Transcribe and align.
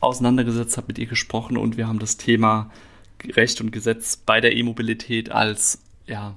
auseinandergesetzt, 0.00 0.76
habe 0.76 0.88
mit 0.88 0.98
ihr 0.98 1.06
gesprochen 1.06 1.56
und 1.56 1.76
wir 1.76 1.86
haben 1.86 1.98
das 1.98 2.16
Thema 2.16 2.70
Recht 3.28 3.60
und 3.60 3.70
Gesetz 3.70 4.16
bei 4.16 4.40
der 4.40 4.56
E-Mobilität 4.56 5.30
als 5.30 5.82
ja, 6.06 6.34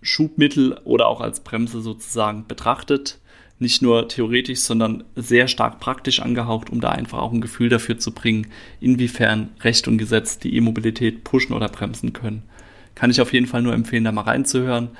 Schubmittel 0.00 0.78
oder 0.84 1.06
auch 1.06 1.20
als 1.20 1.40
Bremse 1.40 1.80
sozusagen 1.80 2.46
betrachtet. 2.46 3.18
Nicht 3.58 3.80
nur 3.80 4.08
theoretisch, 4.08 4.60
sondern 4.60 5.04
sehr 5.14 5.46
stark 5.46 5.78
praktisch 5.78 6.20
angehaucht, 6.20 6.70
um 6.70 6.80
da 6.80 6.90
einfach 6.90 7.18
auch 7.18 7.32
ein 7.32 7.40
Gefühl 7.40 7.68
dafür 7.68 7.98
zu 7.98 8.12
bringen, 8.12 8.48
inwiefern 8.80 9.50
Recht 9.60 9.86
und 9.86 9.98
Gesetz 9.98 10.38
die 10.38 10.56
E-Mobilität 10.56 11.22
pushen 11.22 11.54
oder 11.54 11.68
bremsen 11.68 12.12
können. 12.12 12.42
Kann 12.96 13.10
ich 13.10 13.20
auf 13.20 13.32
jeden 13.32 13.46
Fall 13.46 13.62
nur 13.62 13.74
empfehlen, 13.74 14.04
da 14.04 14.12
mal 14.12 14.22
reinzuhören 14.22 14.90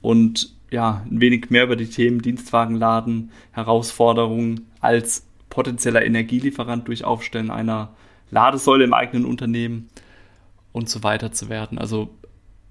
und 0.00 0.54
ja, 0.70 1.04
ein 1.10 1.20
wenig 1.20 1.50
mehr 1.50 1.64
über 1.64 1.76
die 1.76 1.88
Themen 1.88 2.22
Dienstwagenladen, 2.22 3.30
Herausforderungen 3.52 4.66
als 4.80 5.24
potenzieller 5.54 6.04
Energielieferant 6.04 6.88
durch 6.88 7.04
Aufstellen 7.04 7.52
einer 7.52 7.94
Ladesäule 8.30 8.82
im 8.82 8.92
eigenen 8.92 9.24
Unternehmen 9.24 9.88
und 10.72 10.88
so 10.88 11.04
weiter 11.04 11.30
zu 11.30 11.48
werden. 11.48 11.78
Also 11.78 12.10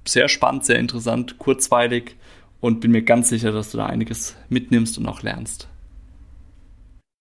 sehr 0.05 0.27
spannend, 0.27 0.65
sehr 0.65 0.79
interessant, 0.79 1.37
kurzweilig 1.37 2.17
und 2.59 2.81
bin 2.81 2.91
mir 2.91 3.01
ganz 3.01 3.29
sicher, 3.29 3.53
dass 3.53 3.71
du 3.71 3.77
da 3.77 3.85
einiges 3.85 4.35
mitnimmst 4.49 4.97
und 4.97 5.07
auch 5.07 5.21
lernst. 5.21 5.69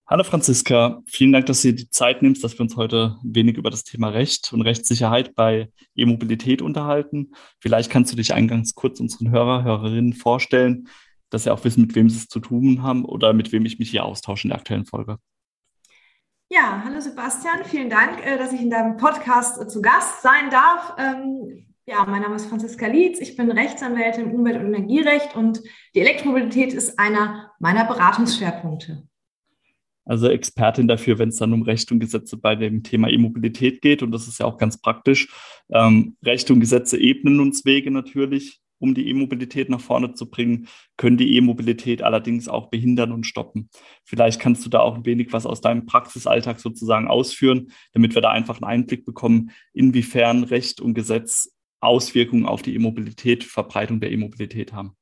Hallo 0.05 0.25
Franziska, 0.25 1.01
vielen 1.05 1.31
Dank, 1.31 1.45
dass 1.45 1.61
du 1.61 1.69
dir 1.69 1.77
die 1.77 1.89
Zeit 1.89 2.21
nimmst, 2.21 2.43
dass 2.43 2.55
wir 2.55 2.59
uns 2.59 2.75
heute 2.75 3.15
wenig 3.23 3.55
über 3.55 3.69
das 3.69 3.85
Thema 3.85 4.09
Recht 4.09 4.51
und 4.51 4.63
Rechtssicherheit 4.63 5.33
bei 5.33 5.69
E-Mobilität 5.95 6.61
unterhalten. 6.61 7.31
Vielleicht 7.59 7.89
kannst 7.89 8.11
du 8.11 8.17
dich 8.17 8.33
eingangs 8.33 8.75
kurz 8.75 8.99
unseren 8.99 9.31
Hörer, 9.31 9.63
Hörerinnen 9.63 10.11
vorstellen, 10.11 10.89
dass 11.29 11.45
sie 11.45 11.53
auch 11.53 11.63
wissen, 11.63 11.83
mit 11.83 11.95
wem 11.95 12.09
sie 12.09 12.17
es 12.17 12.27
zu 12.27 12.41
tun 12.41 12.83
haben 12.83 13.05
oder 13.05 13.31
mit 13.31 13.53
wem 13.53 13.65
ich 13.65 13.79
mich 13.79 13.91
hier 13.91 14.03
austausche 14.03 14.47
in 14.47 14.49
der 14.49 14.59
aktuellen 14.59 14.85
Folge. 14.85 15.19
Ja, 16.53 16.83
hallo 16.85 16.99
Sebastian, 16.99 17.65
vielen 17.65 17.89
Dank, 17.89 18.23
äh, 18.23 18.37
dass 18.37 18.53
ich 18.53 18.61
in 18.61 18.69
deinem 18.69 18.95
Podcast 18.97 19.59
äh, 19.59 19.67
zu 19.67 19.81
Gast 19.81 20.21
sein 20.21 20.51
darf. 20.51 20.93
Ähm, 20.99 21.65
ja, 21.87 22.05
mein 22.05 22.21
Name 22.21 22.35
ist 22.35 22.45
Franziska 22.45 22.85
Lietz, 22.85 23.19
ich 23.19 23.35
bin 23.35 23.49
Rechtsanwältin 23.49 24.25
im 24.25 24.35
Umwelt- 24.35 24.59
und 24.59 24.67
Energierecht 24.67 25.35
und 25.35 25.61
die 25.95 26.01
Elektromobilität 26.01 26.73
ist 26.73 26.99
einer 26.99 27.51
meiner 27.59 27.85
Beratungsschwerpunkte. 27.85 29.01
Also 30.05 30.27
Expertin 30.27 30.87
dafür, 30.87 31.17
wenn 31.17 31.29
es 31.29 31.37
dann 31.37 31.53
um 31.53 31.63
Recht 31.63 31.91
und 31.91 31.99
Gesetze 31.99 32.37
bei 32.37 32.55
dem 32.55 32.83
Thema 32.83 33.09
E-Mobilität 33.09 33.81
geht. 33.81 34.03
Und 34.03 34.11
das 34.11 34.27
ist 34.27 34.39
ja 34.39 34.45
auch 34.45 34.57
ganz 34.59 34.79
praktisch. 34.79 35.33
Ähm, 35.71 36.17
Recht 36.23 36.51
und 36.51 36.59
Gesetze 36.59 36.99
ebnen 36.99 37.39
uns 37.39 37.65
Wege 37.65 37.89
natürlich 37.89 38.62
um 38.83 38.93
die 38.93 39.07
E-Mobilität 39.07 39.69
nach 39.69 39.79
vorne 39.79 40.13
zu 40.13 40.29
bringen, 40.29 40.67
können 40.97 41.15
die 41.15 41.37
E-Mobilität 41.37 42.03
allerdings 42.03 42.49
auch 42.49 42.69
behindern 42.69 43.13
und 43.13 43.25
stoppen. 43.25 43.69
Vielleicht 44.03 44.41
kannst 44.41 44.65
du 44.65 44.69
da 44.69 44.81
auch 44.81 44.95
ein 44.95 45.05
wenig 45.05 45.31
was 45.31 45.45
aus 45.45 45.61
deinem 45.61 45.85
Praxisalltag 45.85 46.59
sozusagen 46.59 47.07
ausführen, 47.07 47.71
damit 47.93 48.13
wir 48.13 48.21
da 48.21 48.31
einfach 48.31 48.61
einen 48.61 48.69
Einblick 48.69 49.05
bekommen, 49.05 49.51
inwiefern 49.71 50.43
Recht 50.43 50.81
und 50.81 50.95
Gesetz 50.95 51.55
Auswirkungen 51.79 52.45
auf 52.45 52.61
die 52.61 52.75
E-Mobilität, 52.75 53.45
Verbreitung 53.45 54.01
der 54.01 54.11
E-Mobilität 54.11 54.73
haben. 54.73 54.97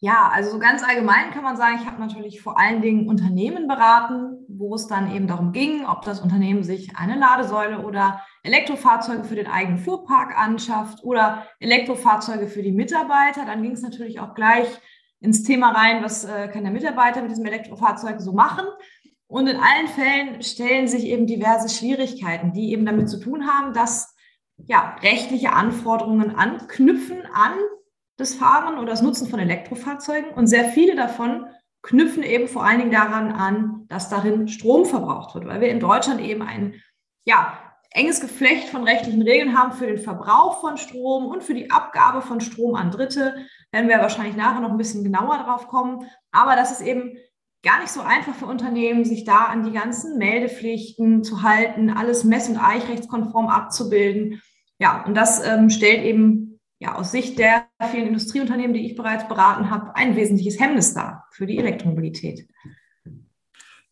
Ja, 0.00 0.30
also 0.32 0.52
so 0.52 0.58
ganz 0.60 0.84
allgemein 0.84 1.32
kann 1.32 1.42
man 1.42 1.56
sagen, 1.56 1.78
ich 1.80 1.86
habe 1.86 2.00
natürlich 2.00 2.40
vor 2.40 2.56
allen 2.56 2.82
Dingen 2.82 3.08
Unternehmen 3.08 3.66
beraten, 3.66 4.44
wo 4.48 4.76
es 4.76 4.86
dann 4.86 5.12
eben 5.12 5.26
darum 5.26 5.50
ging, 5.50 5.84
ob 5.86 6.02
das 6.02 6.20
Unternehmen 6.20 6.62
sich 6.62 6.96
eine 6.96 7.18
Ladesäule 7.18 7.80
oder 7.80 8.22
Elektrofahrzeuge 8.44 9.24
für 9.24 9.34
den 9.34 9.48
eigenen 9.48 9.78
Fuhrpark 9.78 10.38
anschafft 10.38 11.02
oder 11.02 11.46
Elektrofahrzeuge 11.58 12.46
für 12.46 12.62
die 12.62 12.70
Mitarbeiter. 12.70 13.44
Dann 13.44 13.60
ging 13.62 13.72
es 13.72 13.82
natürlich 13.82 14.20
auch 14.20 14.34
gleich 14.34 14.68
ins 15.20 15.42
Thema 15.42 15.72
rein, 15.72 16.04
was 16.04 16.24
äh, 16.24 16.46
kann 16.46 16.62
der 16.62 16.72
Mitarbeiter 16.72 17.20
mit 17.20 17.32
diesem 17.32 17.46
Elektrofahrzeug 17.46 18.20
so 18.20 18.32
machen. 18.32 18.66
Und 19.26 19.48
in 19.48 19.56
allen 19.56 19.88
Fällen 19.88 20.42
stellen 20.42 20.86
sich 20.86 21.06
eben 21.06 21.26
diverse 21.26 21.68
Schwierigkeiten, 21.68 22.52
die 22.52 22.70
eben 22.70 22.86
damit 22.86 23.10
zu 23.10 23.18
tun 23.18 23.48
haben, 23.48 23.74
dass 23.74 24.14
ja, 24.66 24.96
rechtliche 25.02 25.52
Anforderungen 25.52 26.36
anknüpfen 26.36 27.22
an 27.32 27.52
das 28.18 28.34
Fahren 28.34 28.78
oder 28.78 28.90
das 28.90 29.00
Nutzen 29.00 29.28
von 29.28 29.40
Elektrofahrzeugen. 29.40 30.30
Und 30.32 30.48
sehr 30.48 30.66
viele 30.66 30.94
davon 30.94 31.46
knüpfen 31.82 32.22
eben 32.22 32.48
vor 32.48 32.64
allen 32.64 32.80
Dingen 32.80 32.90
daran 32.90 33.32
an, 33.32 33.86
dass 33.88 34.10
darin 34.10 34.48
Strom 34.48 34.84
verbraucht 34.84 35.34
wird, 35.34 35.46
weil 35.46 35.60
wir 35.60 35.70
in 35.70 35.80
Deutschland 35.80 36.20
eben 36.20 36.42
ein 36.42 36.74
ja, 37.24 37.58
enges 37.90 38.20
Geflecht 38.20 38.68
von 38.68 38.84
rechtlichen 38.84 39.22
Regeln 39.22 39.56
haben 39.56 39.72
für 39.72 39.86
den 39.86 39.98
Verbrauch 39.98 40.60
von 40.60 40.76
Strom 40.76 41.26
und 41.26 41.42
für 41.42 41.54
die 41.54 41.70
Abgabe 41.70 42.20
von 42.20 42.40
Strom 42.40 42.74
an 42.74 42.90
Dritte. 42.90 43.46
Werden 43.70 43.88
wir 43.88 43.98
wahrscheinlich 43.98 44.36
nachher 44.36 44.60
noch 44.60 44.70
ein 44.70 44.76
bisschen 44.78 45.04
genauer 45.04 45.38
drauf 45.38 45.68
kommen. 45.68 46.06
Aber 46.32 46.56
das 46.56 46.72
ist 46.72 46.80
eben 46.80 47.16
gar 47.62 47.80
nicht 47.80 47.90
so 47.90 48.00
einfach 48.00 48.34
für 48.34 48.46
Unternehmen, 48.46 49.04
sich 49.04 49.24
da 49.24 49.44
an 49.44 49.64
die 49.64 49.72
ganzen 49.72 50.18
Meldepflichten 50.18 51.22
zu 51.22 51.42
halten, 51.42 51.90
alles 51.90 52.24
mess- 52.24 52.48
und 52.48 52.58
eichrechtskonform 52.58 53.48
abzubilden. 53.48 54.42
Ja, 54.80 55.04
und 55.06 55.16
das 55.16 55.44
ähm, 55.46 55.70
stellt 55.70 56.04
eben 56.04 56.57
ja, 56.78 56.94
aus 56.94 57.10
Sicht 57.10 57.38
der 57.38 57.66
vielen 57.90 58.06
Industrieunternehmen, 58.06 58.74
die 58.74 58.86
ich 58.86 58.96
bereits 58.96 59.26
beraten 59.26 59.70
habe, 59.70 59.96
ein 59.96 60.16
wesentliches 60.16 60.60
Hemmnis 60.60 60.94
dar 60.94 61.26
für 61.32 61.46
die 61.46 61.58
Elektromobilität. 61.58 62.48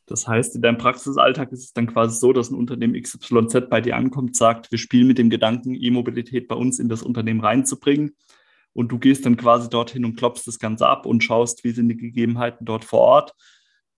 Das 0.07 0.29
heißt, 0.29 0.55
in 0.55 0.63
deinem 0.63 0.79
Praxisalltag 0.79 1.51
ist 1.51 1.65
es 1.65 1.73
dann 1.73 1.89
quasi 1.89 2.17
so, 2.17 2.33
dass 2.33 2.51
ein 2.51 2.55
Unternehmen 2.55 3.01
XYZ 3.01 3.69
bei 3.69 3.81
dir 3.81 3.97
ankommt, 3.97 4.37
sagt, 4.37 4.71
wir 4.71 4.79
spielen 4.79 5.09
mit 5.09 5.19
dem 5.19 5.31
Gedanken, 5.31 5.75
E-Mobilität 5.75 6.47
bei 6.47 6.55
uns 6.55 6.79
in 6.79 6.89
das 6.89 7.03
Unternehmen 7.03 7.41
reinzubringen. 7.41 8.15
Und 8.73 8.93
du 8.93 8.99
gehst 8.99 9.27
dann 9.27 9.37
quasi 9.37 9.69
dorthin 9.69 10.05
und 10.05 10.17
klopfst 10.17 10.47
das 10.47 10.61
Ganze 10.61 10.87
ab 10.87 11.07
und 11.07 11.25
schaust, 11.25 11.65
wie 11.65 11.73
sind 11.73 11.89
die 11.89 11.97
Gegebenheiten 11.97 12.67
dort 12.67 12.85
vor 12.85 13.01
Ort 13.01 13.33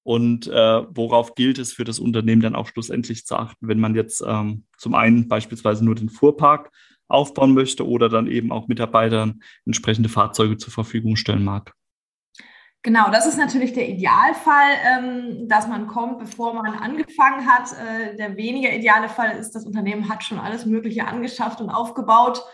und 0.03 0.47
äh, 0.47 0.83
worauf 0.89 1.35
gilt 1.35 1.59
es 1.59 1.75
für 1.75 1.85
das 1.85 1.99
Unternehmen 1.99 2.41
dann 2.41 2.55
auch 2.55 2.69
schlussendlich 2.69 3.27
zu 3.27 3.37
achten, 3.37 3.69
wenn 3.69 3.81
man 3.81 3.95
jetzt 3.95 4.25
ähm, 4.27 4.65
zum 4.79 4.95
einen 4.95 5.29
beispielsweise 5.29 5.85
nur 5.85 5.97
den 5.97 6.09
Fuhrpark 6.09 6.71
aufbauen 7.09 7.55
möchte 7.55 7.89
oder 7.89 8.09
dann 8.09 8.27
eben 8.27 8.53
auch 8.53 8.69
Mitarbeitern 8.69 9.41
entsprechende 9.67 10.09
Fahrzeuge 10.09 10.59
zur 10.59 10.73
Verfügung 10.73 11.17
stellen 11.17 11.45
mag. 11.45 11.75
Genau, 12.83 13.11
das 13.11 13.27
ist 13.27 13.39
natürlich 13.39 13.73
der 13.73 13.89
Idealfall, 13.89 14.71
ähm, 14.87 15.49
dass 15.49 15.67
man 15.67 15.89
kommt, 15.89 16.21
bevor 16.21 16.55
man 16.55 16.75
angefangen 16.75 17.47
hat. 17.47 17.73
Äh, 17.73 18.17
der 18.17 18.37
weniger 18.37 18.73
ideale 18.73 19.09
Fall 19.09 19.37
ist, 19.37 19.53
das 19.55 19.67
Unternehmen 19.67 20.09
hat 20.09 20.23
schon 20.23 20.39
alles 20.39 20.65
Mögliche 20.65 21.07
angeschafft 21.07 21.61
und 21.61 21.71
aufgebaut 21.71 22.45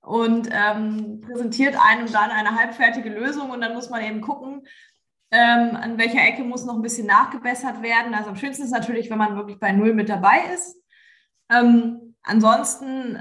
und 0.00 0.48
ähm, 0.50 1.20
präsentiert 1.20 1.76
einem 1.80 2.10
dann 2.10 2.30
eine 2.30 2.56
halbfertige 2.56 3.10
Lösung 3.10 3.50
und 3.50 3.60
dann 3.60 3.74
muss 3.74 3.90
man 3.90 4.02
eben 4.02 4.20
gucken, 4.20 4.66
ähm, 5.30 5.76
an 5.76 5.98
welcher 5.98 6.26
Ecke 6.26 6.42
muss 6.42 6.64
noch 6.64 6.74
ein 6.74 6.82
bisschen 6.82 7.06
nachgebessert 7.06 7.80
werden. 7.80 8.14
Also 8.14 8.30
am 8.30 8.36
schönsten 8.36 8.64
ist 8.64 8.72
natürlich, 8.72 9.08
wenn 9.08 9.18
man 9.18 9.36
wirklich 9.36 9.60
bei 9.60 9.70
Null 9.70 9.94
mit 9.94 10.08
dabei 10.08 10.52
ist. 10.52 10.76
Ansonsten 12.22 13.18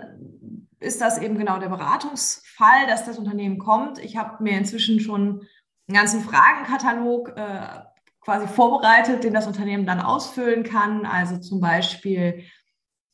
ist 0.79 1.01
das 1.01 1.17
eben 1.17 1.38
genau 1.38 1.59
der 1.59 1.69
Beratungsfall, 1.69 2.88
dass 2.88 3.06
das 3.06 3.17
Unternehmen 3.17 3.59
kommt. 3.59 4.00
Ich 4.00 4.17
habe 4.17 4.41
mir 4.44 4.57
inzwischen 4.57 5.00
schon 5.00 5.47
einen 5.88 5.97
ganzen 5.97 6.22
Fragenkatalog 6.22 7.35
äh, 7.35 7.81
quasi 8.22 8.47
vorbereitet, 8.47 9.23
den 9.23 9.34
das 9.34 9.47
Unternehmen 9.47 9.85
dann 9.85 10.00
ausfüllen 10.00 10.63
kann. 10.63 11.06
Also 11.06 11.38
zum 11.38 11.59
Beispiel, 11.59 12.44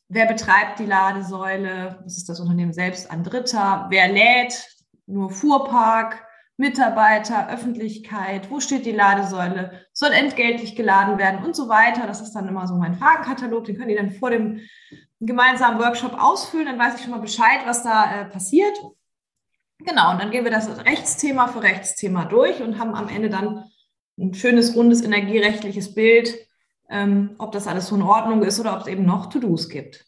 wer 0.08 0.26
betreibt 0.26 0.78
die 0.78 0.86
Ladesäule? 0.86 2.00
Das 2.04 2.16
ist 2.16 2.28
das 2.28 2.40
Unternehmen 2.40 2.72
selbst 2.72 3.10
an 3.10 3.24
Dritter. 3.24 3.86
Wer 3.90 4.08
lädt? 4.08 4.68
Nur 5.06 5.30
Fuhrpark, 5.30 6.26
Mitarbeiter, 6.56 7.48
Öffentlichkeit, 7.48 8.50
wo 8.50 8.60
steht 8.60 8.86
die 8.86 8.92
Ladesäule, 8.92 9.86
soll 9.92 10.12
entgeltlich 10.12 10.74
geladen 10.74 11.18
werden 11.18 11.44
und 11.44 11.54
so 11.54 11.68
weiter. 11.68 12.06
Das 12.06 12.20
ist 12.20 12.32
dann 12.32 12.48
immer 12.48 12.66
so 12.66 12.74
mein 12.76 12.94
Fragenkatalog, 12.94 13.64
den 13.64 13.76
können 13.76 13.88
die 13.88 13.96
dann 13.96 14.10
vor 14.10 14.30
dem 14.30 14.60
gemeinsamen 15.20 15.80
Workshop 15.80 16.14
ausfüllen, 16.20 16.66
dann 16.66 16.78
weiß 16.78 16.96
ich 16.96 17.02
schon 17.02 17.10
mal 17.10 17.20
Bescheid, 17.20 17.60
was 17.64 17.82
da 17.82 18.22
äh, 18.22 18.24
passiert. 18.26 18.76
Genau, 19.78 20.12
und 20.12 20.20
dann 20.20 20.30
gehen 20.30 20.44
wir 20.44 20.50
das 20.50 20.84
Rechtsthema 20.84 21.48
für 21.48 21.62
Rechtsthema 21.62 22.24
durch 22.24 22.62
und 22.62 22.78
haben 22.78 22.94
am 22.94 23.08
Ende 23.08 23.28
dann 23.28 23.64
ein 24.18 24.32
schönes, 24.34 24.74
rundes, 24.74 25.02
energierechtliches 25.02 25.94
Bild, 25.94 26.34
ähm, 26.88 27.34
ob 27.38 27.52
das 27.52 27.66
alles 27.66 27.88
so 27.88 27.96
in 27.96 28.02
Ordnung 28.02 28.42
ist 28.42 28.58
oder 28.58 28.74
ob 28.74 28.82
es 28.82 28.86
eben 28.86 29.04
noch 29.04 29.26
To-Dos 29.26 29.68
gibt. 29.68 30.06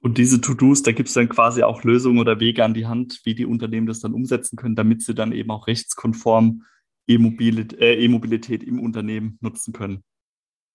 Und 0.00 0.18
diese 0.18 0.40
To-Dos, 0.40 0.82
da 0.82 0.92
gibt 0.92 1.08
es 1.08 1.14
dann 1.14 1.28
quasi 1.28 1.62
auch 1.62 1.84
Lösungen 1.84 2.18
oder 2.18 2.40
Wege 2.40 2.64
an 2.64 2.74
die 2.74 2.86
Hand, 2.86 3.20
wie 3.24 3.34
die 3.34 3.46
Unternehmen 3.46 3.86
das 3.86 4.00
dann 4.00 4.14
umsetzen 4.14 4.56
können, 4.56 4.74
damit 4.74 5.02
sie 5.02 5.14
dann 5.14 5.32
eben 5.32 5.50
auch 5.50 5.66
rechtskonform 5.66 6.64
E-Mobilität, 7.06 7.80
äh, 7.80 7.94
E-Mobilität 7.94 8.62
im 8.62 8.80
Unternehmen 8.80 9.38
nutzen 9.40 9.72
können. 9.72 10.02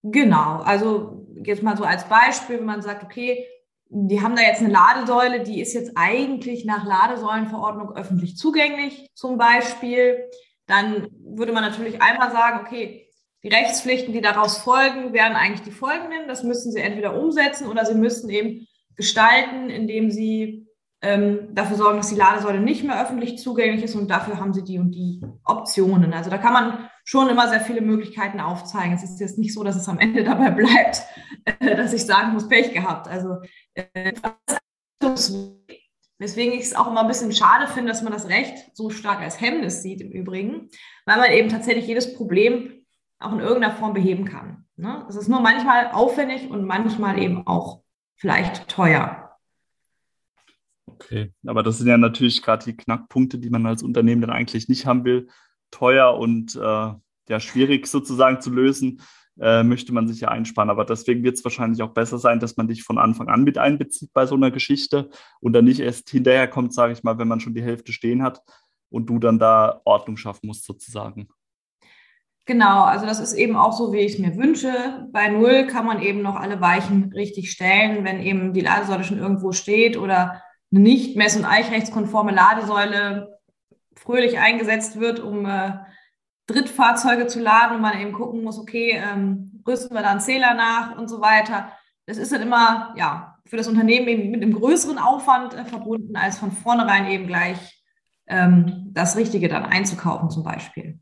Genau, 0.04 0.60
also 0.60 1.28
jetzt 1.44 1.64
mal 1.64 1.78
so 1.78 1.84
als 1.84 2.08
Beispiel, 2.08 2.60
wenn 2.60 2.66
man 2.66 2.82
sagt, 2.82 3.04
okay, 3.04 3.46
die 3.90 4.22
haben 4.22 4.36
da 4.36 4.42
jetzt 4.42 4.62
eine 4.62 4.72
Ladesäule, 4.72 5.44
die 5.44 5.62
ist 5.62 5.74
jetzt 5.74 5.92
eigentlich 5.96 6.66
nach 6.66 6.86
Ladesäulenverordnung 6.86 7.96
öffentlich 7.96 8.38
zugänglich 8.38 9.10
zum 9.14 9.38
Beispiel. 9.38 10.30
Dann 10.66 11.08
würde 11.24 11.54
man 11.54 11.64
natürlich 11.64 12.02
einmal 12.02 12.32
sagen, 12.32 12.66
okay, 12.66 13.08
die 13.44 13.50
Rechtspflichten, 13.50 14.14
die 14.14 14.22
daraus 14.22 14.58
folgen, 14.58 15.14
wären 15.14 15.34
eigentlich 15.34 15.62
die 15.62 15.72
folgenden. 15.72 16.28
Das 16.28 16.44
müssen 16.44 16.72
sie 16.72 16.82
entweder 16.82 17.18
umsetzen 17.18 17.68
oder 17.68 17.86
sie 17.86 17.96
müssten 17.96 18.30
eben 18.30 18.68
gestalten, 18.96 19.70
indem 19.70 20.12
sie 20.12 20.68
ähm, 21.02 21.54
dafür 21.54 21.78
sorgen, 21.78 21.98
dass 21.98 22.10
die 22.10 22.16
Ladesäule 22.16 22.60
nicht 22.60 22.84
mehr 22.84 23.02
öffentlich 23.02 23.38
zugänglich 23.38 23.84
ist 23.84 23.96
und 23.96 24.10
dafür 24.10 24.40
haben 24.40 24.54
sie 24.54 24.64
die 24.64 24.80
und 24.80 24.92
die 24.92 25.22
Optionen. 25.46 26.14
Also 26.14 26.30
da 26.30 26.38
kann 26.38 26.54
man 26.54 26.90
schon 27.08 27.30
immer 27.30 27.48
sehr 27.48 27.62
viele 27.62 27.80
Möglichkeiten 27.80 28.42
aufzeigen. 28.42 28.94
Es 28.94 29.02
ist 29.02 29.22
jetzt 29.22 29.38
nicht 29.38 29.54
so, 29.54 29.64
dass 29.64 29.78
es 29.78 29.88
am 29.88 29.98
Ende 29.98 30.24
dabei 30.26 30.52
bleibt, 30.52 31.04
äh, 31.46 31.78
dass 31.78 31.94
ich 31.94 32.06
sagen 32.06 32.34
muss, 32.34 32.50
Pech 32.50 32.74
gehabt. 32.74 33.08
Also 33.08 33.38
äh, 33.76 34.12
weswegen 36.20 36.54
ich 36.54 36.66
es 36.66 36.76
auch 36.76 36.92
immer 36.92 37.02
ein 37.02 37.08
bisschen 37.08 37.32
schade 37.32 37.68
finde, 37.68 37.94
dass 37.94 38.02
man 38.02 38.12
das 38.12 38.28
Recht 38.28 38.58
so 38.74 38.90
stark 38.90 39.22
als 39.22 39.40
Hemmnis 39.40 39.82
sieht 39.82 40.02
im 40.02 40.12
Übrigen, 40.12 40.70
weil 41.06 41.18
man 41.18 41.32
eben 41.32 41.48
tatsächlich 41.48 41.88
jedes 41.88 42.14
Problem 42.14 42.86
auch 43.20 43.32
in 43.32 43.40
irgendeiner 43.40 43.76
Form 43.76 43.94
beheben 43.94 44.26
kann. 44.26 44.66
Ne? 44.76 45.06
Es 45.08 45.16
ist 45.16 45.30
nur 45.30 45.40
manchmal 45.40 45.92
aufwendig 45.92 46.50
und 46.50 46.66
manchmal 46.66 47.20
eben 47.20 47.48
auch 47.48 47.84
vielleicht 48.18 48.68
teuer. 48.68 49.38
Okay, 50.88 51.32
aber 51.46 51.64
das 51.64 51.78
sind 51.78 51.88
ja 51.88 51.98
natürlich 51.98 52.42
gerade 52.42 52.66
die 52.66 52.76
Knackpunkte, 52.76 53.38
die 53.40 53.50
man 53.50 53.66
als 53.66 53.82
Unternehmen 53.82 54.22
dann 54.22 54.32
eigentlich 54.32 54.68
nicht 54.68 54.86
haben 54.86 55.06
will. 55.06 55.30
Teuer 55.72 56.18
und 56.18 56.56
äh, 56.56 56.60
ja, 56.60 57.40
schwierig 57.40 57.88
sozusagen 57.88 58.42
zu 58.42 58.50
lösen, 58.50 59.02
äh, 59.40 59.64
möchte 59.64 59.94
man 59.94 60.08
sich 60.08 60.22
ja 60.22 60.30
einsparen. 60.30 60.70
Aber 60.70 60.86
deswegen 60.86 61.24
wird 61.24 61.38
es 61.38 61.44
wahrscheinlich 61.44 61.82
auch 61.84 61.94
besser 61.94 62.18
sein, 62.18 62.40
dass 62.40 62.58
man 62.58 62.68
dich 62.68 62.84
von 62.84 62.98
Anfang 62.98 63.28
an 63.28 63.44
mit 63.44 63.58
einbezieht 63.58 64.12
bei 64.14 64.26
so 64.26 64.36
einer 64.36 64.52
Geschichte 64.52 65.10
und 65.40 65.54
dann 65.54 65.66
nicht 65.66 65.80
erst 65.80 66.10
hinterher 66.10 66.48
kommt, 66.48 66.74
sage 66.74 66.94
ich 66.94 67.04
mal, 67.04 67.18
wenn 67.18 67.28
man 67.28 67.40
schon 67.40 67.54
die 67.54 67.64
Hälfte 67.64 67.92
stehen 67.92 68.24
hat 68.24 68.42
und 68.90 69.08
du 69.08 69.20
dann 69.20 69.40
da 69.40 69.82
Ordnung 69.86 70.18
schaffen 70.18 70.48
musst 70.48 70.66
sozusagen. 70.66 71.28
Genau, 72.46 72.84
also 72.84 73.06
das 73.06 73.20
ist 73.20 73.34
eben 73.34 73.58
auch 73.58 73.74
so, 73.74 73.92
wie 73.92 73.98
ich 73.98 74.14
es 74.14 74.20
mir 74.20 74.38
wünsche. 74.38 75.06
Bei 75.12 75.28
Null 75.28 75.68
kann 75.68 75.86
man 75.86 76.02
eben 76.02 76.22
noch 76.22 76.38
alle 76.38 76.62
Weichen 76.62 77.12
richtig 77.14 77.52
stellen, 77.52 78.06
wenn 78.06 78.22
eben 78.22 78.54
die 78.54 78.62
Ladesäule 78.62 79.04
schon 79.04 79.20
irgendwo 79.20 79.52
steht 79.52 79.98
oder 79.98 80.42
eine 80.72 80.82
nicht 80.82 81.18
mess- 81.18 81.36
und 81.36 81.44
eichrechtskonforme 81.44 82.32
Ladesäule 82.32 83.37
fröhlich 83.98 84.40
eingesetzt 84.40 85.00
wird, 85.00 85.20
um 85.20 85.46
äh, 85.46 85.74
Drittfahrzeuge 86.48 87.28
zu 87.28 87.40
laden 87.40 87.76
und 87.76 87.82
man 87.82 88.00
eben 88.00 88.14
gucken 88.14 88.44
muss, 88.44 88.58
okay, 88.58 88.92
ähm, 88.92 89.62
rüsten 89.68 89.96
wir 89.96 90.02
da 90.02 90.12
einen 90.12 90.22
Zähler 90.22 90.54
nach 90.54 90.98
und 90.98 91.10
so 91.10 91.20
weiter. 91.20 91.72
Das 92.06 92.18
ist 92.18 92.32
dann 92.32 92.42
immer 92.42 92.94
ja, 92.98 93.38
für 93.46 93.58
das 93.58 93.68
Unternehmen 93.68 94.08
eben 94.08 94.32
mit 94.32 94.42
einem 94.42 94.54
größeren 94.54 94.98
Aufwand 94.98 95.54
äh, 95.54 95.66
verbunden, 95.66 96.16
als 96.16 96.40
von 96.40 96.52
vornherein 96.52 97.08
eben 97.08 97.28
gleich 97.28 97.84
ähm, 98.28 98.92
das 98.94 99.18
Richtige 99.18 99.50
dann 99.50 99.66
einzukaufen 99.66 100.30
zum 100.30 100.44
Beispiel. 100.44 101.00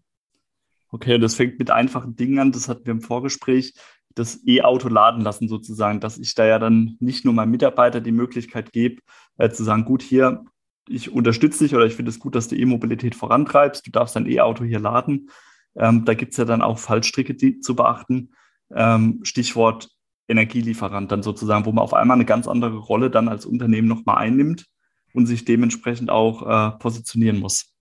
Okay, 0.89 1.19
das 1.19 1.35
fängt 1.35 1.59
mit 1.59 1.71
einfachen 1.71 2.15
Dingen 2.15 2.39
an. 2.39 2.51
Das 2.51 2.69
hatten 2.69 2.85
wir 2.85 2.93
im 2.93 3.01
Vorgespräch 3.01 3.73
das 4.15 4.41
E-Auto 4.47 4.87
laden 4.87 5.21
lassen 5.21 5.49
sozusagen, 5.49 5.99
dass 5.99 6.17
ich 6.17 6.33
da 6.35 6.45
ja 6.45 6.57
dann 6.57 6.95
nicht 6.99 7.25
nur 7.25 7.33
meinem 7.33 7.51
Mitarbeiter 7.51 7.99
die 7.99 8.13
Möglichkeit 8.13 8.71
gebe, 8.71 9.01
äh, 9.37 9.49
zu 9.49 9.63
sagen, 9.63 9.85
gut, 9.85 10.01
hier, 10.01 10.45
ich 10.87 11.11
unterstütze 11.11 11.63
dich 11.63 11.75
oder 11.75 11.85
ich 11.85 11.95
finde 11.95 12.09
es 12.09 12.19
gut, 12.19 12.35
dass 12.35 12.47
du 12.47 12.55
E-Mobilität 12.55 13.15
vorantreibst, 13.15 13.85
du 13.85 13.91
darfst 13.91 14.15
dein 14.15 14.29
E-Auto 14.29 14.63
hier 14.63 14.79
laden. 14.79 15.29
Ähm, 15.75 16.05
da 16.05 16.13
gibt 16.13 16.31
es 16.31 16.37
ja 16.37 16.45
dann 16.45 16.61
auch 16.61 16.79
Fallstricke 16.79 17.33
die, 17.33 17.59
zu 17.59 17.75
beachten. 17.75 18.31
Ähm, 18.73 19.19
Stichwort 19.23 19.89
Energielieferant 20.27 21.11
dann 21.11 21.21
sozusagen, 21.21 21.65
wo 21.65 21.71
man 21.71 21.83
auf 21.83 21.93
einmal 21.93 22.15
eine 22.15 22.25
ganz 22.25 22.47
andere 22.47 22.77
Rolle 22.77 23.11
dann 23.11 23.27
als 23.27 23.45
Unternehmen 23.45 23.87
nochmal 23.87 24.17
einnimmt 24.17 24.65
und 25.13 25.27
sich 25.27 25.45
dementsprechend 25.45 26.09
auch 26.09 26.41
äh, 26.41 26.77
positionieren 26.79 27.39
muss. 27.39 27.71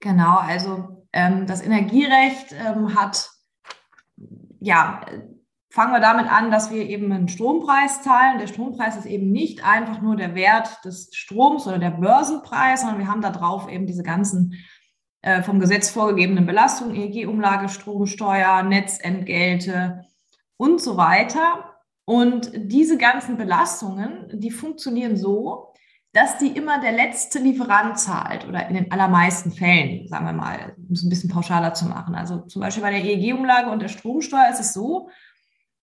Genau, 0.00 0.36
also 0.36 1.06
ähm, 1.12 1.46
das 1.46 1.62
Energierecht 1.62 2.52
ähm, 2.52 2.94
hat 2.94 3.30
ja 4.60 5.00
fangen 5.74 5.92
wir 5.92 6.00
damit 6.00 6.30
an, 6.30 6.52
dass 6.52 6.70
wir 6.70 6.88
eben 6.88 7.10
einen 7.10 7.26
Strompreis 7.26 8.00
zahlen. 8.02 8.38
Der 8.38 8.46
Strompreis 8.46 8.96
ist 8.96 9.06
eben 9.06 9.32
nicht 9.32 9.64
einfach 9.64 10.00
nur 10.00 10.14
der 10.14 10.36
Wert 10.36 10.84
des 10.84 11.10
Stroms 11.12 11.66
oder 11.66 11.80
der 11.80 11.90
Börsenpreis, 11.90 12.82
sondern 12.82 13.00
wir 13.00 13.08
haben 13.08 13.22
da 13.22 13.30
drauf 13.30 13.68
eben 13.68 13.84
diese 13.84 14.04
ganzen 14.04 14.54
äh, 15.22 15.42
vom 15.42 15.58
Gesetz 15.58 15.90
vorgegebenen 15.90 16.46
Belastungen, 16.46 16.94
EEG-Umlage, 16.94 17.68
Stromsteuer, 17.68 18.62
Netzentgelte 18.62 20.04
und 20.56 20.80
so 20.80 20.96
weiter. 20.96 21.74
Und 22.04 22.52
diese 22.54 22.96
ganzen 22.96 23.36
Belastungen, 23.36 24.28
die 24.32 24.52
funktionieren 24.52 25.16
so, 25.16 25.72
dass 26.12 26.38
die 26.38 26.56
immer 26.56 26.80
der 26.80 26.92
letzte 26.92 27.40
Lieferant 27.40 27.98
zahlt 27.98 28.46
oder 28.46 28.68
in 28.68 28.74
den 28.74 28.92
allermeisten 28.92 29.50
Fällen, 29.50 30.06
sagen 30.06 30.26
wir 30.26 30.34
mal, 30.34 30.76
um 30.76 30.92
es 30.92 31.02
ein 31.02 31.10
bisschen 31.10 31.30
pauschaler 31.30 31.74
zu 31.74 31.86
machen. 31.86 32.14
Also 32.14 32.42
zum 32.42 32.62
Beispiel 32.62 32.84
bei 32.84 32.92
der 32.92 33.02
EEG-Umlage 33.02 33.70
und 33.70 33.82
der 33.82 33.88
Stromsteuer 33.88 34.50
ist 34.52 34.60
es 34.60 34.72
so, 34.72 35.08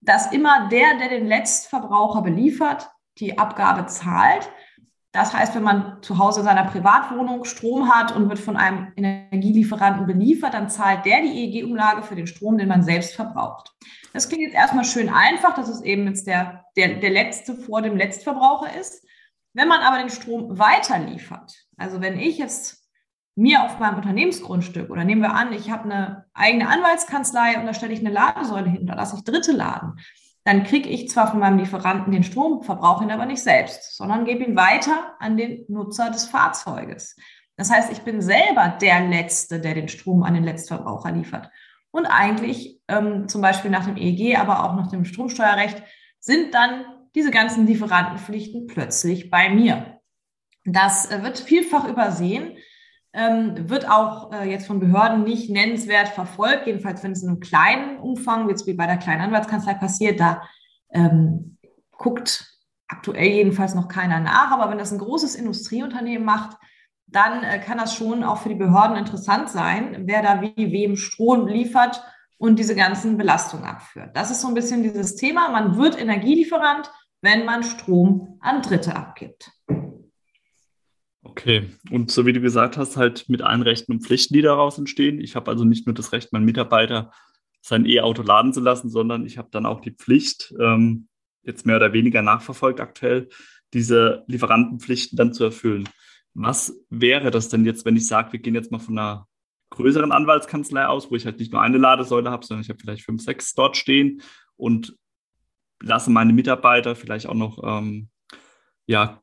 dass 0.02 0.32
immer 0.32 0.68
der, 0.70 0.98
der 0.98 1.10
den 1.10 1.28
Letztverbraucher 1.28 2.22
beliefert, 2.22 2.90
die 3.20 3.38
Abgabe 3.38 3.86
zahlt. 3.86 4.50
Das 5.12 5.34
heißt, 5.34 5.56
wenn 5.56 5.64
man 5.64 6.02
zu 6.02 6.18
Hause 6.18 6.40
in 6.40 6.46
seiner 6.46 6.64
Privatwohnung 6.66 7.44
Strom 7.44 7.94
hat 7.94 8.16
und 8.16 8.30
wird 8.30 8.40
von 8.40 8.58
einem 8.58 8.94
Energielieferanten 8.96 10.06
beliefert, 10.06 10.54
dann 10.54 10.70
zahlt 10.70 11.06
der 11.06 11.22
die 11.22 11.28
EEG-Umlage 11.28 12.04
für 12.04 12.16
den 12.16 12.28
Strom, 12.28 12.58
den 12.58 12.70
man 12.70 12.82
selbst 12.82 13.16
verbraucht. 13.16 13.72
Das 14.14 14.28
klingt 14.28 14.44
jetzt 14.44 14.56
erstmal 14.56 14.86
schön 14.86 15.10
einfach, 15.10 15.54
dass 15.54 15.70
es 15.70 15.82
eben 15.82 16.08
jetzt 16.08 16.28
der, 16.28 16.66
der, 16.78 16.96
der 16.96 17.10
letzte 17.10 17.56
vor 17.56 17.82
dem 17.82 17.98
Letztverbraucher 17.98 18.76
ist. 18.80 19.06
Wenn 19.54 19.68
man 19.68 19.82
aber 19.82 19.98
den 19.98 20.10
Strom 20.10 20.58
weiter 20.58 20.98
liefert, 21.00 21.54
also 21.78 22.00
wenn 22.00 22.18
ich 22.18 22.38
jetzt 22.38 22.81
mir 23.36 23.64
auf 23.64 23.80
meinem 23.80 23.96
Unternehmensgrundstück 23.96 24.90
oder 24.90 25.04
nehmen 25.04 25.22
wir 25.22 25.34
an, 25.34 25.54
ich 25.54 25.72
habe 25.72 25.86
eine 25.86 26.26
eigene 26.34 26.68
Anwaltskanzlei 26.68 27.60
und 27.60 27.66
da 27.66 27.74
stelle 27.74 27.94
ich 27.94 28.00
eine 28.00 28.12
Ladesäule 28.12 28.70
hin, 28.70 28.86
da 28.86 28.96
lasse 28.96 29.16
ich 29.18 29.24
Dritte 29.24 29.54
laden, 29.54 30.00
dann 30.44 30.64
kriege 30.64 30.90
ich 30.90 31.10
zwar 31.10 31.30
von 31.30 31.40
meinem 31.40 31.60
Lieferanten 31.60 32.12
den 32.12 32.24
Strom, 32.24 32.64
verbrauche 32.64 33.04
ihn 33.04 33.12
aber 33.12 33.26
nicht 33.26 33.44
selbst, 33.44 33.96
sondern 33.96 34.26
gebe 34.26 34.44
ihn 34.44 34.56
weiter 34.56 35.16
an 35.20 35.38
den 35.38 35.66
Nutzer 35.68 36.10
des 36.10 36.26
Fahrzeuges. 36.26 37.16
Das 37.58 37.70
heißt, 37.70 37.92
ich 37.92 38.02
bin 38.02 38.22
selber 38.22 38.76
der 38.82 39.08
Letzte, 39.08 39.60
der 39.60 39.76
den 39.76 39.88
Strom 39.88 40.24
an 40.24 40.34
den 40.34 40.44
Letztverbraucher 40.44 41.12
liefert. 41.12 41.50
Und 41.92 42.06
eigentlich 42.06 42.80
ähm, 42.88 43.28
zum 43.28 43.42
Beispiel 43.42 43.70
nach 43.70 43.86
dem 43.86 43.98
EEG, 43.98 44.40
aber 44.40 44.64
auch 44.64 44.76
nach 44.76 44.88
dem 44.88 45.06
Stromsteuerrecht 45.06 45.84
sind 46.20 46.54
dann 46.54 46.86
diese 47.14 47.32
ganzen 47.32 47.68
Lieferantenpflichten 47.68 48.68
plötzlich 48.68 49.30
bei 49.30 49.50
mir. 49.50 50.00
Das 50.66 51.12
äh, 51.12 51.22
wird 51.22 51.38
vielfach 51.38 51.88
übersehen, 51.88 52.58
ähm, 53.14 53.70
wird 53.70 53.90
auch 53.90 54.32
äh, 54.32 54.50
jetzt 54.50 54.68
von 54.68 54.80
Behörden 54.80 55.24
nicht 55.24 55.50
nennenswert 55.50 56.10
verfolgt, 56.10 56.68
jedenfalls 56.68 57.04
wenn 57.04 57.12
es 57.12 57.24
in 57.24 57.30
einem 57.30 57.40
kleinen 57.40 58.00
Umfang, 58.00 58.50
jetzt 58.50 58.68
wie 58.68 58.74
bei 58.74 58.88
der 58.88 58.98
kleinen 58.98 59.22
Anwaltskanzlei 59.22 59.74
passiert, 59.74 60.20
da 60.20 60.44
ähm, 60.92 61.58
guckt 61.92 62.48
aktuell 62.88 63.30
jedenfalls 63.30 63.76
noch 63.76 63.88
keiner 63.88 64.20
nach. 64.20 64.52
Aber 64.52 64.70
wenn 64.70 64.78
das 64.78 64.92
ein 64.92 65.00
großes 65.00 65.36
Industrieunternehmen 65.36 66.26
macht, 66.26 66.58
dann 67.08 67.44
äh, 67.44 67.60
kann 67.60 67.78
das 67.78 67.96
schon 67.96 68.24
auch 68.24 68.40
für 68.40 68.50
die 68.50 68.56
Behörden 68.56 68.98
interessant 68.98 69.50
sein, 69.50 70.04
wer 70.06 70.22
da 70.22 70.42
wie 70.42 70.72
wem 70.72 70.96
Strom 70.96 71.48
liefert 71.48 72.04
und 72.38 72.58
diese 72.58 72.76
ganzen 72.76 73.18
Belastungen 73.18 73.66
abführt. 73.66 74.16
Das 74.16 74.32
ist 74.32 74.42
so 74.42 74.48
ein 74.48 74.54
bisschen 74.54 74.84
dieses 74.84 75.16
Thema. 75.16 75.50
Man 75.50 75.78
wird 75.78 76.00
Energielieferant, 76.00 76.90
wenn 77.22 77.46
man 77.46 77.64
Strom 77.64 78.38
an 78.40 78.62
Dritte 78.62 78.96
abgibt. 78.96 79.52
Okay, 81.32 81.70
und 81.90 82.12
so 82.12 82.26
wie 82.26 82.34
du 82.34 82.42
gesagt 82.42 82.76
hast, 82.76 82.98
halt 82.98 83.30
mit 83.30 83.42
allen 83.42 83.62
Rechten 83.62 83.94
und 83.94 84.02
Pflichten, 84.02 84.34
die 84.34 84.42
daraus 84.42 84.78
entstehen. 84.78 85.22
Ich 85.22 85.38
habe 85.38 85.50
also 85.50 85.64
nicht 85.64 85.88
nur 85.88 85.94
das 85.94 86.12
Recht, 86.12 86.34
meinen 86.34 86.44
Mitarbeiter 86.44 87.14
sein 87.62 87.86
E-Auto 87.86 88.22
laden 88.22 88.52
zu 88.52 88.60
lassen, 88.60 88.90
sondern 88.90 89.26
ich 89.26 89.38
habe 89.38 89.48
dann 89.50 89.66
auch 89.66 89.80
die 89.80 89.92
Pflicht, 89.92 90.54
ähm, 90.60 91.08
jetzt 91.44 91.66
mehr 91.66 91.78
oder 91.78 91.94
weniger 91.94 92.22
nachverfolgt 92.22 92.82
aktuell, 92.82 93.30
diese 93.74 94.26
Lieferantenpflichten 94.28 95.16
dann 95.16 95.34
zu 95.34 95.46
erfüllen. 95.46 95.88
Was 96.34 96.78
wäre 96.90 97.32
das 97.32 97.48
denn 97.48 97.64
jetzt, 97.64 97.86
wenn 97.86 97.96
ich 97.96 98.08
sage, 98.08 98.34
wir 98.34 98.40
gehen 98.42 98.56
jetzt 98.56 98.74
mal 98.74 98.80
von 98.80 99.00
einer 99.00 99.26
größeren 99.70 100.12
Anwaltskanzlei 100.12 100.86
aus, 100.86 101.12
wo 101.12 101.16
ich 101.16 101.26
halt 101.26 101.40
nicht 101.40 101.54
nur 101.54 101.62
eine 101.62 101.78
Ladesäule 101.78 102.30
habe, 102.30 102.46
sondern 102.46 102.64
ich 102.64 102.70
habe 102.70 102.80
vielleicht 102.80 103.06
fünf, 103.06 103.22
sechs 103.24 103.54
dort 103.54 103.78
stehen 103.78 104.22
und 104.58 104.98
lasse 105.82 106.12
meine 106.12 106.34
Mitarbeiter 106.34 106.94
vielleicht 106.94 107.28
auch 107.28 107.36
noch 107.36 107.64
ähm, 107.64 108.10
ja, 108.86 109.22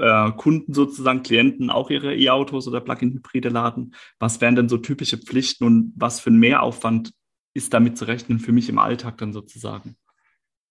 äh, 0.00 0.30
Kunden 0.32 0.74
sozusagen, 0.74 1.22
Klienten 1.22 1.70
auch 1.70 1.90
ihre 1.90 2.14
E-Autos 2.14 2.68
oder 2.68 2.80
Plug-in-Hybride 2.80 3.48
laden? 3.48 3.94
Was 4.18 4.40
wären 4.40 4.56
denn 4.56 4.68
so 4.68 4.78
typische 4.78 5.18
Pflichten 5.18 5.64
und 5.64 5.92
was 5.96 6.20
für 6.20 6.30
ein 6.30 6.38
Mehraufwand 6.38 7.12
ist 7.54 7.74
damit 7.74 7.98
zu 7.98 8.06
rechnen 8.06 8.38
für 8.38 8.52
mich 8.52 8.68
im 8.68 8.78
Alltag 8.78 9.18
dann 9.18 9.32
sozusagen? 9.32 9.96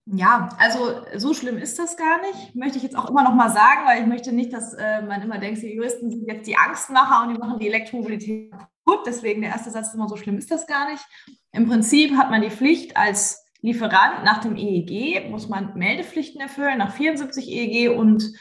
Ja, 0.06 0.50
also 0.58 1.06
so 1.16 1.34
schlimm 1.34 1.58
ist 1.58 1.78
das 1.78 1.96
gar 1.96 2.20
nicht. 2.22 2.56
Möchte 2.56 2.78
ich 2.78 2.84
jetzt 2.84 2.98
auch 2.98 3.10
immer 3.10 3.24
noch 3.24 3.36
mal 3.36 3.52
sagen, 3.52 3.86
weil 3.86 4.02
ich 4.02 4.08
möchte 4.08 4.32
nicht, 4.32 4.52
dass 4.52 4.74
äh, 4.74 5.02
man 5.04 5.22
immer 5.22 5.38
denkt, 5.38 5.62
die 5.62 5.76
Juristen 5.76 6.10
sind 6.10 6.28
jetzt 6.28 6.48
die 6.48 6.58
Angstmacher 6.58 7.24
und 7.24 7.36
die 7.36 7.40
machen 7.40 7.60
die 7.60 7.68
Elektromobilität 7.68 8.52
kaputt. 8.52 9.06
Deswegen 9.06 9.42
der 9.42 9.52
erste 9.52 9.70
Satz 9.70 9.90
ist 9.90 9.96
immer, 9.96 10.10
so 10.10 10.18
schlimm 10.18 10.38
ist 10.38 10.50
das 10.50 10.66
gar 10.66 10.90
nicht. 10.90 11.04
Im 11.52 11.68
Prinzip 11.68 12.18
hat 12.18 12.32
man 12.32 12.42
die 12.42 12.50
Pflicht 12.50 12.98
als 12.98 13.46
Lieferant 13.62 14.24
nach 14.24 14.40
dem 14.40 14.56
EEG 14.56 15.30
muss 15.30 15.48
man 15.48 15.76
Meldepflichten 15.76 16.42
erfüllen, 16.42 16.80
nach 16.80 16.96
74 16.96 17.48
EEG 17.48 17.96
und 17.96 18.34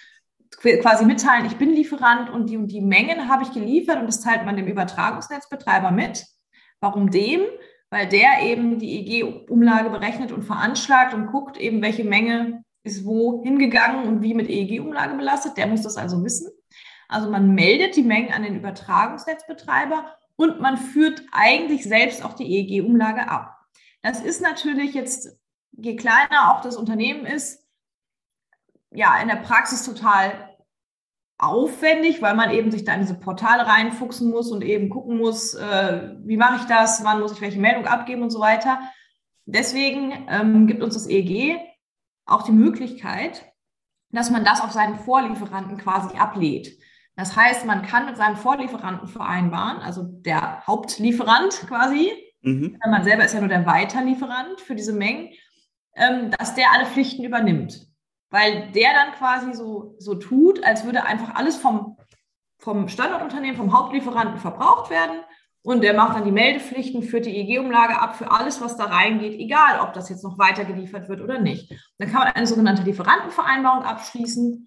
quasi 0.58 1.04
mitteilen, 1.04 1.46
ich 1.46 1.56
bin 1.56 1.70
Lieferant 1.70 2.30
und 2.30 2.50
die 2.50 2.56
und 2.56 2.68
die 2.68 2.80
Mengen 2.80 3.28
habe 3.28 3.44
ich 3.44 3.52
geliefert 3.52 3.98
und 3.98 4.06
das 4.06 4.20
teilt 4.20 4.44
man 4.44 4.56
dem 4.56 4.66
Übertragungsnetzbetreiber 4.66 5.90
mit. 5.90 6.26
Warum 6.80 7.10
dem? 7.10 7.42
Weil 7.90 8.08
der 8.08 8.42
eben 8.42 8.78
die 8.78 9.20
EEG-Umlage 9.20 9.90
berechnet 9.90 10.32
und 10.32 10.42
veranschlagt 10.42 11.14
und 11.14 11.26
guckt 11.26 11.56
eben, 11.56 11.82
welche 11.82 12.04
Menge 12.04 12.64
ist 12.82 13.04
wo 13.04 13.42
hingegangen 13.42 14.06
und 14.06 14.22
wie 14.22 14.34
mit 14.34 14.48
EEG-Umlage 14.48 15.16
belastet. 15.16 15.56
Der 15.56 15.66
muss 15.66 15.82
das 15.82 15.96
also 15.96 16.24
wissen. 16.24 16.50
Also 17.08 17.30
man 17.30 17.54
meldet 17.54 17.96
die 17.96 18.02
Mengen 18.02 18.32
an 18.32 18.42
den 18.42 18.56
Übertragungsnetzbetreiber 18.56 20.16
und 20.36 20.60
man 20.60 20.76
führt 20.76 21.22
eigentlich 21.32 21.84
selbst 21.84 22.24
auch 22.24 22.34
die 22.34 22.46
EEG-Umlage 22.46 23.28
ab. 23.28 23.56
Das 24.02 24.20
ist 24.20 24.40
natürlich 24.40 24.94
jetzt, 24.94 25.36
je 25.72 25.96
kleiner 25.96 26.52
auch 26.52 26.62
das 26.62 26.76
Unternehmen 26.76 27.26
ist, 27.26 27.66
ja, 28.90 29.20
in 29.20 29.28
der 29.28 29.36
Praxis 29.36 29.84
total 29.84 30.50
aufwendig, 31.38 32.20
weil 32.20 32.34
man 32.34 32.50
eben 32.50 32.70
sich 32.70 32.84
da 32.84 32.92
in 32.92 33.00
diese 33.00 33.18
Portale 33.18 33.66
reinfuchsen 33.66 34.30
muss 34.30 34.50
und 34.50 34.62
eben 34.62 34.90
gucken 34.90 35.16
muss, 35.16 35.54
äh, 35.54 36.14
wie 36.24 36.36
mache 36.36 36.56
ich 36.56 36.64
das, 36.64 37.02
wann 37.02 37.20
muss 37.20 37.32
ich 37.32 37.40
welche 37.40 37.58
Meldung 37.58 37.86
abgeben 37.86 38.22
und 38.22 38.30
so 38.30 38.40
weiter. 38.40 38.78
Deswegen 39.46 40.26
ähm, 40.28 40.66
gibt 40.66 40.82
uns 40.82 40.94
das 40.94 41.08
EEG 41.08 41.58
auch 42.26 42.42
die 42.42 42.52
Möglichkeit, 42.52 43.50
dass 44.10 44.30
man 44.30 44.44
das 44.44 44.60
auf 44.60 44.72
seinen 44.72 44.98
Vorlieferanten 44.98 45.78
quasi 45.78 46.16
ablehnt. 46.16 46.68
Das 47.16 47.36
heißt, 47.36 47.64
man 47.64 47.82
kann 47.82 48.06
mit 48.06 48.16
seinem 48.16 48.36
Vorlieferanten 48.36 49.08
vereinbaren, 49.08 49.78
also 49.78 50.04
der 50.04 50.66
Hauptlieferant 50.66 51.54
quasi, 51.66 52.12
mhm. 52.42 52.78
man 52.86 53.02
selber 53.02 53.24
ist 53.24 53.34
ja 53.34 53.40
nur 53.40 53.48
der 53.48 53.66
Weiterlieferant 53.66 54.60
für 54.60 54.74
diese 54.74 54.92
Mengen, 54.92 55.30
ähm, 55.94 56.30
dass 56.38 56.54
der 56.54 56.72
alle 56.72 56.86
Pflichten 56.86 57.24
übernimmt 57.24 57.89
weil 58.30 58.70
der 58.72 58.92
dann 58.94 59.12
quasi 59.14 59.52
so, 59.54 59.96
so 59.98 60.14
tut, 60.14 60.64
als 60.64 60.84
würde 60.84 61.04
einfach 61.04 61.34
alles 61.34 61.56
vom, 61.56 61.96
vom 62.58 62.88
Standortunternehmen, 62.88 63.56
vom 63.56 63.76
Hauptlieferanten 63.76 64.38
verbraucht 64.38 64.90
werden 64.90 65.20
und 65.62 65.82
der 65.82 65.94
macht 65.94 66.16
dann 66.16 66.24
die 66.24 66.32
Meldepflichten, 66.32 67.02
führt 67.02 67.26
die 67.26 67.36
EG-Umlage 67.36 67.98
ab 67.98 68.16
für 68.16 68.30
alles, 68.30 68.60
was 68.60 68.76
da 68.76 68.84
reingeht, 68.84 69.38
egal 69.38 69.80
ob 69.80 69.92
das 69.92 70.08
jetzt 70.08 70.24
noch 70.24 70.38
weitergeliefert 70.38 71.08
wird 71.08 71.20
oder 71.20 71.38
nicht. 71.38 71.70
Dann 71.98 72.10
kann 72.10 72.20
man 72.20 72.32
eine 72.32 72.46
sogenannte 72.46 72.82
Lieferantenvereinbarung 72.82 73.82
abschließen. 73.82 74.66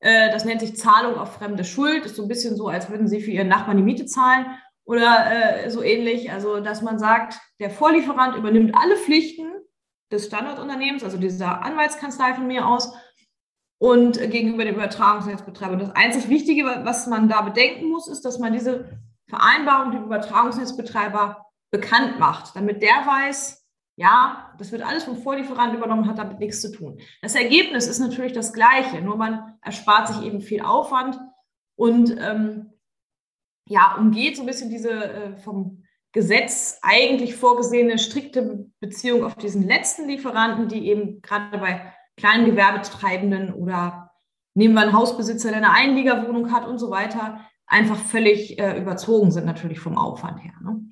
Äh, 0.00 0.32
das 0.32 0.44
nennt 0.44 0.60
sich 0.60 0.76
Zahlung 0.76 1.16
auf 1.16 1.34
fremde 1.34 1.64
Schuld. 1.64 2.04
Ist 2.04 2.16
so 2.16 2.22
ein 2.22 2.28
bisschen 2.28 2.56
so, 2.56 2.68
als 2.68 2.90
würden 2.90 3.06
Sie 3.06 3.20
für 3.20 3.30
Ihren 3.30 3.48
Nachbarn 3.48 3.76
die 3.76 3.84
Miete 3.84 4.06
zahlen 4.06 4.46
oder 4.84 5.64
äh, 5.64 5.70
so 5.70 5.82
ähnlich. 5.82 6.32
Also, 6.32 6.58
dass 6.58 6.82
man 6.82 6.98
sagt, 6.98 7.38
der 7.60 7.70
Vorlieferant 7.70 8.34
übernimmt 8.36 8.74
alle 8.74 8.96
Pflichten 8.96 9.46
des 10.14 10.26
Standortunternehmens, 10.26 11.04
also 11.04 11.18
dieser 11.18 11.62
Anwaltskanzlei 11.62 12.34
von 12.34 12.46
mir 12.46 12.66
aus, 12.66 12.92
und 13.78 14.18
gegenüber 14.30 14.64
dem 14.64 14.76
Übertragungsnetzbetreiber. 14.76 15.76
Das 15.76 15.90
einzig 15.90 16.28
Wichtige, 16.28 16.64
was 16.64 17.06
man 17.06 17.28
da 17.28 17.42
bedenken 17.42 17.90
muss, 17.90 18.08
ist, 18.08 18.24
dass 18.24 18.38
man 18.38 18.52
diese 18.52 18.98
Vereinbarung 19.28 19.92
dem 19.92 20.04
Übertragungsnetzbetreiber 20.04 21.44
bekannt 21.70 22.18
macht, 22.18 22.56
damit 22.56 22.82
der 22.82 22.94
weiß, 23.04 23.62
ja, 23.96 24.54
das 24.58 24.72
wird 24.72 24.82
alles 24.82 25.04
vom 25.04 25.16
Vorlieferant 25.16 25.74
übernommen, 25.74 26.08
hat 26.08 26.18
damit 26.18 26.38
nichts 26.38 26.60
zu 26.60 26.72
tun. 26.72 26.98
Das 27.22 27.34
Ergebnis 27.34 27.86
ist 27.86 27.98
natürlich 27.98 28.32
das 28.32 28.52
gleiche, 28.52 29.00
nur 29.02 29.16
man 29.16 29.58
erspart 29.60 30.08
sich 30.08 30.22
eben 30.22 30.40
viel 30.40 30.62
Aufwand 30.62 31.18
und 31.76 32.16
ähm, 32.18 32.72
ja, 33.68 33.96
umgeht 33.98 34.36
so 34.36 34.42
ein 34.42 34.46
bisschen 34.46 34.70
diese 34.70 34.90
äh, 34.90 35.36
vom 35.36 35.83
Gesetz 36.14 36.78
eigentlich 36.80 37.34
vorgesehene 37.34 37.98
strikte 37.98 38.66
Beziehung 38.78 39.24
auf 39.24 39.34
diesen 39.34 39.66
letzten 39.66 40.08
Lieferanten, 40.08 40.68
die 40.68 40.86
eben 40.86 41.20
gerade 41.20 41.58
bei 41.58 41.92
kleinen 42.16 42.46
Gewerbetreibenden 42.46 43.52
oder 43.52 44.12
nehmen 44.54 44.74
wir 44.74 44.82
einen 44.82 44.92
Hausbesitzer, 44.92 45.48
der 45.48 45.58
eine 45.58 45.72
Einliegerwohnung 45.72 46.52
hat 46.52 46.68
und 46.68 46.78
so 46.78 46.90
weiter, 46.90 47.40
einfach 47.66 47.96
völlig 47.96 48.60
äh, 48.60 48.78
überzogen 48.78 49.32
sind 49.32 49.44
natürlich 49.44 49.80
vom 49.80 49.98
Aufwand 49.98 50.44
her. 50.44 50.54
Ne? 50.62 50.84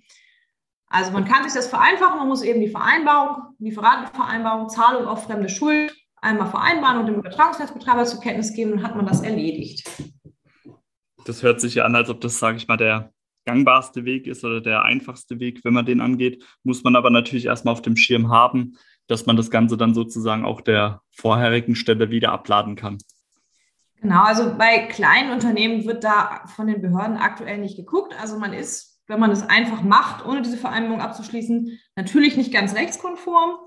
Also 0.89 1.13
man 1.13 1.25
kann 1.25 1.45
sich 1.45 1.53
das 1.53 1.69
vereinfachen, 1.69 2.19
man 2.19 2.29
muss 2.29 2.43
eben 2.43 2.61
die 2.61 2.69
Vereinbarung, 2.69 3.55
Lieferantenvereinbarung, 3.61 4.69
Zahlung 4.71 5.07
auf 5.07 5.25
fremde 5.25 5.49
Schuld 5.49 5.95
einmal 6.17 6.49
vereinbaren 6.49 6.99
und 6.99 7.07
dem 7.07 7.15
Übertragungsnetzbetreiber 7.17 8.05
zur 8.07 8.21
Kenntnis 8.21 8.55
geben, 8.55 8.73
dann 8.73 8.83
hat 8.83 8.97
man 8.97 9.07
das 9.07 9.23
erledigt. 9.23 9.89
Das 11.25 11.45
hört 11.45 11.61
sich 11.61 11.77
ja 11.77 11.85
an, 11.85 11.95
als 11.95 12.11
ob 12.11 12.21
das, 12.21 12.41
sage 12.41 12.57
ich 12.57 12.67
mal, 12.67 12.77
der 12.77 13.12
gangbarste 13.45 14.05
Weg 14.05 14.27
ist 14.27 14.45
oder 14.45 14.61
der 14.61 14.83
einfachste 14.83 15.41
Weg, 15.41 15.61
wenn 15.65 15.75
man 15.75 15.87
den 15.87 16.01
angeht, 16.01 16.45
muss 16.63 16.85
man 16.85 16.97
aber 16.97 17.11
natürlich 17.11 17.47
erstmal 17.47 17.73
auf 17.73 17.83
dem 17.83 17.97
Schirm 17.97 18.31
haben, 18.31 18.77
dass 19.07 19.27
man 19.27 19.37
das 19.37 19.51
Ganze 19.51 19.77
dann 19.77 19.95
sozusagen 19.95 20.45
auch 20.45 20.61
der 20.61 21.03
vorherigen 21.11 21.75
Stelle 21.75 22.11
wieder 22.11 22.33
abladen 22.33 22.77
kann. 22.77 22.99
Genau, 24.01 24.23
also 24.23 24.57
bei 24.59 24.79
kleinen 24.89 25.31
Unternehmen 25.31 25.85
wird 25.85 26.03
da 26.03 26.43
von 26.57 26.67
den 26.67 26.83
Behörden 26.83 27.17
aktuell 27.17 27.59
nicht 27.59 27.77
geguckt. 27.77 28.15
Also 28.21 28.37
man 28.39 28.53
ist, 28.53 29.01
wenn 29.07 29.21
man 29.21 29.31
es 29.31 29.49
einfach 29.49 29.83
macht, 29.83 30.27
ohne 30.27 30.43
diese 30.43 30.57
Vereinbarung 30.57 31.01
abzuschließen, 31.01 31.79
natürlich 31.95 32.37
nicht 32.37 32.53
ganz 32.53 32.75
rechtskonform. 32.75 33.59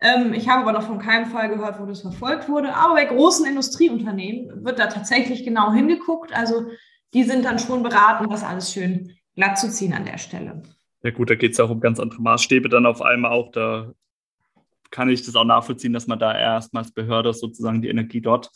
Ähm, 0.00 0.34
ich 0.34 0.48
habe 0.48 0.62
aber 0.62 0.72
noch 0.72 0.86
von 0.86 1.00
keinem 1.00 1.26
Fall 1.26 1.48
gehört, 1.48 1.80
wo 1.80 1.86
das 1.86 2.02
verfolgt 2.02 2.48
wurde. 2.48 2.74
Aber 2.74 2.94
bei 2.94 3.04
großen 3.04 3.44
Industrieunternehmen 3.44 4.64
wird 4.64 4.78
da 4.78 4.86
tatsächlich 4.86 5.44
genau 5.44 5.72
hingeguckt. 5.72 6.32
Also 6.32 6.66
die 7.14 7.24
sind 7.24 7.44
dann 7.44 7.58
schon 7.58 7.82
beraten, 7.82 8.28
das 8.30 8.42
alles 8.42 8.72
schön 8.72 9.12
glatt 9.34 9.58
zu 9.58 9.70
ziehen 9.70 9.92
an 9.92 10.04
der 10.04 10.18
Stelle. 10.18 10.62
Ja 11.02 11.10
gut, 11.10 11.30
da 11.30 11.34
geht 11.34 11.52
es 11.52 11.58
ja 11.58 11.64
auch 11.64 11.70
um 11.70 11.80
ganz 11.80 11.98
andere 11.98 12.22
Maßstäbe 12.22 12.68
dann 12.68 12.86
auf 12.86 13.02
einmal 13.02 13.32
auch. 13.32 13.50
Da 13.50 13.92
kann 14.90 15.08
ich 15.08 15.24
das 15.24 15.34
auch 15.34 15.44
nachvollziehen, 15.44 15.92
dass 15.92 16.06
man 16.06 16.18
da 16.18 16.36
erstmals 16.36 16.92
Behörde 16.92 17.32
sozusagen 17.32 17.82
die 17.82 17.88
Energie 17.88 18.20
dort 18.20 18.50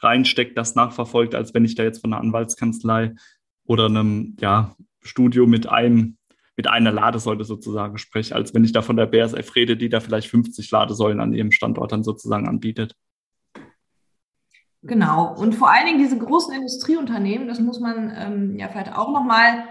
reinsteckt, 0.00 0.56
das 0.56 0.74
nachverfolgt, 0.74 1.34
als 1.34 1.54
wenn 1.54 1.64
ich 1.64 1.74
da 1.74 1.82
jetzt 1.82 2.00
von 2.00 2.12
einer 2.12 2.22
Anwaltskanzlei 2.22 3.14
oder 3.64 3.86
einem 3.86 4.36
ja, 4.40 4.76
Studio 5.02 5.46
mit 5.46 5.66
einem 5.66 6.18
mit 6.56 6.66
einer 6.66 6.90
Ladesäule 6.90 7.44
sozusagen 7.44 7.98
spreche, 7.98 8.34
als 8.34 8.52
wenn 8.52 8.64
ich 8.64 8.72
da 8.72 8.82
von 8.82 8.96
der 8.96 9.06
BSF 9.06 9.54
rede, 9.54 9.76
die 9.76 9.88
da 9.88 10.00
vielleicht 10.00 10.28
50 10.28 10.68
Ladesäulen 10.72 11.20
an 11.20 11.32
ihrem 11.32 11.52
Standort 11.52 11.92
dann 11.92 12.02
sozusagen 12.02 12.48
anbietet. 12.48 12.96
Genau. 14.82 15.34
Und 15.34 15.54
vor 15.54 15.70
allen 15.70 15.86
Dingen 15.86 15.98
diese 15.98 16.18
großen 16.18 16.54
Industrieunternehmen, 16.54 17.48
das 17.48 17.58
muss 17.58 17.80
man 17.80 18.14
ähm, 18.16 18.56
ja 18.58 18.68
vielleicht 18.68 18.96
auch 18.96 19.10
nochmal 19.10 19.64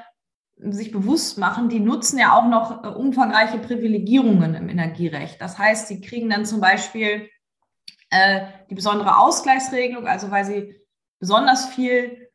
sich 0.59 0.91
bewusst 0.91 1.37
machen, 1.37 1.69
die 1.69 1.79
nutzen 1.79 2.17
ja 2.17 2.33
auch 2.33 2.47
noch 2.47 2.83
äh, 2.83 2.87
umfangreiche 2.87 3.59
Privilegierungen 3.59 4.55
im 4.55 4.69
Energierecht. 4.69 5.39
Das 5.39 5.57
heißt, 5.57 5.87
sie 5.87 6.01
kriegen 6.01 6.29
dann 6.29 6.45
zum 6.45 6.59
Beispiel 6.59 7.29
äh, 8.09 8.41
die 8.69 8.75
besondere 8.75 9.17
Ausgleichsregelung, 9.17 10.07
also 10.07 10.31
weil 10.31 10.45
sie 10.45 10.75
besonders 11.19 11.67
viel 11.67 12.29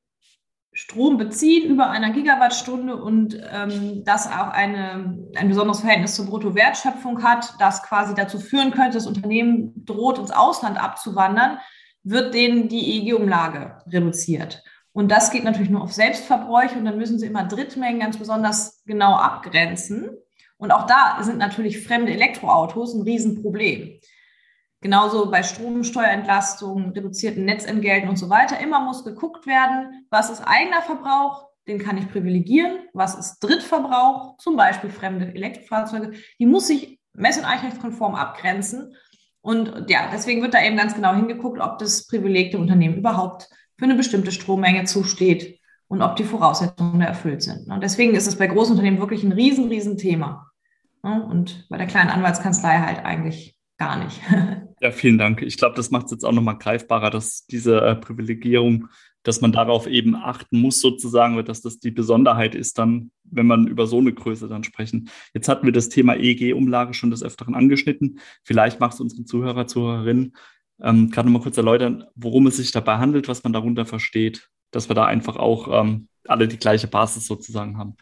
Strom 0.75 1.19
beziehen 1.19 1.69
über 1.69 1.91
einer 1.91 2.11
Gigawattstunde 2.11 2.97
und 2.97 3.38
ähm, 3.52 4.05
das 4.05 4.26
auch 4.26 4.49
eine, 4.49 5.19
ein 5.37 5.49
besonderes 5.49 5.81
Verhältnis 5.81 6.14
zur 6.14 6.26
Bruttowertschöpfung 6.26 7.23
hat, 7.23 7.55
das 7.59 7.83
quasi 7.83 8.14
dazu 8.14 8.38
führen 8.38 8.71
könnte, 8.71 8.97
das 8.97 9.07
Unternehmen 9.07 9.85
droht, 9.85 10.19
ins 10.19 10.31
Ausland 10.31 10.83
abzuwandern, 10.83 11.59
wird 12.05 12.35
denen 12.35 12.69
die 12.69 12.99
EEG-Umlage 12.99 13.79
reduziert. 13.87 14.63
Und 14.93 15.11
das 15.11 15.31
geht 15.31 15.45
natürlich 15.45 15.71
nur 15.71 15.83
auf 15.83 15.93
Selbstverbräuche 15.93 16.79
und 16.79 16.85
dann 16.85 16.99
müssen 16.99 17.19
sie 17.19 17.27
immer 17.27 17.45
Drittmengen 17.45 18.01
ganz 18.01 18.19
besonders 18.19 18.83
genau 18.85 19.15
abgrenzen. 19.15 20.11
Und 20.59 20.71
auch 20.71 20.87
da 20.87 21.23
sind 21.23 21.39
natürlich 21.39 21.83
fremde 21.85 22.13
Elektroautos 22.13 22.95
ein 22.95 23.03
Riesenproblem. 23.03 23.99
Genauso 24.81 25.31
bei 25.31 25.43
Stromsteuerentlastungen, 25.43 26.91
reduzierten 26.91 27.45
Netzentgelten 27.45 28.09
und 28.09 28.17
so 28.17 28.29
weiter. 28.29 28.59
Immer 28.59 28.81
muss 28.81 29.05
geguckt 29.05 29.47
werden, 29.47 30.07
was 30.11 30.29
ist 30.29 30.43
eigener 30.43 30.83
Verbrauch, 30.83 31.49
den 31.69 31.79
kann 31.79 31.97
ich 31.97 32.11
privilegieren, 32.11 32.81
was 32.93 33.15
ist 33.15 33.39
Drittverbrauch, 33.39 34.37
zum 34.39 34.57
Beispiel 34.57 34.91
fremde 34.91 35.27
Elektrofahrzeuge. 35.27 36.13
Die 36.39 36.47
muss 36.47 36.67
sich 36.67 37.01
mess- 37.15 37.39
und 37.39 37.45
eichrechtskonform 37.45 38.15
abgrenzen. 38.15 38.97
Und 39.43 39.91
ja, 39.91 40.09
deswegen 40.13 40.41
wird 40.41 40.55
da 40.55 40.65
eben 40.65 40.77
ganz 40.77 40.95
genau 40.95 41.15
hingeguckt, 41.15 41.61
ob 41.61 41.79
das 41.79 42.07
Privileg 42.07 42.55
Unternehmen 42.55 42.97
überhaupt 42.97 43.49
für 43.77 43.85
eine 43.85 43.97
bestimmte 43.97 44.33
Strommenge 44.33 44.85
zusteht 44.85 45.59
und 45.89 46.01
ob 46.01 46.17
die 46.17 46.25
Voraussetzungen 46.25 47.03
erfüllt 47.03 47.43
sind. 47.43 47.69
Und 47.69 47.83
deswegen 47.83 48.15
ist 48.15 48.27
es 48.27 48.37
bei 48.37 48.47
großen 48.47 48.73
Unternehmen 48.73 49.01
wirklich 49.01 49.25
ein 49.25 49.33
riesen, 49.33 49.69
riesen 49.69 49.99
Thema. 49.99 50.51
Und 51.03 51.67
bei 51.69 51.77
der 51.77 51.89
kleinen 51.89 52.11
Anwaltskanzlei 52.11 52.79
halt 52.79 53.05
eigentlich 53.05 53.57
gar 53.77 54.03
nicht. 54.03 54.21
Ja, 54.81 54.91
vielen 54.91 55.17
Dank. 55.17 55.43
Ich 55.43 55.59
glaube, 55.59 55.77
das 55.77 55.93
macht 55.93 56.07
es 56.07 56.11
jetzt 56.11 56.25
auch 56.25 56.33
nochmal 56.33 56.59
greifbarer, 56.59 57.11
dass 57.11 57.47
diese 57.47 57.81
äh, 57.83 57.95
Privilegierung, 57.95 58.89
dass 59.23 59.41
man 59.41 59.53
darauf 59.53 59.87
eben 59.87 60.17
achten 60.17 60.61
muss, 60.61 60.81
sozusagen, 60.81 61.45
dass 61.45 61.61
das 61.61 61.79
die 61.79 61.93
Besonderheit 61.93 62.57
ist, 62.57 62.79
dann, 62.79 63.13
wenn 63.33 63.47
man 63.47 63.67
über 63.67 63.87
so 63.87 63.99
eine 63.99 64.12
Größe 64.12 64.49
dann 64.49 64.65
sprechen. 64.65 65.11
Jetzt 65.35 65.49
hatten 65.49 65.67
wir 65.67 65.73
das 65.73 65.89
Thema 65.89 66.15
EEG-Umlage 66.15 66.95
schon 66.95 67.11
des 67.11 67.23
Öfteren 67.23 67.55
angeschnitten. 67.55 68.21
Vielleicht 68.45 68.81
machst 68.81 68.99
du 68.99 69.03
unseren 69.03 69.27
Zuhörer, 69.27 69.67
Zuhörerinnen 69.67 70.35
ähm, 70.81 71.11
gerade 71.11 71.29
noch 71.29 71.39
mal 71.39 71.43
kurz 71.43 71.57
erläutern, 71.57 72.05
worum 72.15 72.47
es 72.47 72.57
sich 72.57 72.73
dabei 72.73 72.99
handelt, 72.99 73.29
was 73.29 73.45
man 73.45 73.53
darunter 73.53 73.87
versteht, 73.87 74.49
dass 74.71 74.89
wir 74.89 74.95
da 74.95 75.05
einfach 75.05 75.37
auch 75.37 75.69
ähm, 75.83 76.09
alle 76.27 76.49
die 76.49 76.59
gleiche 76.59 76.89
Basis 76.89 77.27
sozusagen 77.27 77.79
haben. 77.79 77.97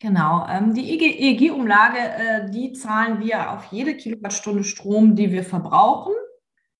Genau, 0.00 0.46
ähm, 0.48 0.72
die 0.72 0.98
EEG-Umlage, 0.98 1.98
äh, 1.98 2.50
die 2.50 2.72
zahlen 2.72 3.20
wir 3.20 3.52
auf 3.52 3.66
jede 3.66 3.94
Kilowattstunde 3.94 4.64
Strom, 4.64 5.14
die 5.14 5.30
wir 5.30 5.44
verbrauchen. 5.44 6.14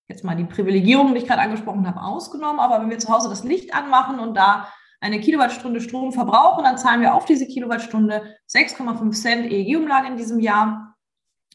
Jetzt 0.09 0.25
mal 0.25 0.35
die 0.37 0.45
Privilegierung, 0.45 1.13
die 1.13 1.21
ich 1.21 1.27
gerade 1.27 1.43
angesprochen 1.43 1.87
habe, 1.87 2.03
ausgenommen. 2.03 2.59
Aber 2.59 2.81
wenn 2.81 2.91
wir 2.91 2.99
zu 2.99 3.13
Hause 3.13 3.29
das 3.29 3.45
Licht 3.45 3.75
anmachen 3.75 4.19
und 4.19 4.37
da 4.37 4.73
eine 5.01 5.21
Kilowattstunde 5.21 5.81
Strom 5.81 6.13
verbrauchen, 6.13 6.65
dann 6.65 6.79
zahlen 6.79 7.01
wir 7.01 7.15
auf 7.15 7.25
diese 7.25 7.47
Kilowattstunde 7.47 8.37
6,5 8.49 9.13
Cent 9.13 9.51
EEG-Umlage 9.51 10.09
in 10.09 10.17
diesem 10.17 10.41
Jahr, 10.41 10.97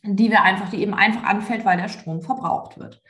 die 0.04 0.32
wir 0.32 0.44
einfach, 0.44 0.70
die 0.70 0.82
eben 0.82 0.94
einfach 0.94 1.24
anfällt, 1.24 1.64
weil 1.66 1.78
der 1.78 1.90
Strom 1.90 2.22
verbraucht 2.22 2.80
wird. 2.80 3.02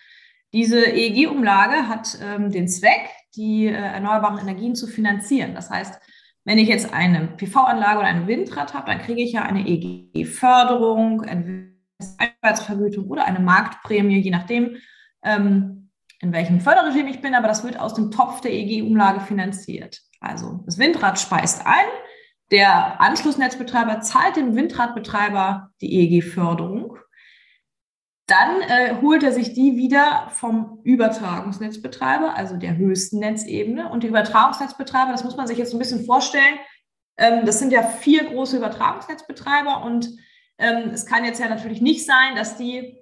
Diese 0.54 0.86
EEG-Umlage 0.86 1.88
hat 1.88 2.18
ähm, 2.22 2.52
den 2.52 2.68
Zweck, 2.68 3.10
die 3.36 3.68
äh, 3.68 3.74
erneuerbaren 3.74 4.40
Energien 4.40 4.76
zu 4.76 4.88
finanzieren. 4.88 5.54
Das 5.54 5.70
heißt, 5.70 6.00
wenn 6.46 6.58
ich 6.58 6.68
jetzt 6.68 6.94
eine 6.94 7.28
PV-Anlage 7.28 8.00
oder 8.00 8.08
ein 8.08 8.28
Windrad 8.28 8.74
habe, 8.74 8.92
dann 8.92 9.00
kriege 9.00 9.22
ich 9.22 9.32
ja 9.34 9.42
eine 9.42 9.68
EG-Förderung, 9.68 11.22
eine 11.22 11.74
Einspeisevergütung 12.18 13.08
oder 13.08 13.26
eine 13.26 13.40
Marktprämie, 13.40 14.20
je 14.20 14.32
nachdem, 14.32 14.78
ähm, 15.24 15.90
in 16.22 16.32
welchem 16.32 16.62
Förderregime 16.62 17.10
ich 17.10 17.22
bin, 17.22 17.36
aber 17.36 17.48
das 17.48 17.64
wird 17.64 17.80
aus 17.80 17.94
dem 17.94 18.12
Topf 18.12 18.42
der 18.42 18.54
EG-Umlage 18.54 19.22
finanziert. 19.22 20.02
Also 20.26 20.64
das 20.66 20.78
Windrad 20.78 21.20
speist 21.20 21.66
ein, 21.66 21.86
der 22.52 23.02
Anschlussnetzbetreiber 23.02 24.02
zahlt 24.02 24.36
dem 24.36 24.56
Windradbetreiber 24.56 25.72
die 25.82 26.00
EG-Förderung 26.00 26.98
dann 28.28 28.62
äh, 28.62 28.96
holt 29.02 29.24
er 29.24 29.32
sich 29.32 29.54
die 29.54 29.78
wieder 29.78 30.30
vom 30.32 30.80
Übertragungsnetzbetreiber, 30.84 32.36
also 32.36 32.58
der 32.58 32.76
höchsten 32.76 33.20
Netzebene. 33.20 33.90
Und 33.90 34.04
die 34.04 34.08
Übertragungsnetzbetreiber, 34.08 35.12
das 35.12 35.24
muss 35.24 35.38
man 35.38 35.48
sich 35.48 35.58
jetzt 35.58 35.74
ein 35.74 35.80
bisschen 35.80 36.06
vorstellen, 36.06 36.58
ähm, 37.18 37.46
das 37.46 37.60
sind 37.60 37.72
ja 37.72 37.84
vier 37.84 38.26
große 38.26 38.58
Übertragungsnetzbetreiber 38.58 39.84
und 39.84 40.10
ähm, 40.58 40.90
es 40.92 41.06
kann 41.06 41.24
jetzt 41.24 41.40
ja 41.40 41.50
natürlich 41.50 41.82
nicht 41.82 42.06
sein, 42.06 42.36
dass 42.36 42.58
die 42.58 42.98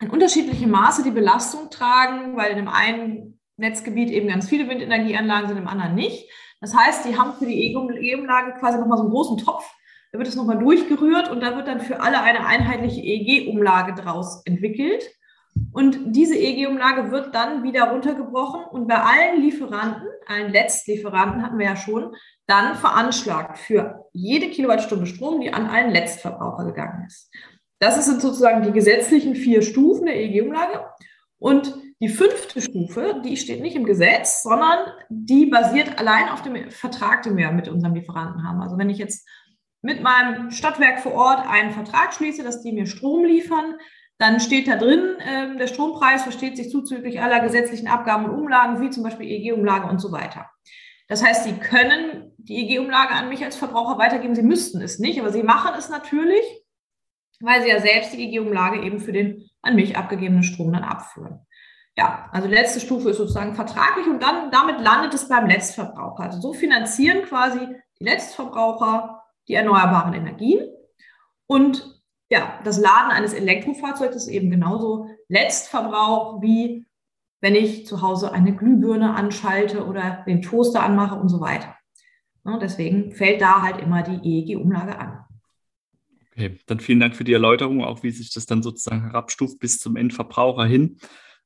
in 0.00 0.10
unterschiedlichem 0.10 0.70
Maße 0.70 1.02
die 1.02 1.10
Belastung 1.10 1.68
tragen, 1.68 2.36
weil 2.36 2.52
in 2.52 2.56
dem 2.56 2.68
einen 2.68 3.40
Netzgebiet 3.56 4.10
eben 4.10 4.28
ganz 4.28 4.48
viele 4.48 4.68
Windenergieanlagen 4.68 5.48
sind, 5.48 5.58
im 5.58 5.68
anderen 5.68 5.94
nicht. 5.94 6.30
Das 6.60 6.74
heißt, 6.74 7.04
die 7.04 7.18
haben 7.18 7.34
für 7.34 7.46
die 7.46 7.72
E-Umlage 7.72 8.54
quasi 8.58 8.78
nochmal 8.78 8.98
so 8.98 9.04
einen 9.04 9.12
großen 9.12 9.38
Topf 9.38 9.64
da 10.14 10.18
wird 10.18 10.28
es 10.28 10.36
nochmal 10.36 10.58
durchgerührt 10.58 11.28
und 11.28 11.40
da 11.40 11.56
wird 11.56 11.66
dann 11.66 11.80
für 11.80 11.98
alle 12.00 12.22
eine 12.22 12.46
einheitliche 12.46 13.00
EEG-Umlage 13.00 14.00
draus 14.00 14.42
entwickelt. 14.46 15.02
Und 15.72 16.14
diese 16.14 16.36
EEG-Umlage 16.36 17.10
wird 17.10 17.34
dann 17.34 17.64
wieder 17.64 17.90
runtergebrochen 17.90 18.64
und 18.64 18.86
bei 18.86 18.94
allen 18.94 19.42
Lieferanten, 19.42 20.06
allen 20.28 20.52
Letztlieferanten 20.52 21.42
hatten 21.42 21.58
wir 21.58 21.66
ja 21.66 21.74
schon, 21.74 22.14
dann 22.46 22.76
veranschlagt 22.76 23.58
für 23.58 24.04
jede 24.12 24.50
Kilowattstunde 24.50 25.06
Strom, 25.06 25.40
die 25.40 25.52
an 25.52 25.68
einen 25.68 25.90
Letztverbraucher 25.90 26.66
gegangen 26.66 27.06
ist. 27.08 27.28
Das 27.80 28.02
sind 28.04 28.20
sozusagen 28.20 28.62
die 28.62 28.70
gesetzlichen 28.70 29.34
vier 29.34 29.62
Stufen 29.62 30.06
der 30.06 30.14
EEG-Umlage. 30.14 30.84
Und 31.38 31.74
die 32.04 32.10
fünfte 32.10 32.60
Stufe, 32.60 33.22
die 33.24 33.38
steht 33.38 33.62
nicht 33.62 33.76
im 33.76 33.84
Gesetz, 33.84 34.42
sondern 34.42 34.78
die 35.08 35.46
basiert 35.46 35.98
allein 35.98 36.28
auf 36.28 36.42
dem 36.42 36.70
Vertrag, 36.70 37.22
den 37.22 37.34
wir 37.38 37.50
mit 37.50 37.66
unserem 37.66 37.94
Lieferanten 37.94 38.46
haben. 38.46 38.60
Also 38.60 38.76
wenn 38.76 38.90
ich 38.90 38.98
jetzt 38.98 39.26
mit 39.80 40.02
meinem 40.02 40.50
Stadtwerk 40.50 41.00
vor 41.00 41.14
Ort 41.14 41.46
einen 41.48 41.70
Vertrag 41.70 42.12
schließe, 42.12 42.44
dass 42.44 42.60
die 42.60 42.72
mir 42.72 42.84
Strom 42.84 43.24
liefern, 43.24 43.76
dann 44.18 44.38
steht 44.38 44.68
da 44.68 44.76
drin, 44.76 45.16
äh, 45.18 45.56
der 45.56 45.66
Strompreis 45.66 46.24
versteht 46.24 46.58
sich 46.58 46.68
zuzüglich 46.68 47.22
aller 47.22 47.40
gesetzlichen 47.40 47.88
Abgaben 47.88 48.26
und 48.26 48.38
Umlagen, 48.38 48.82
wie 48.82 48.90
zum 48.90 49.02
Beispiel 49.02 49.26
EG-Umlage 49.26 49.88
und 49.88 49.98
so 49.98 50.12
weiter. 50.12 50.50
Das 51.08 51.24
heißt, 51.24 51.44
Sie 51.44 51.54
können 51.54 52.32
die 52.36 52.56
EG-Umlage 52.64 53.14
an 53.14 53.30
mich 53.30 53.42
als 53.42 53.56
Verbraucher 53.56 53.98
weitergeben. 53.98 54.34
Sie 54.34 54.42
müssten 54.42 54.82
es 54.82 54.98
nicht, 54.98 55.20
aber 55.20 55.32
Sie 55.32 55.42
machen 55.42 55.72
es 55.78 55.88
natürlich, 55.88 56.44
weil 57.40 57.62
Sie 57.62 57.70
ja 57.70 57.80
selbst 57.80 58.12
die 58.12 58.24
EG-Umlage 58.24 58.84
eben 58.84 59.00
für 59.00 59.12
den 59.12 59.48
an 59.62 59.74
mich 59.74 59.96
abgegebenen 59.96 60.42
Strom 60.42 60.70
dann 60.74 60.84
abführen. 60.84 61.40
Ja, 61.96 62.28
also 62.32 62.48
letzte 62.48 62.80
Stufe 62.80 63.10
ist 63.10 63.18
sozusagen 63.18 63.54
vertraglich 63.54 64.06
und 64.06 64.20
dann 64.22 64.50
damit 64.50 64.80
landet 64.80 65.14
es 65.14 65.28
beim 65.28 65.46
Letztverbraucher. 65.46 66.24
Also 66.24 66.40
so 66.40 66.52
finanzieren 66.52 67.24
quasi 67.24 67.60
die 68.00 68.04
Letztverbraucher 68.04 69.22
die 69.46 69.54
erneuerbaren 69.54 70.14
Energien. 70.14 70.68
Und 71.46 72.02
ja, 72.30 72.58
das 72.64 72.78
Laden 72.78 73.12
eines 73.12 73.32
Elektrofahrzeugs 73.32 74.16
ist 74.16 74.28
eben 74.28 74.50
genauso 74.50 75.08
Letztverbrauch 75.28 76.42
wie 76.42 76.86
wenn 77.44 77.56
ich 77.56 77.86
zu 77.86 78.00
Hause 78.00 78.32
eine 78.32 78.56
Glühbirne 78.56 79.14
anschalte 79.14 79.84
oder 79.84 80.24
den 80.26 80.40
Toaster 80.40 80.82
anmache 80.82 81.16
und 81.16 81.28
so 81.28 81.42
weiter. 81.42 81.76
Ja, 82.46 82.56
deswegen 82.56 83.12
fällt 83.12 83.42
da 83.42 83.60
halt 83.60 83.82
immer 83.82 84.02
die 84.02 84.16
EEG-Umlage 84.26 84.98
an. 84.98 85.18
Okay, 86.32 86.58
dann 86.64 86.80
vielen 86.80 87.00
Dank 87.00 87.14
für 87.14 87.24
die 87.24 87.34
Erläuterung, 87.34 87.84
auch 87.84 88.02
wie 88.02 88.12
sich 88.12 88.32
das 88.32 88.46
dann 88.46 88.62
sozusagen 88.62 89.02
herabstuft 89.02 89.58
bis 89.58 89.78
zum 89.78 89.96
Endverbraucher 89.96 90.64
hin. 90.64 90.98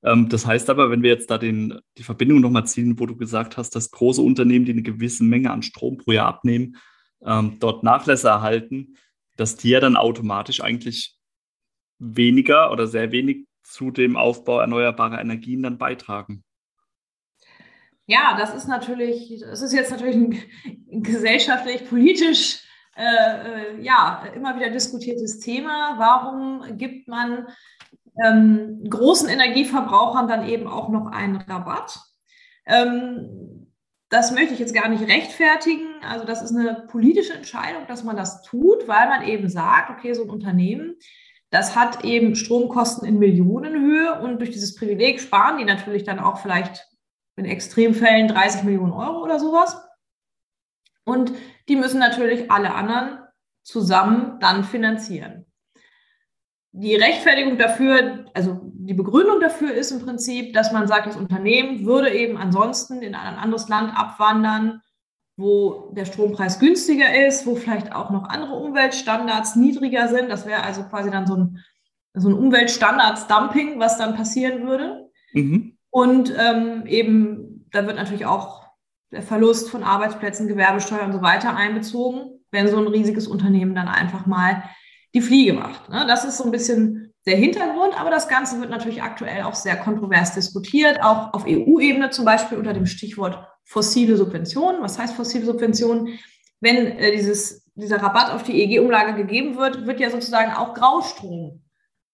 Ähm, 0.02 0.28
das 0.28 0.46
heißt 0.46 0.70
aber, 0.70 0.90
wenn 0.90 1.02
wir 1.02 1.10
jetzt 1.10 1.30
da 1.30 1.38
den, 1.38 1.80
die 1.96 2.02
Verbindung 2.02 2.40
nochmal 2.40 2.66
ziehen, 2.66 2.98
wo 2.98 3.06
du 3.06 3.16
gesagt 3.16 3.56
hast, 3.56 3.74
dass 3.74 3.90
große 3.90 4.22
Unternehmen, 4.22 4.64
die 4.64 4.72
eine 4.72 4.82
gewisse 4.82 5.24
Menge 5.24 5.50
an 5.50 5.62
Strom 5.62 5.98
pro 5.98 6.12
Jahr 6.12 6.28
abnehmen, 6.28 6.76
ähm, 7.24 7.56
dort 7.58 7.82
Nachlässe 7.82 8.28
erhalten, 8.28 8.96
dass 9.36 9.56
die 9.56 9.70
ja 9.70 9.80
dann 9.80 9.96
automatisch 9.96 10.62
eigentlich 10.62 11.16
weniger 11.98 12.70
oder 12.70 12.86
sehr 12.86 13.12
wenig 13.12 13.46
zu 13.62 13.90
dem 13.90 14.16
Aufbau 14.16 14.60
erneuerbarer 14.60 15.20
Energien 15.20 15.62
dann 15.62 15.78
beitragen. 15.78 16.44
Ja, 18.06 18.36
das 18.38 18.54
ist 18.54 18.68
natürlich, 18.68 19.40
das 19.40 19.60
ist 19.60 19.74
jetzt 19.74 19.90
natürlich 19.90 20.16
ein 20.16 21.02
gesellschaftlich, 21.02 21.86
politisch 21.88 22.60
äh, 22.96 23.76
äh, 23.76 23.82
ja, 23.82 24.24
immer 24.34 24.56
wieder 24.56 24.70
diskutiertes 24.70 25.38
Thema. 25.40 25.94
Warum 25.98 26.78
gibt 26.78 27.06
man 27.06 27.46
ähm, 28.24 28.84
großen 28.88 29.28
Energieverbrauchern 29.28 30.28
dann 30.28 30.48
eben 30.48 30.66
auch 30.66 30.88
noch 30.88 31.06
einen 31.06 31.36
Rabatt? 31.36 32.00
Ähm, 32.66 33.68
das 34.10 34.32
möchte 34.32 34.54
ich 34.54 34.60
jetzt 34.60 34.74
gar 34.74 34.88
nicht 34.88 35.06
rechtfertigen. 35.06 35.86
Also 36.02 36.24
das 36.24 36.42
ist 36.42 36.56
eine 36.56 36.86
politische 36.88 37.34
Entscheidung, 37.34 37.86
dass 37.88 38.04
man 38.04 38.16
das 38.16 38.42
tut, 38.42 38.88
weil 38.88 39.08
man 39.08 39.22
eben 39.22 39.48
sagt, 39.48 39.90
okay, 39.90 40.14
so 40.14 40.22
ein 40.22 40.30
Unternehmen, 40.30 40.96
das 41.50 41.76
hat 41.76 42.04
eben 42.04 42.34
Stromkosten 42.34 43.06
in 43.06 43.18
Millionenhöhe 43.18 44.20
und 44.20 44.38
durch 44.38 44.50
dieses 44.50 44.74
Privileg 44.74 45.20
sparen 45.20 45.58
die 45.58 45.64
natürlich 45.64 46.04
dann 46.04 46.18
auch 46.18 46.38
vielleicht 46.38 46.86
in 47.36 47.44
Extremfällen 47.44 48.28
30 48.28 48.64
Millionen 48.64 48.92
Euro 48.92 49.22
oder 49.22 49.38
sowas. 49.38 49.80
Und 51.04 51.32
die 51.68 51.76
müssen 51.76 52.00
natürlich 52.00 52.50
alle 52.50 52.74
anderen 52.74 53.20
zusammen 53.62 54.38
dann 54.40 54.64
finanzieren. 54.64 55.46
Die 56.72 56.94
Rechtfertigung 56.94 57.58
dafür, 57.58 58.26
also 58.34 58.60
die 58.62 58.94
Begründung 58.94 59.40
dafür 59.40 59.72
ist 59.72 59.90
im 59.90 60.00
Prinzip, 60.00 60.52
dass 60.52 60.72
man 60.72 60.86
sagt, 60.86 61.06
das 61.06 61.16
Unternehmen 61.16 61.84
würde 61.84 62.10
eben 62.10 62.36
ansonsten 62.36 63.02
in 63.02 63.14
ein 63.14 63.36
anderes 63.36 63.68
Land 63.68 63.92
abwandern, 63.96 64.82
wo 65.36 65.92
der 65.92 66.04
Strompreis 66.04 66.58
günstiger 66.58 67.26
ist, 67.26 67.46
wo 67.46 67.54
vielleicht 67.54 67.94
auch 67.94 68.10
noch 68.10 68.28
andere 68.28 68.54
Umweltstandards 68.54 69.56
niedriger 69.56 70.08
sind. 70.08 70.28
Das 70.30 70.46
wäre 70.46 70.62
also 70.62 70.82
quasi 70.82 71.10
dann 71.10 71.26
so 71.26 71.36
ein, 71.36 71.64
so 72.14 72.28
ein 72.28 72.34
Umweltstandards-Dumping, 72.34 73.78
was 73.78 73.98
dann 73.98 74.16
passieren 74.16 74.66
würde. 74.66 75.08
Mhm. 75.32 75.76
Und 75.90 76.34
ähm, 76.36 76.84
eben, 76.86 77.66
da 77.70 77.86
wird 77.86 77.96
natürlich 77.96 78.26
auch 78.26 78.66
der 79.10 79.22
Verlust 79.22 79.70
von 79.70 79.84
Arbeitsplätzen, 79.84 80.48
Gewerbesteuer 80.48 81.04
und 81.04 81.12
so 81.12 81.22
weiter 81.22 81.56
einbezogen, 81.56 82.40
wenn 82.50 82.68
so 82.68 82.78
ein 82.78 82.88
riesiges 82.88 83.26
Unternehmen 83.26 83.74
dann 83.74 83.88
einfach 83.88 84.26
mal 84.26 84.64
die 85.14 85.22
Fliege 85.22 85.54
macht. 85.54 85.88
Ne? 85.88 86.04
Das 86.06 86.24
ist 86.24 86.38
so 86.38 86.44
ein 86.44 86.50
bisschen 86.50 87.14
der 87.26 87.36
Hintergrund, 87.36 87.98
aber 87.98 88.10
das 88.10 88.28
Ganze 88.28 88.60
wird 88.60 88.70
natürlich 88.70 89.02
aktuell 89.02 89.42
auch 89.42 89.54
sehr 89.54 89.76
kontrovers 89.76 90.34
diskutiert, 90.34 91.02
auch 91.02 91.34
auf 91.34 91.44
EU-Ebene 91.46 92.10
zum 92.10 92.24
Beispiel 92.24 92.58
unter 92.58 92.72
dem 92.72 92.86
Stichwort 92.86 93.46
fossile 93.64 94.16
Subventionen. 94.16 94.82
Was 94.82 94.98
heißt 94.98 95.14
fossile 95.14 95.44
Subventionen? 95.44 96.18
Wenn 96.60 96.76
äh, 96.76 97.12
dieses, 97.12 97.66
dieser 97.74 98.02
Rabatt 98.02 98.32
auf 98.32 98.42
die 98.42 98.62
EG-Umlage 98.62 99.14
gegeben 99.14 99.56
wird, 99.56 99.86
wird 99.86 100.00
ja 100.00 100.10
sozusagen 100.10 100.52
auch 100.52 100.74
Graustrom 100.74 101.62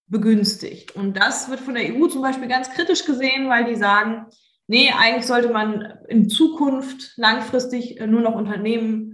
begünstigt. 0.09 0.97
Und 0.97 1.17
das 1.17 1.49
wird 1.49 1.61
von 1.61 1.75
der 1.75 1.95
EU 1.95 2.09
zum 2.09 2.23
Beispiel 2.23 2.49
ganz 2.49 2.71
kritisch 2.71 3.05
gesehen, 3.05 3.49
weil 3.49 3.65
die 3.65 3.77
sagen, 3.77 4.27
nee, 4.67 4.91
eigentlich 4.91 5.27
sollte 5.27 5.51
man 5.51 5.95
in 6.09 6.29
Zukunft 6.29 7.13
langfristig 7.17 8.01
äh, 8.01 8.07
nur 8.07 8.21
noch 8.21 8.35
Unternehmen 8.35 9.14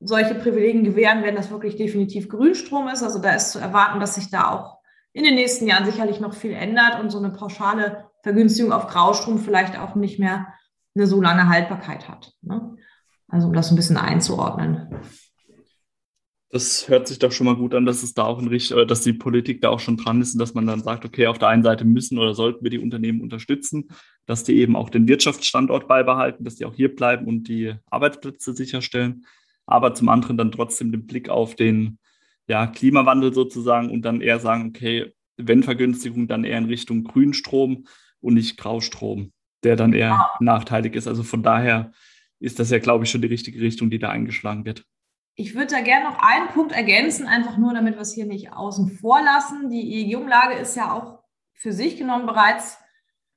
solche 0.00 0.34
Privilegien 0.34 0.84
gewähren, 0.84 1.22
wenn 1.22 1.34
das 1.34 1.50
wirklich 1.50 1.76
definitiv 1.76 2.28
Grünstrom 2.28 2.88
ist. 2.88 3.02
Also 3.02 3.20
da 3.20 3.34
ist 3.34 3.52
zu 3.52 3.58
erwarten, 3.58 4.00
dass 4.00 4.14
sich 4.14 4.30
da 4.30 4.50
auch 4.50 4.78
in 5.12 5.24
den 5.24 5.34
nächsten 5.34 5.66
Jahren 5.66 5.86
sicherlich 5.86 6.20
noch 6.20 6.34
viel 6.34 6.52
ändert 6.52 7.00
und 7.00 7.10
so 7.10 7.18
eine 7.18 7.30
pauschale 7.30 8.10
Vergünstigung 8.22 8.72
auf 8.72 8.88
Graustrom 8.88 9.38
vielleicht 9.38 9.78
auch 9.78 9.94
nicht 9.94 10.18
mehr 10.18 10.48
eine 10.94 11.06
so 11.06 11.20
lange 11.20 11.48
Haltbarkeit 11.48 12.08
hat. 12.08 12.32
Ne? 12.42 12.76
Also 13.28 13.48
um 13.48 13.52
das 13.52 13.70
ein 13.70 13.76
bisschen 13.76 13.96
einzuordnen. 13.96 14.88
Das 16.50 16.88
hört 16.88 17.08
sich 17.08 17.18
doch 17.18 17.32
schon 17.32 17.46
mal 17.46 17.56
gut 17.56 17.74
an, 17.74 17.84
dass 17.84 18.04
es 18.04 18.14
da 18.14 18.22
auch 18.24 18.38
ein 18.38 18.46
richtig, 18.46 18.86
dass 18.86 19.00
die 19.00 19.12
Politik 19.12 19.60
da 19.60 19.70
auch 19.70 19.80
schon 19.80 19.96
dran 19.96 20.20
ist 20.20 20.34
und 20.34 20.38
dass 20.38 20.54
man 20.54 20.66
dann 20.66 20.84
sagt, 20.84 21.04
okay, 21.04 21.26
auf 21.26 21.38
der 21.38 21.48
einen 21.48 21.64
Seite 21.64 21.84
müssen 21.84 22.16
oder 22.16 22.32
sollten 22.32 22.62
wir 22.62 22.70
die 22.70 22.78
Unternehmen 22.78 23.22
unterstützen, 23.22 23.88
dass 24.26 24.44
die 24.44 24.54
eben 24.58 24.76
auch 24.76 24.88
den 24.88 25.08
Wirtschaftsstandort 25.08 25.88
beibehalten, 25.88 26.44
dass 26.44 26.54
die 26.54 26.64
auch 26.64 26.74
hier 26.74 26.94
bleiben 26.94 27.26
und 27.26 27.48
die 27.48 27.74
Arbeitsplätze 27.90 28.54
sicherstellen. 28.54 29.26
Aber 29.66 29.94
zum 29.94 30.08
anderen 30.08 30.36
dann 30.36 30.52
trotzdem 30.52 30.92
den 30.92 31.06
Blick 31.06 31.28
auf 31.28 31.54
den 31.54 31.98
ja, 32.46 32.66
Klimawandel 32.66 33.32
sozusagen 33.32 33.90
und 33.90 34.02
dann 34.02 34.20
eher 34.20 34.38
sagen, 34.38 34.68
okay, 34.68 35.12
wenn 35.36 35.62
Vergünstigung, 35.62 36.28
dann 36.28 36.44
eher 36.44 36.58
in 36.58 36.66
Richtung 36.66 37.04
Grünstrom 37.04 37.86
und 38.20 38.34
nicht 38.34 38.56
Graustrom, 38.56 39.32
der 39.62 39.76
dann 39.76 39.92
eher 39.92 40.08
ja. 40.08 40.30
nachteilig 40.40 40.94
ist. 40.94 41.08
Also 41.08 41.22
von 41.22 41.42
daher 41.42 41.92
ist 42.38 42.58
das 42.58 42.70
ja, 42.70 42.78
glaube 42.78 43.04
ich, 43.04 43.10
schon 43.10 43.22
die 43.22 43.28
richtige 43.28 43.60
Richtung, 43.60 43.90
die 43.90 43.98
da 43.98 44.10
eingeschlagen 44.10 44.64
wird. 44.64 44.84
Ich 45.36 45.54
würde 45.54 45.74
da 45.74 45.80
gerne 45.80 46.04
noch 46.04 46.18
einen 46.20 46.48
Punkt 46.48 46.72
ergänzen, 46.72 47.26
einfach 47.26 47.56
nur, 47.56 47.74
damit 47.74 47.94
wir 47.94 48.02
es 48.02 48.14
hier 48.14 48.26
nicht 48.26 48.52
außen 48.52 48.98
vor 48.98 49.20
lassen. 49.20 49.68
Die 49.70 49.94
EEG-Umlage 49.94 50.54
ist 50.54 50.76
ja 50.76 50.92
auch 50.92 51.24
für 51.54 51.72
sich 51.72 51.96
genommen 51.96 52.26
bereits 52.26 52.78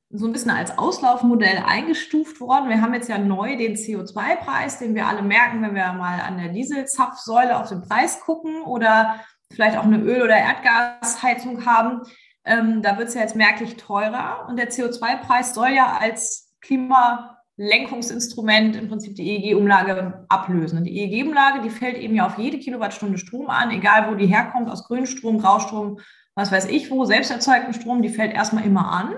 so 0.09 0.25
ein 0.25 0.31
bisschen 0.31 0.51
als 0.51 0.77
Auslaufmodell 0.77 1.63
eingestuft 1.65 2.39
worden. 2.39 2.69
Wir 2.69 2.79
haben 2.81 2.93
jetzt 2.93 3.09
ja 3.09 3.17
neu 3.17 3.57
den 3.57 3.75
CO2-Preis, 3.75 4.79
den 4.79 4.95
wir 4.95 5.05
alle 5.05 5.21
merken, 5.21 5.61
wenn 5.61 5.75
wir 5.75 5.91
mal 5.93 6.21
an 6.21 6.37
der 6.37 6.47
Dieselzapfsäule 6.49 7.59
auf 7.59 7.67
den 7.69 7.81
Preis 7.81 8.21
gucken 8.21 8.61
oder 8.61 9.19
vielleicht 9.51 9.77
auch 9.77 9.83
eine 9.83 9.99
Öl- 9.99 10.23
oder 10.23 10.37
Erdgasheizung 10.37 11.65
haben. 11.65 12.03
Ähm, 12.45 12.81
da 12.81 12.97
wird 12.97 13.09
es 13.09 13.15
ja 13.15 13.21
jetzt 13.21 13.35
merklich 13.35 13.75
teurer 13.75 14.47
und 14.47 14.57
der 14.57 14.71
CO2-Preis 14.71 15.53
soll 15.53 15.71
ja 15.71 15.97
als 15.99 16.55
Klimalenkungsinstrument 16.61 18.77
im 18.77 18.87
Prinzip 18.87 19.15
die 19.15 19.29
EEG-Umlage 19.29 20.25
ablösen. 20.29 20.77
Und 20.79 20.85
die 20.85 20.97
EEG-Umlage, 20.97 21.61
die 21.61 21.69
fällt 21.69 21.97
eben 21.97 22.15
ja 22.15 22.25
auf 22.25 22.37
jede 22.37 22.59
Kilowattstunde 22.59 23.17
Strom 23.17 23.49
an, 23.49 23.71
egal 23.71 24.09
wo 24.09 24.15
die 24.15 24.27
herkommt, 24.27 24.69
aus 24.69 24.87
Grünstrom, 24.87 25.39
Graustrom, 25.39 25.99
was 26.35 26.53
weiß 26.53 26.67
ich 26.67 26.89
wo, 26.89 27.03
selbst 27.03 27.31
erzeugten 27.31 27.73
Strom, 27.73 28.01
die 28.01 28.07
fällt 28.09 28.33
erstmal 28.33 28.65
immer 28.65 28.89
an. 28.89 29.13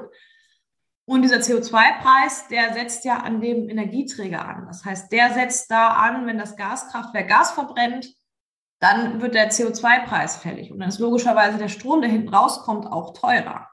Und 1.10 1.24
dieser 1.24 1.38
CO2-Preis, 1.38 2.50
der 2.50 2.72
setzt 2.74 3.04
ja 3.04 3.18
an 3.18 3.42
dem 3.42 3.68
Energieträger 3.68 4.48
an. 4.48 4.68
Das 4.68 4.86
heißt, 4.86 5.12
der 5.12 5.34
setzt 5.34 5.72
da 5.72 5.88
an, 5.88 6.28
wenn 6.28 6.38
das 6.38 6.56
Gaskraftwerk 6.56 7.28
Gas 7.28 7.50
verbrennt, 7.50 8.14
dann 8.80 9.20
wird 9.20 9.34
der 9.34 9.50
CO2-Preis 9.50 10.38
fällig. 10.38 10.72
Und 10.72 10.78
dann 10.78 10.90
ist 10.90 11.00
logischerweise 11.00 11.58
der 11.58 11.68
Strom, 11.68 12.02
der 12.02 12.12
hinten 12.12 12.30
rauskommt, 12.30 12.86
auch 12.86 13.16
teurer. 13.16 13.68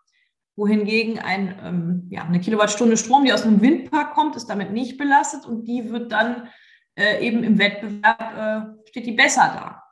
Wohingegen 0.57 1.19
ein, 1.19 1.61
ähm, 1.63 2.07
ja, 2.09 2.23
eine 2.25 2.41
Kilowattstunde 2.41 2.97
Strom, 2.97 3.27
die 3.27 3.35
aus 3.35 3.43
einem 3.43 3.61
Windpark 3.61 4.15
kommt, 4.15 4.35
ist 4.35 4.47
damit 4.47 4.73
nicht 4.73 4.97
belastet 4.97 5.45
und 5.45 5.67
die 5.67 5.91
wird 5.91 6.13
dann 6.13 6.49
äh, 6.95 7.23
eben 7.23 7.45
im 7.45 7.59
Wettbewerb, 7.59 8.79
äh, 8.83 8.89
steht 8.89 9.05
die 9.05 9.13
besser 9.13 9.53
da. 9.55 9.83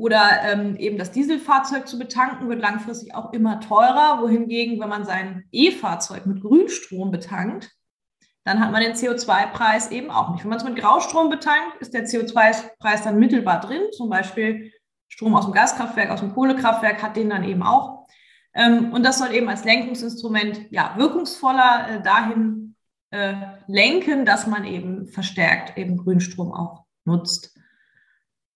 Oder 0.00 0.40
ähm, 0.44 0.76
eben 0.76 0.96
das 0.96 1.10
Dieselfahrzeug 1.10 1.86
zu 1.86 1.98
betanken, 1.98 2.48
wird 2.48 2.62
langfristig 2.62 3.14
auch 3.14 3.34
immer 3.34 3.60
teurer. 3.60 4.22
Wohingegen, 4.22 4.80
wenn 4.80 4.88
man 4.88 5.04
sein 5.04 5.44
E-Fahrzeug 5.52 6.24
mit 6.24 6.40
Grünstrom 6.40 7.10
betankt, 7.10 7.70
dann 8.44 8.60
hat 8.60 8.72
man 8.72 8.80
den 8.80 8.94
CO2-Preis 8.94 9.90
eben 9.90 10.10
auch 10.10 10.32
nicht. 10.32 10.42
Wenn 10.42 10.48
man 10.48 10.58
es 10.58 10.64
mit 10.64 10.76
Graustrom 10.76 11.28
betankt, 11.28 11.76
ist 11.80 11.92
der 11.92 12.06
CO2-Preis 12.06 13.02
dann 13.02 13.18
mittelbar 13.18 13.60
drin. 13.60 13.82
Zum 13.94 14.08
Beispiel 14.08 14.72
Strom 15.08 15.34
aus 15.34 15.44
dem 15.44 15.52
Gaskraftwerk, 15.52 16.10
aus 16.10 16.20
dem 16.20 16.32
Kohlekraftwerk 16.32 17.02
hat 17.02 17.16
den 17.16 17.28
dann 17.28 17.44
eben 17.44 17.62
auch. 17.62 18.06
Ähm, 18.54 18.94
und 18.94 19.04
das 19.04 19.18
soll 19.18 19.34
eben 19.34 19.50
als 19.50 19.66
Lenkungsinstrument 19.66 20.62
ja, 20.70 20.94
wirkungsvoller 20.96 21.88
äh, 21.90 22.02
dahin 22.02 22.74
äh, 23.10 23.34
lenken, 23.66 24.24
dass 24.24 24.46
man 24.46 24.64
eben 24.64 25.08
verstärkt 25.08 25.76
eben 25.76 25.98
Grünstrom 25.98 26.54
auch 26.54 26.86
nutzt. 27.04 27.59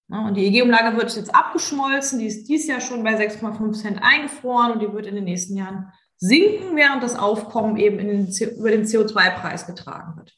Und 0.08 0.34
die 0.34 0.46
EG-Umlage 0.46 0.96
wird 0.96 1.16
jetzt 1.16 1.34
abgeschmolzen, 1.34 2.18
die 2.18 2.26
ist 2.26 2.46
dieses 2.48 2.68
Jahr 2.68 2.80
schon 2.80 3.02
bei 3.02 3.16
6,5 3.16 3.72
Cent 3.72 3.98
eingefroren 4.02 4.72
und 4.72 4.82
die 4.82 4.92
wird 4.92 5.06
in 5.06 5.14
den 5.14 5.24
nächsten 5.24 5.56
Jahren 5.56 5.92
sinken, 6.18 6.76
während 6.76 7.02
das 7.02 7.16
Aufkommen 7.18 7.76
eben 7.76 7.98
den, 7.98 8.28
über 8.56 8.70
den 8.70 8.84
CO2-Preis 8.84 9.66
getragen 9.66 10.16
wird. 10.16 10.36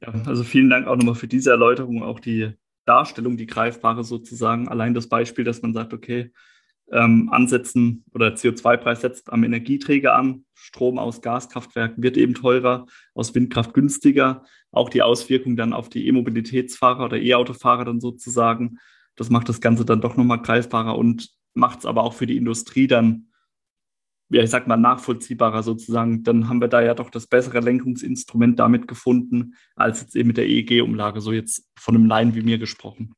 Ja, 0.00 0.12
also 0.26 0.44
vielen 0.44 0.70
Dank 0.70 0.86
auch 0.86 0.96
nochmal 0.96 1.14
für 1.14 1.28
diese 1.28 1.50
Erläuterung, 1.50 2.02
auch 2.02 2.20
die 2.20 2.52
Darstellung, 2.86 3.36
die 3.36 3.46
greifbare 3.46 4.02
sozusagen. 4.02 4.68
Allein 4.68 4.94
das 4.94 5.08
Beispiel, 5.08 5.44
dass 5.44 5.60
man 5.60 5.74
sagt, 5.74 5.92
okay, 5.92 6.32
ähm, 6.92 7.28
ansetzen 7.30 8.04
oder 8.14 8.34
CO2-Preis 8.34 9.00
setzt 9.00 9.32
am 9.32 9.44
Energieträger 9.44 10.14
an. 10.14 10.44
Strom 10.54 10.98
aus 10.98 11.20
Gaskraftwerken 11.20 12.02
wird 12.02 12.16
eben 12.16 12.34
teurer, 12.34 12.86
aus 13.14 13.34
Windkraft 13.34 13.74
günstiger. 13.74 14.44
Auch 14.70 14.88
die 14.88 15.02
Auswirkungen 15.02 15.56
dann 15.56 15.72
auf 15.72 15.88
die 15.88 16.06
E-Mobilitätsfahrer 16.06 17.04
oder 17.04 17.18
E-Autofahrer 17.18 17.84
dann 17.84 18.00
sozusagen. 18.00 18.78
Das 19.16 19.30
macht 19.30 19.48
das 19.48 19.60
Ganze 19.60 19.84
dann 19.84 20.00
doch 20.00 20.16
nochmal 20.16 20.42
greifbarer 20.42 20.96
und 20.96 21.30
macht 21.54 21.80
es 21.80 21.86
aber 21.86 22.02
auch 22.04 22.14
für 22.14 22.26
die 22.26 22.36
Industrie 22.36 22.86
dann, 22.86 23.28
ja, 24.30 24.42
ich 24.42 24.50
sag 24.50 24.66
mal, 24.66 24.76
nachvollziehbarer 24.76 25.62
sozusagen. 25.62 26.22
Dann 26.22 26.48
haben 26.48 26.60
wir 26.60 26.68
da 26.68 26.80
ja 26.80 26.94
doch 26.94 27.10
das 27.10 27.26
bessere 27.26 27.60
Lenkungsinstrument 27.60 28.58
damit 28.58 28.86
gefunden, 28.88 29.54
als 29.74 30.00
jetzt 30.00 30.16
eben 30.16 30.28
mit 30.28 30.36
der 30.36 30.46
EEG-Umlage, 30.48 31.20
so 31.20 31.32
jetzt 31.32 31.68
von 31.78 31.96
einem 31.96 32.06
Laien 32.06 32.34
wie 32.34 32.42
mir 32.42 32.58
gesprochen. 32.58 33.14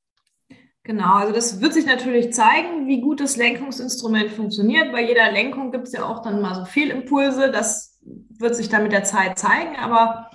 Genau, 0.82 1.14
also 1.16 1.32
das 1.34 1.60
wird 1.60 1.74
sich 1.74 1.84
natürlich 1.84 2.32
zeigen, 2.32 2.86
wie 2.86 3.02
gut 3.02 3.20
das 3.20 3.36
Lenkungsinstrument 3.36 4.30
funktioniert. 4.30 4.92
Bei 4.92 5.06
jeder 5.06 5.30
Lenkung 5.30 5.72
gibt 5.72 5.86
es 5.86 5.92
ja 5.92 6.04
auch 6.04 6.22
dann 6.22 6.40
mal 6.40 6.54
so 6.54 6.64
Fehlimpulse. 6.64 7.50
Das 7.50 7.98
wird 8.02 8.56
sich 8.56 8.70
dann 8.70 8.84
mit 8.84 8.92
der 8.92 9.04
Zeit 9.04 9.38
zeigen. 9.38 9.76
Aber 9.76 10.30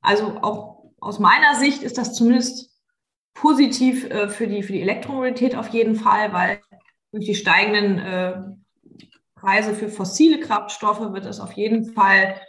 also 0.00 0.38
auch 0.40 0.84
aus 1.00 1.18
meiner 1.18 1.54
Sicht 1.56 1.82
ist 1.82 1.98
das 1.98 2.14
zumindest 2.14 2.70
positiv 3.34 4.08
äh, 4.10 4.28
für, 4.28 4.46
die, 4.46 4.62
für 4.62 4.72
die 4.72 4.82
Elektromobilität 4.82 5.54
auf 5.54 5.68
jeden 5.68 5.96
Fall, 5.96 6.32
weil 6.32 6.60
durch 7.12 7.26
die 7.26 7.34
steigenden 7.34 7.98
äh, 7.98 8.40
Preise 9.34 9.74
für 9.74 9.88
fossile 9.88 10.40
Kraftstoffe 10.40 11.12
wird 11.12 11.26
es 11.26 11.40
auf 11.40 11.52
jeden 11.52 11.92
Fall 11.92 12.40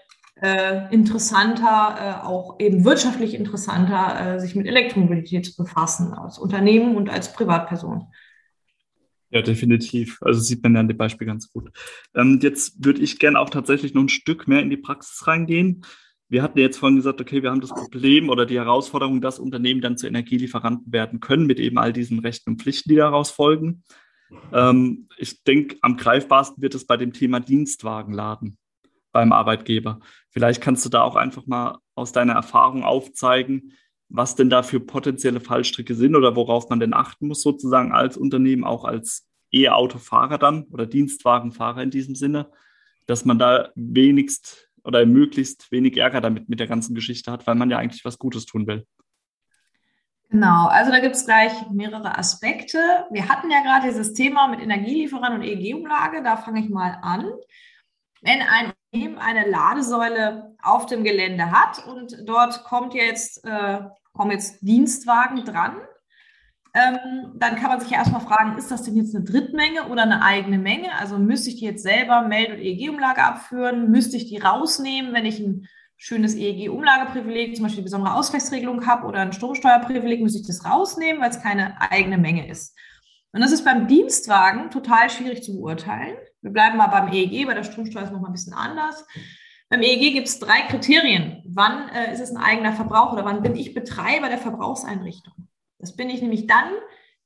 äh, 0.41 0.91
interessanter, 0.91 1.95
äh, 2.23 2.25
auch 2.25 2.59
eben 2.59 2.83
wirtschaftlich 2.83 3.35
interessanter, 3.35 4.35
äh, 4.35 4.39
sich 4.39 4.55
mit 4.55 4.65
Elektromobilität 4.65 5.45
zu 5.45 5.55
befassen, 5.55 6.13
als 6.13 6.39
Unternehmen 6.39 6.95
und 6.95 7.09
als 7.09 7.31
Privatperson. 7.31 8.07
Ja, 9.29 9.41
definitiv. 9.41 10.17
Also 10.21 10.41
sieht 10.41 10.61
man 10.63 10.73
ja 10.73 10.81
an 10.81 10.87
dem 10.87 10.97
Beispiel 10.97 11.27
ganz 11.27 11.51
gut. 11.53 11.71
Ähm, 12.15 12.39
jetzt 12.41 12.83
würde 12.83 13.01
ich 13.01 13.19
gerne 13.19 13.39
auch 13.39 13.49
tatsächlich 13.49 13.93
noch 13.93 14.01
ein 14.01 14.09
Stück 14.09 14.47
mehr 14.47 14.61
in 14.61 14.69
die 14.69 14.77
Praxis 14.77 15.25
reingehen. 15.27 15.85
Wir 16.27 16.41
hatten 16.41 16.59
jetzt 16.59 16.77
vorhin 16.77 16.97
gesagt, 16.97 17.21
okay, 17.21 17.43
wir 17.43 17.51
haben 17.51 17.61
das 17.61 17.69
Problem 17.69 18.29
oder 18.29 18.45
die 18.45 18.57
Herausforderung, 18.57 19.21
dass 19.21 19.37
Unternehmen 19.37 19.81
dann 19.81 19.97
zu 19.97 20.07
Energielieferanten 20.07 20.91
werden 20.91 21.19
können 21.19 21.45
mit 21.45 21.59
eben 21.59 21.77
all 21.77 21.93
diesen 21.93 22.19
Rechten 22.19 22.51
und 22.51 22.61
Pflichten, 22.61 22.89
die 22.89 22.95
daraus 22.95 23.29
folgen. 23.29 23.83
Ähm, 24.51 25.07
ich 25.17 25.43
denke, 25.43 25.77
am 25.81 25.97
greifbarsten 25.97 26.61
wird 26.63 26.73
es 26.73 26.85
bei 26.85 26.97
dem 26.97 27.13
Thema 27.13 27.39
Dienstwagenladen 27.39 28.57
beim 29.11 29.33
Arbeitgeber. 29.33 29.99
Vielleicht 30.29 30.61
kannst 30.61 30.85
du 30.85 30.89
da 30.89 31.01
auch 31.01 31.15
einfach 31.15 31.45
mal 31.45 31.79
aus 31.95 32.11
deiner 32.11 32.33
Erfahrung 32.33 32.83
aufzeigen, 32.83 33.73
was 34.09 34.35
denn 34.35 34.49
da 34.49 34.63
für 34.63 34.79
potenzielle 34.79 35.39
Fallstricke 35.39 35.95
sind 35.95 36.15
oder 36.15 36.35
worauf 36.35 36.69
man 36.69 36.79
denn 36.79 36.93
achten 36.93 37.27
muss, 37.27 37.41
sozusagen 37.41 37.93
als 37.93 38.17
Unternehmen, 38.17 38.63
auch 38.63 38.83
als 38.83 39.27
E-Autofahrer 39.51 40.37
dann 40.37 40.63
oder 40.65 40.85
Dienstwagenfahrer 40.85 41.83
in 41.83 41.91
diesem 41.91 42.15
Sinne, 42.15 42.49
dass 43.05 43.25
man 43.25 43.39
da 43.39 43.69
wenigst 43.75 44.69
oder 44.83 45.05
möglichst 45.05 45.71
wenig 45.71 45.97
Ärger 45.97 46.21
damit 46.21 46.49
mit 46.49 46.59
der 46.59 46.67
ganzen 46.67 46.95
Geschichte 46.95 47.31
hat, 47.31 47.45
weil 47.47 47.55
man 47.55 47.69
ja 47.69 47.77
eigentlich 47.77 48.05
was 48.05 48.17
Gutes 48.17 48.45
tun 48.45 48.67
will. 48.67 48.85
Genau, 50.29 50.67
also 50.67 50.91
da 50.91 50.99
gibt 50.99 51.15
es 51.15 51.25
gleich 51.25 51.51
mehrere 51.71 52.17
Aspekte. 52.17 52.77
Wir 53.11 53.27
hatten 53.27 53.51
ja 53.51 53.61
gerade 53.61 53.87
dieses 53.87 54.13
Thema 54.13 54.47
mit 54.47 54.61
Energielieferanten 54.61 55.41
und 55.41 55.45
EEG-Umlage, 55.45 56.23
da 56.23 56.37
fange 56.37 56.61
ich 56.61 56.69
mal 56.69 56.97
an. 57.01 57.29
Wenn 58.21 58.41
ein 58.41 58.71
Unternehmen 58.91 59.17
eine 59.19 59.49
Ladesäule 59.49 60.55
auf 60.61 60.85
dem 60.85 61.03
Gelände 61.03 61.51
hat 61.51 61.85
und 61.87 62.27
dort 62.27 62.63
kommt 62.63 62.93
jetzt, 62.93 63.43
äh, 63.45 63.79
kommen 64.13 64.31
jetzt 64.31 64.61
Dienstwagen 64.61 65.43
dran, 65.45 65.77
ähm, 66.73 67.33
dann 67.35 67.55
kann 67.55 67.69
man 67.69 67.79
sich 67.79 67.89
ja 67.89 67.97
erstmal 67.97 68.21
fragen, 68.21 68.57
ist 68.57 68.71
das 68.71 68.83
denn 68.83 68.95
jetzt 68.95 69.15
eine 69.15 69.25
Drittmenge 69.25 69.87
oder 69.89 70.03
eine 70.03 70.23
eigene 70.23 70.57
Menge? 70.57 70.93
Also 70.97 71.17
müsste 71.17 71.49
ich 71.49 71.57
die 71.57 71.65
jetzt 71.65 71.83
selber 71.83 72.21
Meld- 72.21 72.51
und 72.51 72.59
EEG-Umlage 72.59 73.23
abführen? 73.23 73.91
Müsste 73.91 74.15
ich 74.15 74.27
die 74.27 74.37
rausnehmen, 74.37 75.13
wenn 75.13 75.25
ich 75.25 75.39
ein 75.39 75.67
schönes 75.97 76.35
EEG-Umlageprivileg, 76.35 77.55
zum 77.55 77.63
Beispiel 77.63 77.83
besondere 77.83 78.15
Ausgleichsregelung 78.15 78.87
habe 78.87 79.05
oder 79.05 79.19
ein 79.19 79.33
Stromsteuerprivileg, 79.33 80.21
müsste 80.21 80.39
ich 80.39 80.47
das 80.47 80.65
rausnehmen, 80.65 81.21
weil 81.21 81.29
es 81.29 81.41
keine 81.41 81.79
eigene 81.91 82.17
Menge 82.17 82.47
ist. 82.47 82.77
Und 83.33 83.41
das 83.41 83.51
ist 83.51 83.65
beim 83.65 83.87
Dienstwagen 83.87 84.71
total 84.71 85.09
schwierig 85.09 85.43
zu 85.43 85.53
beurteilen. 85.57 86.15
Wir 86.41 86.51
bleiben 86.51 86.77
mal 86.77 86.87
beim 86.87 87.11
EEG, 87.13 87.45
bei 87.45 87.53
der 87.53 87.63
Stromsteuer 87.63 88.03
ist 88.03 88.09
es 88.09 88.13
nochmal 88.13 88.31
ein 88.31 88.33
bisschen 88.33 88.53
anders. 88.53 89.05
Beim 89.69 89.81
EEG 89.81 90.13
gibt 90.13 90.27
es 90.27 90.39
drei 90.39 90.61
Kriterien. 90.67 91.43
Wann 91.45 91.89
äh, 91.89 92.11
ist 92.11 92.19
es 92.19 92.31
ein 92.31 92.41
eigener 92.41 92.73
Verbrauch 92.73 93.13
oder 93.13 93.23
wann 93.23 93.41
bin 93.41 93.55
ich 93.55 93.73
Betreiber 93.73 94.27
der 94.27 94.37
Verbrauchseinrichtung? 94.37 95.33
Das 95.79 95.95
bin 95.95 96.09
ich 96.09 96.21
nämlich 96.21 96.47
dann, 96.47 96.69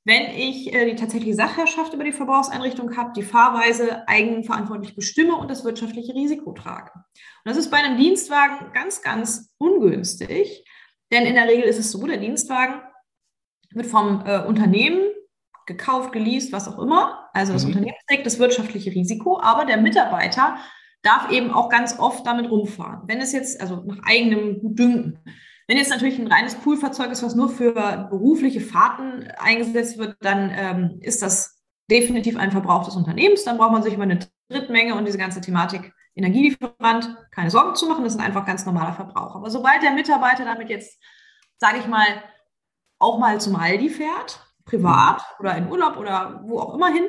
wenn 0.04 0.30
ich 0.30 0.72
äh, 0.72 0.88
die 0.88 0.94
tatsächliche 0.94 1.34
Sachherrschaft 1.34 1.92
über 1.92 2.04
die 2.04 2.12
Verbrauchseinrichtung 2.12 2.96
habe, 2.96 3.12
die 3.16 3.24
Fahrweise 3.24 4.06
eigenverantwortlich 4.06 4.94
bestimme 4.94 5.34
und 5.34 5.50
das 5.50 5.64
wirtschaftliche 5.64 6.14
Risiko 6.14 6.52
trage. 6.52 6.92
Und 6.94 7.02
das 7.44 7.56
ist 7.56 7.70
bei 7.70 7.78
einem 7.78 7.98
Dienstwagen 7.98 8.72
ganz, 8.72 9.02
ganz 9.02 9.52
ungünstig, 9.58 10.64
denn 11.10 11.26
in 11.26 11.34
der 11.34 11.48
Regel 11.48 11.64
ist 11.64 11.78
es 11.78 11.90
so, 11.90 12.06
der 12.06 12.18
Dienstwagen 12.18 12.82
wird 13.72 13.86
vom 13.86 14.24
äh, 14.24 14.44
Unternehmen 14.44 15.00
gekauft, 15.66 16.12
geleast, 16.12 16.52
was 16.52 16.68
auch 16.68 16.78
immer. 16.78 17.28
Also 17.32 17.52
das 17.52 17.64
mhm. 17.64 17.70
Unternehmen 17.70 17.96
trägt 18.08 18.26
das 18.26 18.38
wirtschaftliche 18.38 18.90
Risiko, 18.90 19.40
aber 19.40 19.64
der 19.64 19.76
Mitarbeiter 19.78 20.56
darf 21.02 21.30
eben 21.30 21.52
auch 21.52 21.68
ganz 21.68 21.98
oft 21.98 22.26
damit 22.26 22.50
rumfahren. 22.50 23.02
Wenn 23.06 23.20
es 23.20 23.32
jetzt, 23.32 23.60
also 23.60 23.82
nach 23.86 23.98
eigenem 24.04 24.60
Gutdünken, 24.60 25.18
Wenn 25.68 25.78
jetzt 25.78 25.90
natürlich 25.90 26.18
ein 26.18 26.28
reines 26.28 26.54
Poolfahrzeug 26.54 27.10
ist, 27.10 27.24
was 27.24 27.34
nur 27.34 27.48
für 27.48 27.72
berufliche 28.08 28.60
Fahrten 28.60 29.28
eingesetzt 29.38 29.98
wird, 29.98 30.16
dann 30.20 30.52
ähm, 30.54 30.98
ist 31.00 31.22
das 31.22 31.60
definitiv 31.90 32.36
ein 32.36 32.52
Verbrauch 32.52 32.84
des 32.84 32.94
Unternehmens. 32.94 33.44
Dann 33.44 33.58
braucht 33.58 33.72
man 33.72 33.82
sich 33.82 33.94
über 33.94 34.04
eine 34.04 34.20
Drittmenge 34.48 34.94
und 34.94 35.06
diese 35.06 35.18
ganze 35.18 35.40
Thematik 35.40 35.92
Energielieferant 36.14 37.14
keine 37.30 37.50
Sorgen 37.50 37.74
zu 37.74 37.86
machen. 37.86 38.04
Das 38.04 38.14
ist 38.14 38.20
einfach 38.20 38.46
ganz 38.46 38.64
normaler 38.64 38.94
Verbrauch. 38.94 39.36
Aber 39.36 39.50
sobald 39.50 39.82
der 39.82 39.90
Mitarbeiter 39.90 40.44
damit 40.44 40.70
jetzt, 40.70 40.98
sage 41.58 41.78
ich 41.78 41.86
mal, 41.86 42.06
auch 42.98 43.18
mal 43.18 43.38
zum 43.38 43.54
Aldi 43.56 43.90
fährt, 43.90 44.45
privat 44.66 45.22
oder 45.38 45.56
in 45.56 45.70
Urlaub 45.70 45.96
oder 45.96 46.42
wo 46.44 46.58
auch 46.58 46.74
immer 46.74 46.92
hin, 46.92 47.08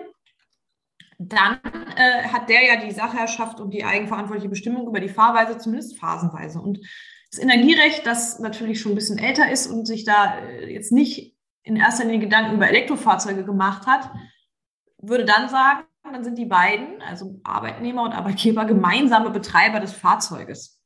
dann 1.20 1.60
äh, 1.96 2.28
hat 2.30 2.48
der 2.48 2.64
ja 2.64 2.86
die 2.86 2.92
Sachherrschaft 2.92 3.60
und 3.60 3.72
die 3.72 3.84
eigenverantwortliche 3.84 4.50
Bestimmung 4.50 4.88
über 4.88 5.00
die 5.00 5.10
Fahrweise, 5.10 5.58
zumindest 5.58 5.98
phasenweise. 6.00 6.62
Und 6.62 6.80
das 7.32 7.40
Energierecht, 7.40 8.06
das 8.06 8.40
natürlich 8.40 8.80
schon 8.80 8.94
ein 8.94 8.96
bisschen 8.96 9.18
älter 9.18 9.52
ist 9.52 9.68
und 9.68 9.86
sich 9.86 10.06
da 10.06 10.38
äh, 10.38 10.72
jetzt 10.72 10.92
nicht 10.92 11.36
in 11.64 11.76
erster 11.76 12.06
Linie 12.06 12.20
Gedanken 12.20 12.56
über 12.56 12.70
Elektrofahrzeuge 12.70 13.44
gemacht 13.44 13.88
hat, 13.88 14.10
würde 15.00 15.26
dann 15.26 15.50
sagen, 15.50 15.84
dann 16.04 16.24
sind 16.24 16.38
die 16.38 16.46
beiden, 16.46 17.02
also 17.02 17.42
Arbeitnehmer 17.44 18.04
und 18.04 18.14
Arbeitgeber, 18.14 18.64
gemeinsame 18.64 19.30
Betreiber 19.32 19.82
des 19.82 19.92
Fahrzeuges 19.92 20.77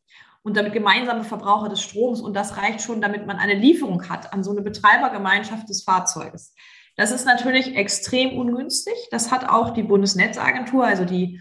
und 0.43 0.57
damit 0.57 0.73
gemeinsame 0.73 1.23
Verbraucher 1.23 1.69
des 1.69 1.81
Stroms. 1.81 2.21
Und 2.21 2.35
das 2.35 2.57
reicht 2.57 2.81
schon, 2.81 3.01
damit 3.01 3.27
man 3.27 3.37
eine 3.37 3.53
Lieferung 3.53 4.09
hat 4.09 4.33
an 4.33 4.43
so 4.43 4.51
eine 4.51 4.61
Betreibergemeinschaft 4.61 5.69
des 5.69 5.83
Fahrzeuges. 5.83 6.53
Das 6.95 7.11
ist 7.11 7.25
natürlich 7.25 7.75
extrem 7.75 8.37
ungünstig. 8.37 8.93
Das 9.11 9.31
hat 9.31 9.47
auch 9.49 9.71
die 9.71 9.83
Bundesnetzagentur, 9.83 10.85
also 10.85 11.05
die, 11.05 11.39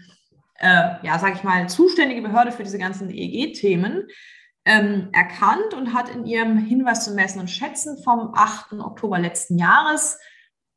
äh, 0.59 0.95
ja, 1.03 1.19
sage 1.19 1.35
ich 1.35 1.43
mal, 1.43 1.67
zuständige 1.67 2.21
Behörde 2.21 2.51
für 2.51 2.63
diese 2.63 2.77
ganzen 2.77 3.09
EEG-Themen, 3.09 4.07
ähm, 4.65 5.09
erkannt 5.11 5.73
und 5.75 5.93
hat 5.93 6.09
in 6.09 6.25
ihrem 6.25 6.57
Hinweis 6.57 7.03
zum 7.03 7.15
Messen 7.15 7.41
und 7.41 7.49
Schätzen 7.49 8.01
vom 8.03 8.31
8. 8.35 8.79
Oktober 8.79 9.17
letzten 9.17 9.57
Jahres 9.57 10.19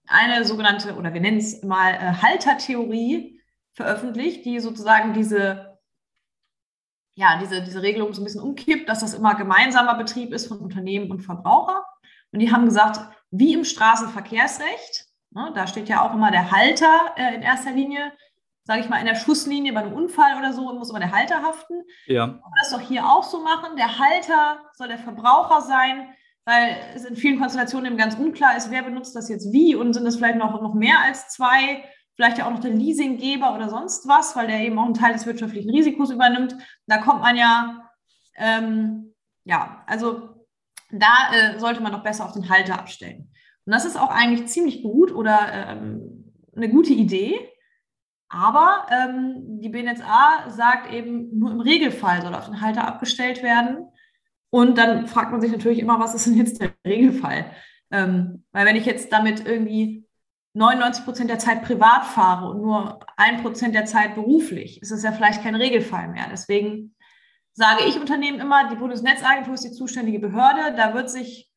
eine 0.06 0.44
sogenannte, 0.44 0.96
oder 0.96 1.14
wir 1.14 1.20
nennen 1.20 1.38
es 1.38 1.62
mal 1.62 1.94
äh, 1.94 2.22
Haltertheorie 2.22 3.40
veröffentlicht, 3.74 4.44
die 4.44 4.60
sozusagen 4.60 5.12
diese, 5.12 5.73
ja, 7.14 7.38
diese, 7.38 7.62
diese 7.62 7.82
Regelung 7.82 8.12
so 8.12 8.20
ein 8.20 8.24
bisschen 8.24 8.42
umkippt, 8.42 8.88
dass 8.88 9.00
das 9.00 9.14
immer 9.14 9.34
gemeinsamer 9.34 9.94
Betrieb 9.94 10.32
ist 10.32 10.46
von 10.48 10.58
Unternehmen 10.58 11.10
und 11.10 11.20
Verbraucher. 11.20 11.84
Und 12.32 12.40
die 12.40 12.50
haben 12.52 12.64
gesagt, 12.64 13.00
wie 13.30 13.54
im 13.54 13.64
Straßenverkehrsrecht, 13.64 15.06
ne, 15.30 15.52
da 15.54 15.66
steht 15.66 15.88
ja 15.88 16.02
auch 16.02 16.14
immer 16.14 16.30
der 16.30 16.50
Halter 16.50 17.12
äh, 17.16 17.36
in 17.36 17.42
erster 17.42 17.70
Linie, 17.70 18.12
sage 18.64 18.80
ich 18.80 18.88
mal, 18.88 18.98
in 18.98 19.06
der 19.06 19.14
Schusslinie 19.14 19.72
bei 19.72 19.80
einem 19.80 19.92
Unfall 19.92 20.38
oder 20.38 20.52
so, 20.52 20.72
muss 20.72 20.90
immer 20.90 20.98
der 20.98 21.12
Halter 21.12 21.42
haften. 21.42 21.82
Ja. 22.06 22.24
Und 22.24 22.42
das 22.60 22.70
doch 22.72 22.80
hier 22.80 23.06
auch 23.06 23.22
so 23.22 23.42
machen. 23.42 23.76
Der 23.76 23.98
Halter 23.98 24.58
soll 24.72 24.88
der 24.88 24.98
Verbraucher 24.98 25.60
sein, 25.60 26.08
weil 26.44 26.76
es 26.94 27.04
in 27.04 27.16
vielen 27.16 27.38
Konstellationen 27.38 27.86
eben 27.86 27.96
ganz 27.96 28.16
unklar 28.16 28.56
ist, 28.56 28.70
wer 28.70 28.82
benutzt 28.82 29.14
das 29.14 29.28
jetzt 29.28 29.52
wie 29.52 29.74
und 29.74 29.94
sind 29.94 30.06
es 30.06 30.16
vielleicht 30.16 30.36
noch, 30.36 30.60
noch 30.60 30.74
mehr 30.74 31.00
als 31.00 31.28
zwei, 31.28 31.84
vielleicht 32.16 32.38
ja 32.38 32.46
auch 32.46 32.50
noch 32.50 32.60
der 32.60 32.72
Leasinggeber 32.72 33.54
oder 33.54 33.68
sonst 33.68 34.06
was, 34.06 34.36
weil 34.36 34.46
der 34.46 34.60
eben 34.60 34.78
auch 34.78 34.84
einen 34.84 34.94
Teil 34.94 35.12
des 35.12 35.26
wirtschaftlichen 35.26 35.70
Risikos 35.70 36.10
übernimmt. 36.10 36.56
Da 36.86 36.98
kommt 36.98 37.20
man 37.20 37.36
ja, 37.36 37.90
ähm, 38.36 39.14
ja, 39.44 39.82
also 39.86 40.46
da 40.90 41.32
äh, 41.32 41.58
sollte 41.58 41.82
man 41.82 41.92
doch 41.92 42.02
besser 42.02 42.24
auf 42.24 42.32
den 42.32 42.48
Halter 42.48 42.78
abstellen. 42.78 43.30
Und 43.66 43.72
das 43.72 43.84
ist 43.84 43.98
auch 43.98 44.10
eigentlich 44.10 44.46
ziemlich 44.46 44.82
gut 44.82 45.12
oder 45.12 45.40
ähm, 45.52 46.32
eine 46.54 46.68
gute 46.68 46.92
Idee. 46.92 47.50
Aber 48.28 48.86
ähm, 48.90 49.60
die 49.60 49.68
BNetzA 49.68 50.50
sagt 50.50 50.92
eben, 50.92 51.38
nur 51.38 51.50
im 51.50 51.60
Regelfall 51.60 52.22
soll 52.22 52.34
auf 52.34 52.46
den 52.46 52.60
Halter 52.60 52.86
abgestellt 52.86 53.42
werden. 53.42 53.88
Und 54.50 54.78
dann 54.78 55.06
fragt 55.06 55.32
man 55.32 55.40
sich 55.40 55.50
natürlich 55.50 55.78
immer, 55.78 55.98
was 55.98 56.14
ist 56.14 56.26
denn 56.26 56.36
jetzt 56.36 56.60
der 56.60 56.72
Regelfall? 56.86 57.50
Ähm, 57.90 58.44
weil 58.52 58.66
wenn 58.66 58.76
ich 58.76 58.86
jetzt 58.86 59.12
damit 59.12 59.46
irgendwie 59.46 60.03
99 60.54 61.04
Prozent 61.04 61.30
der 61.30 61.38
Zeit 61.38 61.62
privat 61.62 62.06
fahre 62.06 62.48
und 62.48 62.62
nur 62.62 63.00
ein 63.16 63.42
Prozent 63.42 63.74
der 63.74 63.86
Zeit 63.86 64.14
beruflich, 64.14 64.80
ist 64.80 64.92
es 64.92 65.02
ja 65.02 65.12
vielleicht 65.12 65.42
kein 65.42 65.56
Regelfall 65.56 66.08
mehr. 66.08 66.26
Deswegen 66.30 66.94
sage 67.52 67.84
ich 67.86 67.98
Unternehmen 67.98 68.40
immer, 68.40 68.68
die 68.68 68.76
Bundesnetzagentur 68.76 69.54
ist 69.54 69.64
die 69.64 69.72
zuständige 69.72 70.20
Behörde. 70.20 70.74
Da 70.76 70.94
wird 70.94 71.10
sich 71.10 71.50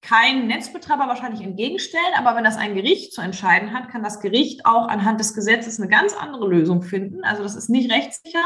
kein 0.00 0.46
Netzbetreiber 0.46 1.08
wahrscheinlich 1.08 1.42
entgegenstellen, 1.42 2.14
aber 2.16 2.36
wenn 2.36 2.44
das 2.44 2.56
ein 2.56 2.74
Gericht 2.74 3.12
zu 3.12 3.20
entscheiden 3.20 3.72
hat, 3.72 3.88
kann 3.88 4.02
das 4.02 4.20
Gericht 4.20 4.66
auch 4.66 4.88
anhand 4.88 5.20
des 5.20 5.34
Gesetzes 5.34 5.78
eine 5.78 5.88
ganz 5.88 6.14
andere 6.14 6.48
Lösung 6.48 6.82
finden. 6.82 7.22
Also 7.24 7.42
das 7.42 7.54
ist 7.54 7.70
nicht 7.70 7.90
rechtssicher. 7.90 8.44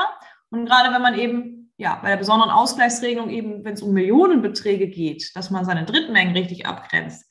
Und 0.51 0.67
gerade 0.67 0.93
wenn 0.93 1.03
man 1.03 1.19
eben 1.19 1.59
ja, 1.77 1.95
bei 2.03 2.09
der 2.09 2.17
besonderen 2.17 2.51
Ausgleichsregelung 2.51 3.31
eben, 3.31 3.65
wenn 3.65 3.75
es 3.75 3.83
um 3.83 3.93
Millionenbeträge 3.93 4.89
geht, 4.89 5.31
dass 5.37 5.51
man 5.51 5.65
seine 5.65 5.85
Drittmengen 5.85 6.37
richtig 6.37 6.67
abgrenzt, 6.67 7.28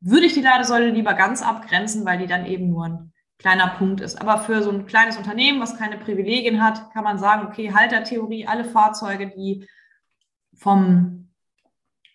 würde 0.00 0.26
ich 0.26 0.34
die 0.34 0.42
Ladesäule 0.42 0.90
lieber 0.90 1.14
ganz 1.14 1.42
abgrenzen, 1.42 2.04
weil 2.04 2.18
die 2.18 2.26
dann 2.26 2.46
eben 2.46 2.68
nur 2.68 2.84
ein 2.84 3.12
kleiner 3.38 3.68
Punkt 3.68 4.00
ist. 4.00 4.20
Aber 4.20 4.38
für 4.38 4.62
so 4.62 4.70
ein 4.70 4.86
kleines 4.86 5.16
Unternehmen, 5.16 5.60
was 5.60 5.78
keine 5.78 5.96
Privilegien 5.96 6.62
hat, 6.62 6.92
kann 6.92 7.04
man 7.04 7.18
sagen, 7.18 7.46
okay, 7.46 7.72
Haltertheorie, 7.72 8.46
alle 8.46 8.64
Fahrzeuge, 8.64 9.28
die 9.28 9.68
vom, 10.54 11.30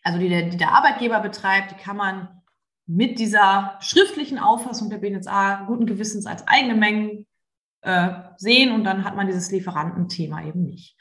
also 0.03 0.19
die 0.19 0.29
der, 0.29 0.49
die 0.49 0.57
der 0.57 0.73
Arbeitgeber 0.73 1.19
betreibt, 1.19 1.71
die 1.71 1.81
kann 1.81 1.97
man 1.97 2.41
mit 2.85 3.19
dieser 3.19 3.77
schriftlichen 3.79 4.37
Auffassung 4.37 4.89
der 4.89 4.97
BNSA 4.97 5.63
guten 5.67 5.85
Gewissens 5.85 6.25
als 6.25 6.45
eigene 6.47 6.75
Mengen 6.75 7.25
äh, 7.81 8.09
sehen 8.35 8.73
und 8.73 8.83
dann 8.83 9.05
hat 9.05 9.15
man 9.15 9.27
dieses 9.27 9.51
Lieferantenthema 9.51 10.43
eben 10.43 10.65
nicht. 10.65 10.97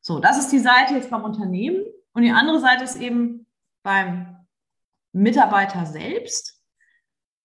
So, 0.00 0.20
das 0.20 0.38
ist 0.38 0.52
die 0.52 0.58
Seite 0.58 0.94
jetzt 0.94 1.10
beim 1.10 1.24
Unternehmen. 1.24 1.82
Und 2.12 2.22
die 2.22 2.30
andere 2.30 2.60
Seite 2.60 2.84
ist 2.84 2.96
eben 2.96 3.46
beim 3.82 4.33
Mitarbeiter 5.14 5.86
selbst. 5.86 6.60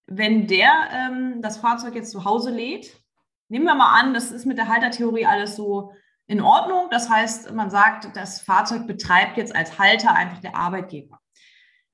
Wenn 0.07 0.47
der 0.47 0.71
ähm, 0.91 1.41
das 1.41 1.57
Fahrzeug 1.57 1.95
jetzt 1.95 2.11
zu 2.11 2.25
Hause 2.25 2.49
lädt, 2.49 2.99
nehmen 3.47 3.65
wir 3.65 3.75
mal 3.75 3.99
an, 3.99 4.13
das 4.13 4.31
ist 4.31 4.45
mit 4.45 4.57
der 4.57 4.67
Haltertheorie 4.67 5.25
alles 5.25 5.55
so 5.55 5.93
in 6.25 6.41
Ordnung. 6.41 6.87
Das 6.89 7.09
heißt, 7.09 7.51
man 7.53 7.69
sagt, 7.69 8.15
das 8.15 8.41
Fahrzeug 8.41 8.87
betreibt 8.87 9.37
jetzt 9.37 9.55
als 9.55 9.77
Halter 9.77 10.13
einfach 10.13 10.39
der 10.39 10.55
Arbeitgeber. 10.55 11.19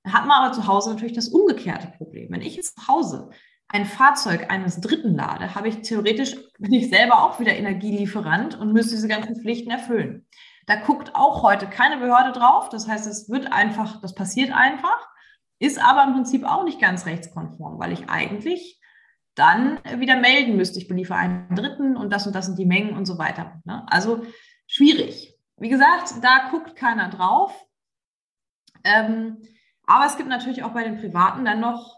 Da 0.04 0.14
hat 0.14 0.28
man 0.28 0.44
aber 0.44 0.54
zu 0.54 0.68
Hause 0.68 0.92
natürlich 0.92 1.16
das 1.16 1.30
umgekehrte 1.30 1.88
Problem. 1.98 2.32
Wenn 2.32 2.42
ich 2.42 2.56
jetzt 2.56 2.80
zu 2.80 2.88
Hause 2.88 3.30
ein 3.68 3.86
Fahrzeug 3.86 4.52
eines 4.52 4.80
Dritten 4.80 5.16
lade, 5.16 5.56
habe 5.56 5.68
ich 5.68 5.82
theoretisch, 5.82 6.36
bin 6.60 6.74
ich 6.74 6.90
selber 6.90 7.24
auch 7.24 7.40
wieder 7.40 7.54
Energielieferant 7.54 8.58
und 8.58 8.72
müsste 8.72 8.96
diese 8.96 9.08
ganzen 9.08 9.42
Pflichten 9.42 9.72
erfüllen. 9.72 10.28
Da 10.68 10.78
guckt 10.78 11.16
auch 11.16 11.44
heute 11.44 11.68
keine 11.68 11.98
Behörde 11.98 12.32
drauf. 12.32 12.70
Das 12.70 12.88
heißt, 12.88 13.08
es 13.08 13.30
wird 13.30 13.52
einfach, 13.52 14.02
das 14.02 14.16
passiert 14.16 14.52
einfach, 14.52 15.10
ist 15.60 15.82
aber 15.82 16.04
im 16.04 16.14
Prinzip 16.14 16.44
auch 16.44 16.64
nicht 16.64 16.80
ganz 16.80 17.06
rechtskonform, 17.06 17.80
weil 17.80 17.92
ich 17.92 18.10
eigentlich 18.10 18.80
dann 19.36 19.80
wieder 19.98 20.16
melden 20.16 20.56
müsste, 20.56 20.80
ich 20.80 20.88
beliefere 20.88 21.18
einen 21.18 21.56
Dritten 21.56 21.98
und 21.98 22.12
das 22.12 22.26
und 22.26 22.34
das 22.34 22.46
sind 22.46 22.58
die 22.58 22.66
Mengen 22.66 22.96
und 22.96 23.06
so 23.06 23.18
weiter. 23.18 23.62
Ne? 23.66 23.86
Also 23.88 24.24
schwierig. 24.68 25.36
Wie 25.58 25.70
gesagt, 25.70 26.14
da 26.22 26.50
guckt 26.52 26.76
keiner 26.76 27.10
drauf. 27.10 27.54
Ähm, 28.84 29.38
aber 29.84 30.06
es 30.06 30.18
gibt 30.18 30.30
natürlich 30.30 30.64
auch 30.64 30.72
bei 30.72 30.84
den 30.84 31.00
Privaten 31.00 31.46
dann 31.46 31.60
noch 31.60 31.96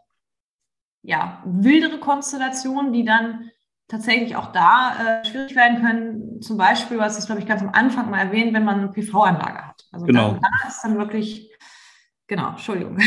ja, 1.08 1.42
wildere 1.46 2.00
Konstellationen, 2.00 2.92
die 2.92 3.06
dann 3.06 3.50
tatsächlich 3.88 4.36
auch 4.36 4.52
da 4.52 5.22
äh, 5.22 5.26
schwierig 5.26 5.56
werden 5.56 5.82
können. 5.82 6.42
Zum 6.42 6.58
Beispiel, 6.58 6.98
was 6.98 7.18
ist, 7.18 7.28
glaube 7.28 7.40
ich, 7.40 7.48
ganz 7.48 7.62
am 7.62 7.70
Anfang 7.70 8.10
mal 8.10 8.20
erwähnt, 8.20 8.54
wenn 8.54 8.66
man 8.66 8.80
eine 8.80 8.90
PV-Anlage 8.90 9.68
hat. 9.68 9.86
Also 9.92 10.06
genau. 10.06 10.34
da, 10.34 10.40
da 10.40 10.68
ist 10.68 10.82
dann 10.84 10.98
wirklich, 10.98 11.50
genau, 12.28 12.52
Entschuldigung. 12.52 12.98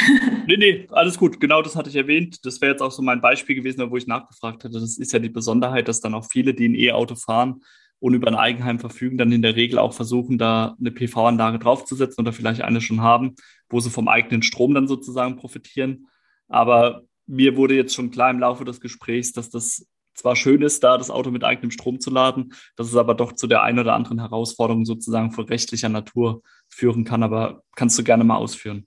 Nee, 0.46 0.56
nee, 0.56 0.86
alles 0.90 1.16
gut. 1.16 1.38
Genau 1.38 1.62
das 1.62 1.76
hatte 1.76 1.90
ich 1.90 1.96
erwähnt. 1.96 2.44
Das 2.44 2.60
wäre 2.60 2.72
jetzt 2.72 2.80
auch 2.80 2.90
so 2.90 3.02
mein 3.02 3.20
Beispiel 3.20 3.54
gewesen, 3.54 3.88
wo 3.90 3.96
ich 3.96 4.06
nachgefragt 4.06 4.64
hatte. 4.64 4.80
Das 4.80 4.98
ist 4.98 5.12
ja 5.12 5.20
die 5.20 5.28
Besonderheit, 5.28 5.86
dass 5.86 6.00
dann 6.00 6.14
auch 6.14 6.26
viele, 6.28 6.54
die 6.54 6.68
ein 6.68 6.74
E-Auto 6.74 7.14
fahren 7.14 7.62
und 8.00 8.14
über 8.14 8.28
ein 8.28 8.34
Eigenheim 8.34 8.80
verfügen, 8.80 9.18
dann 9.18 9.30
in 9.30 9.42
der 9.42 9.54
Regel 9.54 9.78
auch 9.78 9.92
versuchen, 9.92 10.38
da 10.38 10.76
eine 10.80 10.90
PV-Anlage 10.90 11.58
draufzusetzen 11.58 12.22
oder 12.22 12.32
vielleicht 12.32 12.62
eine 12.62 12.80
schon 12.80 13.02
haben, 13.02 13.36
wo 13.68 13.78
sie 13.78 13.90
vom 13.90 14.08
eigenen 14.08 14.42
Strom 14.42 14.74
dann 14.74 14.88
sozusagen 14.88 15.36
profitieren. 15.36 16.08
Aber 16.48 17.02
mir 17.26 17.56
wurde 17.56 17.74
jetzt 17.74 17.94
schon 17.94 18.10
klar 18.10 18.30
im 18.30 18.40
Laufe 18.40 18.64
des 18.64 18.80
Gesprächs, 18.80 19.32
dass 19.32 19.50
das 19.50 19.86
zwar 20.14 20.34
schön 20.34 20.62
ist, 20.62 20.82
da 20.82 20.98
das 20.98 21.10
Auto 21.10 21.30
mit 21.30 21.44
eigenem 21.44 21.70
Strom 21.70 22.00
zu 22.00 22.10
laden, 22.10 22.52
dass 22.76 22.88
es 22.88 22.96
aber 22.96 23.14
doch 23.14 23.32
zu 23.32 23.46
der 23.46 23.62
einen 23.62 23.78
oder 23.78 23.94
anderen 23.94 24.18
Herausforderung 24.18 24.84
sozusagen 24.84 25.30
von 25.30 25.46
rechtlicher 25.46 25.88
Natur 25.88 26.42
führen 26.68 27.04
kann. 27.04 27.22
Aber 27.22 27.62
kannst 27.76 27.98
du 27.98 28.04
gerne 28.04 28.24
mal 28.24 28.36
ausführen? 28.36 28.86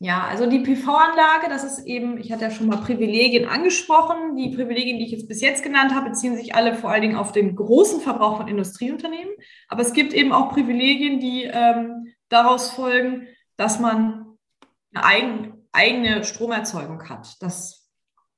Ja, 0.00 0.28
also 0.28 0.46
die 0.46 0.60
PV-Anlage, 0.60 1.48
das 1.48 1.64
ist 1.64 1.84
eben, 1.84 2.18
ich 2.18 2.30
hatte 2.30 2.44
ja 2.44 2.50
schon 2.52 2.68
mal 2.68 2.76
Privilegien 2.76 3.48
angesprochen. 3.48 4.36
Die 4.36 4.54
Privilegien, 4.54 4.98
die 4.98 5.06
ich 5.06 5.10
jetzt 5.10 5.26
bis 5.26 5.40
jetzt 5.40 5.64
genannt 5.64 5.92
habe, 5.92 6.10
beziehen 6.10 6.36
sich 6.36 6.54
alle 6.54 6.74
vor 6.76 6.90
allen 6.90 7.02
Dingen 7.02 7.16
auf 7.16 7.32
den 7.32 7.56
großen 7.56 8.00
Verbrauch 8.00 8.36
von 8.36 8.46
Industrieunternehmen. 8.46 9.34
Aber 9.66 9.82
es 9.82 9.92
gibt 9.92 10.12
eben 10.12 10.32
auch 10.32 10.52
Privilegien, 10.52 11.18
die 11.18 11.44
ähm, 11.44 12.14
daraus 12.28 12.70
folgen, 12.70 13.26
dass 13.56 13.80
man 13.80 14.38
eine 14.94 15.04
eigen, 15.04 15.66
eigene 15.72 16.22
Stromerzeugung 16.22 17.08
hat. 17.08 17.34
Das 17.42 17.90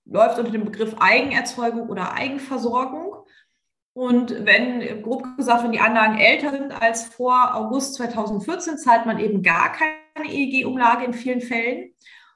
läuft 0.06 0.38
unter 0.38 0.52
dem 0.52 0.64
Begriff 0.64 0.96
Eigenerzeugung 0.98 1.90
oder 1.90 2.14
Eigenversorgung. 2.14 3.16
Und 3.92 4.46
wenn, 4.46 5.02
grob 5.02 5.26
gesagt, 5.36 5.62
wenn 5.62 5.72
die 5.72 5.80
Anlagen 5.80 6.18
älter 6.18 6.52
sind 6.52 6.72
als 6.72 7.04
vor 7.04 7.54
August 7.54 7.96
2014, 7.96 8.78
zahlt 8.78 9.04
man 9.04 9.18
eben 9.18 9.42
gar 9.42 9.72
keine 9.72 9.99
EEG-Umlage 10.16 11.04
in 11.04 11.12
vielen 11.12 11.40
Fällen. 11.40 11.92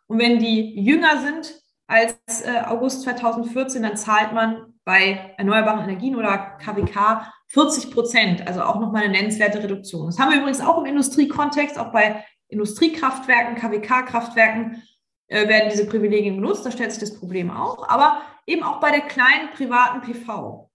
Und 0.06 0.18
wenn 0.18 0.38
die 0.38 0.80
jünger 0.80 1.20
sind 1.20 1.54
als 1.86 2.14
äh, 2.42 2.62
August 2.66 3.02
2014, 3.02 3.82
dann 3.82 3.96
zahlt 3.96 4.32
man 4.32 4.74
bei 4.84 5.34
erneuerbaren 5.38 5.84
Energien 5.84 6.16
oder 6.16 6.58
KWK 6.62 7.32
40 7.48 7.90
Prozent, 7.90 8.46
also 8.46 8.62
auch 8.62 8.80
nochmal 8.80 9.04
eine 9.04 9.12
nennenswerte 9.12 9.62
Reduktion. 9.62 10.06
Das 10.06 10.18
haben 10.18 10.30
wir 10.30 10.38
übrigens 10.38 10.60
auch 10.60 10.78
im 10.78 10.86
Industriekontext, 10.86 11.78
auch 11.78 11.92
bei 11.92 12.24
Industriekraftwerken, 12.48 13.56
KWK-Kraftwerken 13.56 14.82
äh, 15.28 15.48
werden 15.48 15.70
diese 15.70 15.86
Privilegien 15.86 16.36
genutzt, 16.36 16.66
da 16.66 16.70
stellt 16.70 16.92
sich 16.92 17.00
das 17.00 17.18
Problem 17.18 17.50
auch, 17.50 17.88
aber 17.88 18.20
eben 18.46 18.62
auch 18.62 18.80
bei 18.80 18.90
der 18.90 19.00
kleinen 19.00 19.50
privaten 19.54 20.02
PV. 20.02 20.70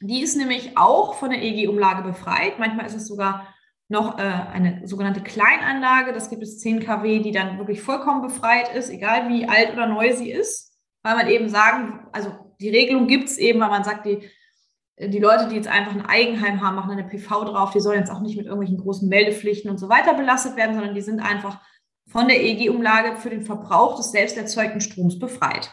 Die 0.00 0.22
ist 0.22 0.36
nämlich 0.36 0.76
auch 0.76 1.14
von 1.14 1.30
der 1.30 1.42
EG-Umlage 1.42 2.02
befreit. 2.02 2.58
Manchmal 2.58 2.86
ist 2.86 2.94
es 2.94 3.06
sogar 3.06 3.53
noch 3.94 4.18
äh, 4.18 4.22
eine 4.22 4.86
sogenannte 4.86 5.22
Kleinanlage. 5.22 6.12
Das 6.12 6.28
gibt 6.28 6.42
es 6.42 6.58
10 6.60 6.80
kW, 6.80 7.20
die 7.20 7.32
dann 7.32 7.58
wirklich 7.58 7.80
vollkommen 7.80 8.20
befreit 8.20 8.74
ist, 8.74 8.90
egal 8.90 9.30
wie 9.30 9.48
alt 9.48 9.72
oder 9.72 9.86
neu 9.86 10.12
sie 10.14 10.30
ist. 10.30 10.78
Weil 11.02 11.16
man 11.16 11.28
eben 11.28 11.48
sagen, 11.48 12.06
also 12.12 12.30
die 12.60 12.68
Regelung 12.68 13.06
gibt 13.06 13.28
es 13.28 13.38
eben, 13.38 13.60
weil 13.60 13.70
man 13.70 13.84
sagt, 13.84 14.04
die, 14.06 14.28
die 14.98 15.18
Leute, 15.18 15.48
die 15.48 15.56
jetzt 15.56 15.68
einfach 15.68 15.92
ein 15.92 16.06
Eigenheim 16.06 16.60
haben, 16.60 16.76
machen 16.76 16.90
eine 16.90 17.04
PV 17.04 17.44
drauf, 17.46 17.70
die 17.72 17.80
sollen 17.80 18.00
jetzt 18.00 18.10
auch 18.10 18.20
nicht 18.20 18.36
mit 18.36 18.46
irgendwelchen 18.46 18.78
großen 18.78 19.08
Meldepflichten 19.08 19.70
und 19.70 19.78
so 19.78 19.88
weiter 19.88 20.14
belastet 20.14 20.56
werden, 20.56 20.74
sondern 20.74 20.94
die 20.94 21.00
sind 21.00 21.20
einfach 21.20 21.60
von 22.08 22.28
der 22.28 22.42
EG-Umlage 22.42 23.16
für 23.16 23.30
den 23.30 23.42
Verbrauch 23.42 23.96
des 23.96 24.12
selbst 24.12 24.36
erzeugten 24.36 24.80
Stroms 24.80 25.18
befreit. 25.18 25.70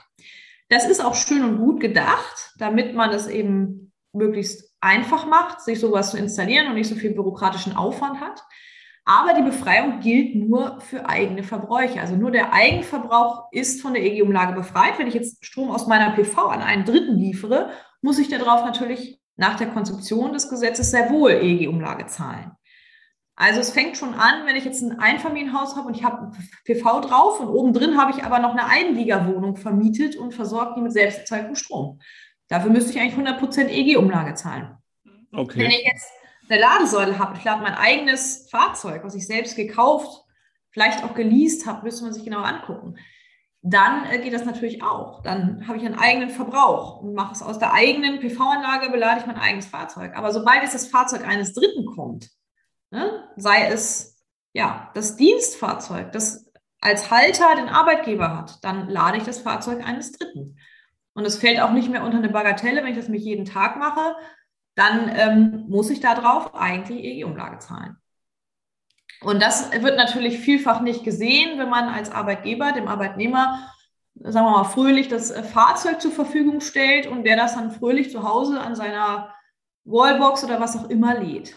Das 0.70 0.88
ist 0.88 1.04
auch 1.04 1.16
schön 1.16 1.44
und 1.44 1.58
gut 1.58 1.82
gedacht, 1.82 2.54
damit 2.58 2.96
man 2.96 3.12
es 3.12 3.28
eben 3.28 3.92
möglichst 4.14 4.71
einfach 4.82 5.26
macht, 5.28 5.62
sich 5.62 5.80
sowas 5.80 6.12
zu 6.12 6.18
installieren 6.18 6.68
und 6.68 6.74
nicht 6.74 6.90
so 6.90 6.96
viel 6.96 7.12
bürokratischen 7.12 7.76
Aufwand 7.76 8.20
hat. 8.20 8.44
Aber 9.06 9.34
die 9.34 9.42
Befreiung 9.42 10.00
gilt 10.00 10.36
nur 10.36 10.80
für 10.82 11.08
eigene 11.08 11.44
Verbräuche. 11.44 12.00
Also 12.00 12.16
nur 12.16 12.32
der 12.32 12.54
Eigenverbrauch 12.54 13.52
ist 13.52 13.82
von 13.82 13.94
der 13.94 14.04
EG-Umlage 14.04 14.54
befreit. 14.54 15.00
Wenn 15.00 15.08
ich 15.08 15.14
jetzt 15.14 15.44
Strom 15.46 15.72
aus 15.72 15.88
meiner 15.88 16.12
PV 16.12 16.48
an 16.48 16.62
einen 16.62 16.86
Dritten 16.86 17.18
liefere, 17.18 17.72
muss 18.02 18.20
ich 18.20 18.30
darauf 18.30 18.64
natürlich 18.64 19.20
nach 19.38 19.56
der 19.56 19.68
Konzeption 19.68 20.34
des 20.34 20.50
Gesetzes 20.50 20.92
sehr 20.92 21.10
wohl 21.10 21.32
EG-Umlage 21.32 22.06
zahlen. 22.08 22.52
Also 23.36 23.60
es 23.60 23.72
fängt 23.72 23.98
schon 23.98 24.14
an, 24.14 24.46
wenn 24.46 24.56
ich 24.56 24.66
jetzt 24.66 24.84
ein 24.84 25.00
Einfamilienhaus 25.00 25.76
habe 25.76 25.88
und 25.88 25.98
ich 25.98 26.04
habe 26.04 26.32
PV 26.64 27.02
drauf 27.02 27.40
und 27.40 27.48
oben 27.48 27.74
drin 27.74 28.00
habe 28.00 28.12
ich 28.12 28.24
aber 28.24 28.38
noch 28.38 28.52
eine 28.52 28.68
Einliegerwohnung 28.68 29.56
vermietet 29.56 30.16
und 30.16 30.34
versorgt 30.34 30.78
die 30.78 30.82
mit 30.82 30.94
selbst 30.94 31.34
Strom. 31.54 32.00
Dafür 32.52 32.70
müsste 32.70 32.92
ich 32.92 33.00
eigentlich 33.00 33.16
100% 33.16 33.70
EG-Umlage 33.70 34.34
zahlen. 34.34 34.76
Okay. 35.32 35.60
Wenn 35.60 35.72
ich 35.72 35.86
jetzt 35.86 36.12
eine 36.50 36.60
Ladesäule 36.60 37.18
habe, 37.18 37.38
ich 37.38 37.46
lade 37.46 37.64
mein 37.64 37.76
eigenes 37.76 38.50
Fahrzeug, 38.52 39.06
was 39.06 39.16
ich 39.16 39.26
selbst 39.26 39.56
gekauft, 39.56 40.26
vielleicht 40.70 41.06
auch 41.06 41.14
geleast 41.14 41.66
habe, 41.66 41.84
müsste 41.84 42.04
man 42.04 42.14
sich 42.14 42.26
genau 42.26 42.42
angucken. 42.42 42.98
Dann 43.62 44.04
äh, 44.12 44.20
geht 44.20 44.34
das 44.34 44.44
natürlich 44.44 44.84
auch. 44.84 45.22
Dann 45.22 45.66
habe 45.66 45.78
ich 45.78 45.86
einen 45.86 45.98
eigenen 45.98 46.30
Verbrauch 46.30 47.00
und 47.00 47.14
mache 47.14 47.32
es 47.32 47.42
aus 47.42 47.58
der 47.58 47.72
eigenen 47.72 48.20
PV-Anlage, 48.20 48.90
belade 48.90 49.22
ich 49.22 49.28
mein 49.28 49.40
eigenes 49.40 49.68
Fahrzeug. 49.68 50.12
Aber 50.18 50.34
sobald 50.34 50.62
es 50.62 50.74
das 50.74 50.88
Fahrzeug 50.88 51.26
eines 51.26 51.54
Dritten 51.54 51.86
kommt, 51.86 52.32
ne, 52.90 53.30
sei 53.38 53.68
es 53.68 54.22
ja 54.52 54.92
das 54.94 55.16
Dienstfahrzeug, 55.16 56.12
das 56.12 56.52
als 56.82 57.12
Halter 57.12 57.56
den 57.56 57.70
Arbeitgeber 57.70 58.36
hat, 58.38 58.62
dann 58.62 58.90
lade 58.90 59.20
ich 59.20 59.24
das 59.24 59.40
Fahrzeug 59.40 59.88
eines 59.88 60.12
Dritten. 60.12 60.58
Und 61.14 61.26
es 61.26 61.38
fällt 61.38 61.60
auch 61.60 61.72
nicht 61.72 61.90
mehr 61.90 62.04
unter 62.04 62.18
eine 62.18 62.30
Bagatelle, 62.30 62.84
wenn 62.84 62.92
ich 62.92 62.98
das 62.98 63.10
mich 63.10 63.24
jeden 63.24 63.46
Tag 63.46 63.78
mache, 63.78 64.16
dann 64.76 65.12
ähm, 65.14 65.66
muss 65.68 65.90
ich 65.90 66.00
darauf 66.00 66.56
eigentlich 66.56 67.04
EG-Umlage 67.04 67.60
zahlen. 67.60 67.98
Und 69.22 69.42
das 69.42 69.72
wird 69.72 69.98
natürlich 69.98 70.40
vielfach 70.40 70.82
nicht 70.82 71.04
gesehen, 71.04 71.60
wenn 71.60 71.70
man 71.70 71.90
als 71.90 72.10
Arbeitgeber 72.10 72.72
dem 72.72 72.88
Arbeitnehmer, 72.88 73.70
sagen 74.16 74.46
wir 74.46 74.52
mal, 74.52 74.64
fröhlich 74.64 75.10
das 75.10 75.32
äh, 75.32 75.44
Fahrzeug 75.44 76.02
zur 76.02 76.12
Verfügung 76.12 76.62
stellt 76.62 77.08
und 77.08 77.24
der 77.24 77.36
das 77.36 77.56
dann 77.56 77.72
fröhlich 77.72 78.12
zu 78.12 78.24
Hause 78.24 78.60
an 78.62 78.76
seiner 78.76 79.34
Wallbox 79.84 80.44
oder 80.44 80.60
was 80.60 80.78
auch 80.78 80.90
immer 80.90 81.20
lädt 81.20 81.56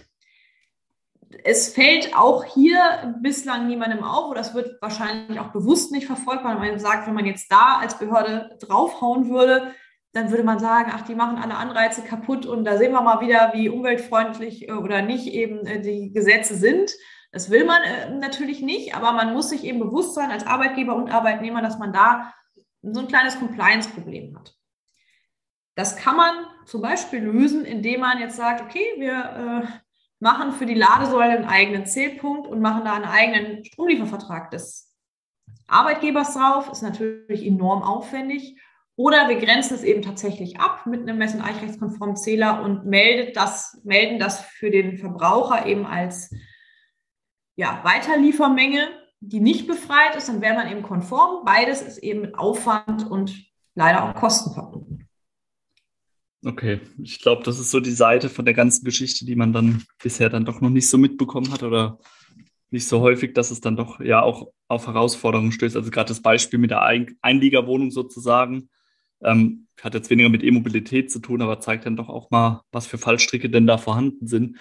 es 1.42 1.68
fällt 1.68 2.16
auch 2.16 2.44
hier 2.44 3.14
bislang 3.20 3.66
niemandem 3.66 4.04
auf 4.04 4.30
oder 4.30 4.40
es 4.40 4.54
wird 4.54 4.80
wahrscheinlich 4.80 5.40
auch 5.40 5.52
bewusst 5.52 5.92
nicht 5.92 6.06
verfolgt, 6.06 6.44
weil 6.44 6.56
man 6.56 6.78
sagt, 6.78 7.06
wenn 7.06 7.14
man 7.14 7.26
jetzt 7.26 7.50
da 7.50 7.78
als 7.80 7.98
Behörde 7.98 8.56
draufhauen 8.60 9.30
würde, 9.30 9.74
dann 10.12 10.30
würde 10.30 10.44
man 10.44 10.60
sagen, 10.60 10.92
ach, 10.94 11.02
die 11.02 11.16
machen 11.16 11.38
alle 11.38 11.56
Anreize 11.56 12.02
kaputt 12.02 12.46
und 12.46 12.64
da 12.64 12.78
sehen 12.78 12.92
wir 12.92 13.02
mal 13.02 13.20
wieder, 13.20 13.52
wie 13.54 13.68
umweltfreundlich 13.68 14.68
äh, 14.68 14.72
oder 14.72 15.02
nicht 15.02 15.26
eben 15.26 15.66
äh, 15.66 15.80
die 15.80 16.12
Gesetze 16.12 16.54
sind. 16.54 16.92
Das 17.32 17.50
will 17.50 17.64
man 17.64 17.82
äh, 17.82 18.10
natürlich 18.10 18.62
nicht, 18.62 18.94
aber 18.94 19.12
man 19.12 19.32
muss 19.32 19.50
sich 19.50 19.64
eben 19.64 19.80
bewusst 19.80 20.14
sein 20.14 20.30
als 20.30 20.46
Arbeitgeber 20.46 20.94
und 20.94 21.10
Arbeitnehmer, 21.10 21.62
dass 21.62 21.78
man 21.78 21.92
da 21.92 22.32
so 22.82 23.00
ein 23.00 23.08
kleines 23.08 23.38
Compliance-Problem 23.38 24.38
hat. 24.38 24.54
Das 25.74 25.96
kann 25.96 26.16
man 26.16 26.34
zum 26.66 26.80
Beispiel 26.80 27.20
lösen, 27.20 27.64
indem 27.64 28.00
man 28.00 28.20
jetzt 28.20 28.36
sagt, 28.36 28.60
okay, 28.62 28.86
wir 28.98 29.82
machen 30.24 30.52
für 30.52 30.64
die 30.64 30.74
Ladesäule 30.74 31.36
einen 31.36 31.44
eigenen 31.44 31.84
Zählpunkt 31.84 32.48
und 32.48 32.62
machen 32.62 32.86
da 32.86 32.94
einen 32.94 33.04
eigenen 33.04 33.62
Stromliefervertrag 33.62 34.50
des 34.50 34.90
Arbeitgebers 35.68 36.32
drauf. 36.32 36.70
Ist 36.72 36.82
natürlich 36.82 37.44
enorm 37.44 37.82
aufwendig. 37.82 38.58
Oder 38.96 39.28
wir 39.28 39.36
grenzen 39.36 39.74
es 39.74 39.84
eben 39.84 40.00
tatsächlich 40.00 40.58
ab 40.58 40.86
mit 40.86 41.02
einem 41.02 41.18
mess- 41.18 41.34
und 41.34 41.42
eichrechtskonformen 41.42 42.16
Zähler 42.16 42.62
und 42.62 42.86
meldet 42.86 43.36
das, 43.36 43.78
melden 43.84 44.18
das 44.18 44.40
für 44.40 44.70
den 44.70 44.96
Verbraucher 44.96 45.66
eben 45.66 45.84
als 45.84 46.34
ja, 47.56 47.80
Weiterliefermenge, 47.84 48.88
die 49.20 49.40
nicht 49.40 49.66
befreit 49.66 50.16
ist, 50.16 50.28
dann 50.28 50.40
wäre 50.40 50.54
man 50.54 50.70
eben 50.70 50.82
konform. 50.82 51.44
Beides 51.44 51.82
ist 51.82 51.98
eben 51.98 52.22
mit 52.22 52.38
Aufwand 52.38 53.10
und 53.10 53.44
leider 53.74 54.04
auch 54.04 54.14
Kosten 54.14 54.54
verbunden. 54.54 54.93
Okay, 56.44 56.80
ich 57.02 57.20
glaube, 57.20 57.42
das 57.42 57.58
ist 57.58 57.70
so 57.70 57.80
die 57.80 57.90
Seite 57.90 58.28
von 58.28 58.44
der 58.44 58.52
ganzen 58.52 58.84
Geschichte, 58.84 59.24
die 59.24 59.34
man 59.34 59.54
dann 59.54 59.84
bisher 60.02 60.28
dann 60.28 60.44
doch 60.44 60.60
noch 60.60 60.68
nicht 60.68 60.88
so 60.88 60.98
mitbekommen 60.98 61.50
hat 61.50 61.62
oder 61.62 61.98
nicht 62.70 62.86
so 62.86 63.00
häufig, 63.00 63.32
dass 63.32 63.50
es 63.50 63.60
dann 63.60 63.76
doch 63.76 64.00
ja 64.00 64.20
auch 64.22 64.48
auf 64.68 64.86
Herausforderungen 64.86 65.52
stößt. 65.52 65.76
Also 65.76 65.90
gerade 65.90 66.08
das 66.08 66.20
Beispiel 66.20 66.58
mit 66.58 66.70
der 66.70 66.82
Ein 66.82 67.16
Einliegerwohnung 67.22 67.90
sozusagen 67.90 68.68
ähm, 69.22 69.68
hat 69.80 69.94
jetzt 69.94 70.10
weniger 70.10 70.28
mit 70.28 70.42
E-Mobilität 70.42 71.10
zu 71.10 71.18
tun, 71.18 71.40
aber 71.40 71.60
zeigt 71.60 71.86
dann 71.86 71.96
doch 71.96 72.08
auch 72.08 72.30
mal, 72.30 72.62
was 72.72 72.86
für 72.86 72.98
Fallstricke 72.98 73.48
denn 73.48 73.66
da 73.66 73.78
vorhanden 73.78 74.26
sind. 74.26 74.58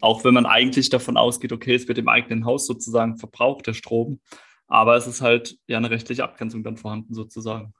Auch 0.00 0.24
wenn 0.24 0.34
man 0.34 0.46
eigentlich 0.46 0.88
davon 0.88 1.16
ausgeht, 1.16 1.52
okay, 1.52 1.74
es 1.74 1.86
wird 1.86 1.98
im 1.98 2.08
eigenen 2.08 2.44
Haus 2.44 2.66
sozusagen 2.66 3.18
verbraucht, 3.18 3.66
der 3.66 3.74
Strom, 3.74 4.20
aber 4.66 4.96
es 4.96 5.06
ist 5.06 5.20
halt 5.20 5.58
ja 5.66 5.78
eine 5.78 5.90
rechtliche 5.90 6.24
Abgrenzung 6.24 6.64
dann 6.64 6.76
vorhanden 6.76 7.14
sozusagen. 7.14 7.72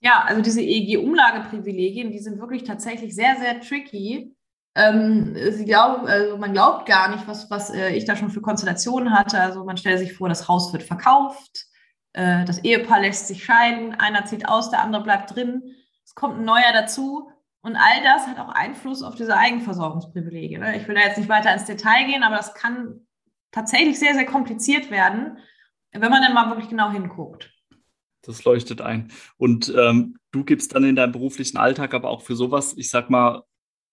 Ja, 0.00 0.22
also 0.24 0.42
diese 0.42 0.62
EEG-Umlageprivilegien, 0.62 2.12
die 2.12 2.20
sind 2.20 2.38
wirklich 2.38 2.64
tatsächlich 2.64 3.14
sehr, 3.14 3.36
sehr 3.36 3.60
tricky. 3.60 4.36
Ähm, 4.76 5.36
sie 5.50 5.64
glauben, 5.64 6.06
also 6.06 6.36
man 6.36 6.52
glaubt 6.52 6.86
gar 6.86 7.10
nicht, 7.10 7.26
was, 7.26 7.50
was 7.50 7.70
äh, 7.70 7.90
ich 7.90 8.04
da 8.04 8.14
schon 8.14 8.30
für 8.30 8.40
Konstellationen 8.40 9.12
hatte. 9.12 9.40
Also 9.40 9.64
man 9.64 9.76
stellt 9.76 9.98
sich 9.98 10.14
vor, 10.14 10.28
das 10.28 10.46
Haus 10.46 10.72
wird 10.72 10.84
verkauft, 10.84 11.66
äh, 12.12 12.44
das 12.44 12.62
Ehepaar 12.62 13.00
lässt 13.00 13.26
sich 13.26 13.44
scheiden, 13.44 13.94
einer 13.94 14.24
zieht 14.24 14.48
aus, 14.48 14.70
der 14.70 14.82
andere 14.82 15.02
bleibt 15.02 15.34
drin, 15.34 15.74
es 16.04 16.14
kommt 16.14 16.38
ein 16.38 16.44
neuer 16.44 16.72
dazu. 16.72 17.30
Und 17.60 17.74
all 17.74 18.02
das 18.04 18.28
hat 18.28 18.38
auch 18.38 18.50
Einfluss 18.50 19.02
auf 19.02 19.16
diese 19.16 19.36
Eigenversorgungsprivilegien. 19.36 20.60
Ne? 20.60 20.76
Ich 20.76 20.86
will 20.86 20.94
da 20.94 21.00
jetzt 21.00 21.18
nicht 21.18 21.28
weiter 21.28 21.52
ins 21.52 21.64
Detail 21.64 22.06
gehen, 22.06 22.22
aber 22.22 22.36
das 22.36 22.54
kann 22.54 23.00
tatsächlich 23.50 23.98
sehr, 23.98 24.14
sehr 24.14 24.26
kompliziert 24.26 24.92
werden, 24.92 25.38
wenn 25.90 26.10
man 26.10 26.22
dann 26.22 26.34
mal 26.34 26.48
wirklich 26.50 26.68
genau 26.68 26.90
hinguckt. 26.90 27.50
Das 28.28 28.44
leuchtet 28.44 28.82
ein. 28.82 29.10
Und 29.38 29.72
ähm, 29.74 30.18
du 30.32 30.44
gibst 30.44 30.74
dann 30.74 30.84
in 30.84 30.96
deinem 30.96 31.12
beruflichen 31.12 31.56
Alltag 31.56 31.94
aber 31.94 32.10
auch 32.10 32.20
für 32.20 32.36
sowas, 32.36 32.74
ich 32.76 32.90
sag 32.90 33.08
mal, 33.08 33.44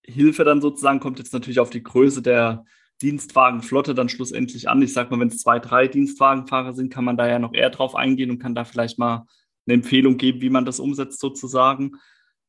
Hilfe 0.04 0.44
dann 0.44 0.60
sozusagen, 0.60 1.00
kommt 1.00 1.20
jetzt 1.20 1.32
natürlich 1.32 1.62
auf 1.62 1.70
die 1.70 1.82
Größe 1.82 2.22
der 2.22 2.66
Dienstwagenflotte 3.02 3.96
dann 3.96 4.10
schlussendlich 4.10 4.68
an. 4.68 4.82
Ich 4.82 4.92
sag 4.92 5.10
mal, 5.10 5.22
wenn 5.22 5.30
es 5.30 5.38
zwei, 5.38 5.60
drei 5.60 5.88
Dienstwagenfahrer 5.88 6.74
sind, 6.74 6.92
kann 6.92 7.06
man 7.06 7.16
da 7.16 7.30
ja 7.30 7.40
noch 7.40 7.54
eher 7.54 7.70
drauf 7.70 7.96
eingehen 7.96 8.30
und 8.30 8.40
kann 8.40 8.56
da 8.56 8.66
vielleicht 8.66 9.00
mal 9.00 9.26
eine 9.66 9.76
Empfehlung 9.76 10.18
geben, 10.18 10.42
wie 10.42 10.50
man 10.50 10.66
das 10.66 10.82
umsetzt 10.82 11.22
sozusagen. 11.22 11.94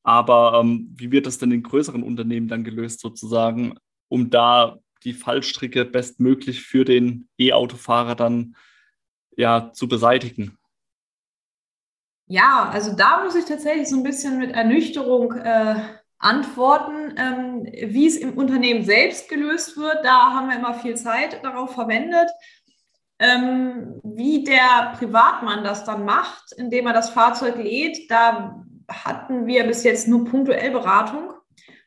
Aber 0.02 0.58
ähm, 0.60 0.92
wie 0.96 1.12
wird 1.12 1.26
das 1.26 1.38
denn 1.38 1.52
in 1.52 1.62
größeren 1.62 2.02
Unternehmen 2.02 2.48
dann 2.48 2.64
gelöst 2.64 2.98
sozusagen, 2.98 3.76
um 4.08 4.28
da 4.28 4.80
die 5.04 5.12
Fallstricke 5.12 5.84
bestmöglich 5.84 6.62
für 6.62 6.84
den 6.84 7.28
E-Autofahrer 7.38 8.16
dann 8.16 8.56
ja 9.36 9.70
zu 9.72 9.86
beseitigen? 9.86 10.58
Ja, 12.26 12.70
also 12.72 12.94
da 12.94 13.22
muss 13.22 13.36
ich 13.36 13.44
tatsächlich 13.44 13.88
so 13.88 13.96
ein 13.96 14.02
bisschen 14.02 14.38
mit 14.38 14.52
Ernüchterung 14.52 15.32
äh, 15.32 15.76
antworten. 16.18 17.14
Ähm, 17.16 17.64
wie 17.64 18.06
es 18.06 18.16
im 18.16 18.36
Unternehmen 18.36 18.84
selbst 18.84 19.28
gelöst 19.28 19.76
wird, 19.76 20.04
da 20.04 20.32
haben 20.32 20.48
wir 20.48 20.56
immer 20.56 20.74
viel 20.74 20.96
Zeit 20.96 21.44
darauf 21.44 21.74
verwendet. 21.74 22.28
Ähm, 23.18 24.00
wie 24.02 24.44
der 24.44 24.94
Privatmann 24.98 25.64
das 25.64 25.84
dann 25.84 26.04
macht, 26.04 26.52
indem 26.56 26.86
er 26.86 26.92
das 26.92 27.10
Fahrzeug 27.10 27.56
lädt, 27.56 28.10
da 28.10 28.62
hatten 28.90 29.46
wir 29.46 29.64
bis 29.66 29.84
jetzt 29.84 30.06
nur 30.06 30.24
punktuell 30.24 30.70
Beratung, 30.70 31.32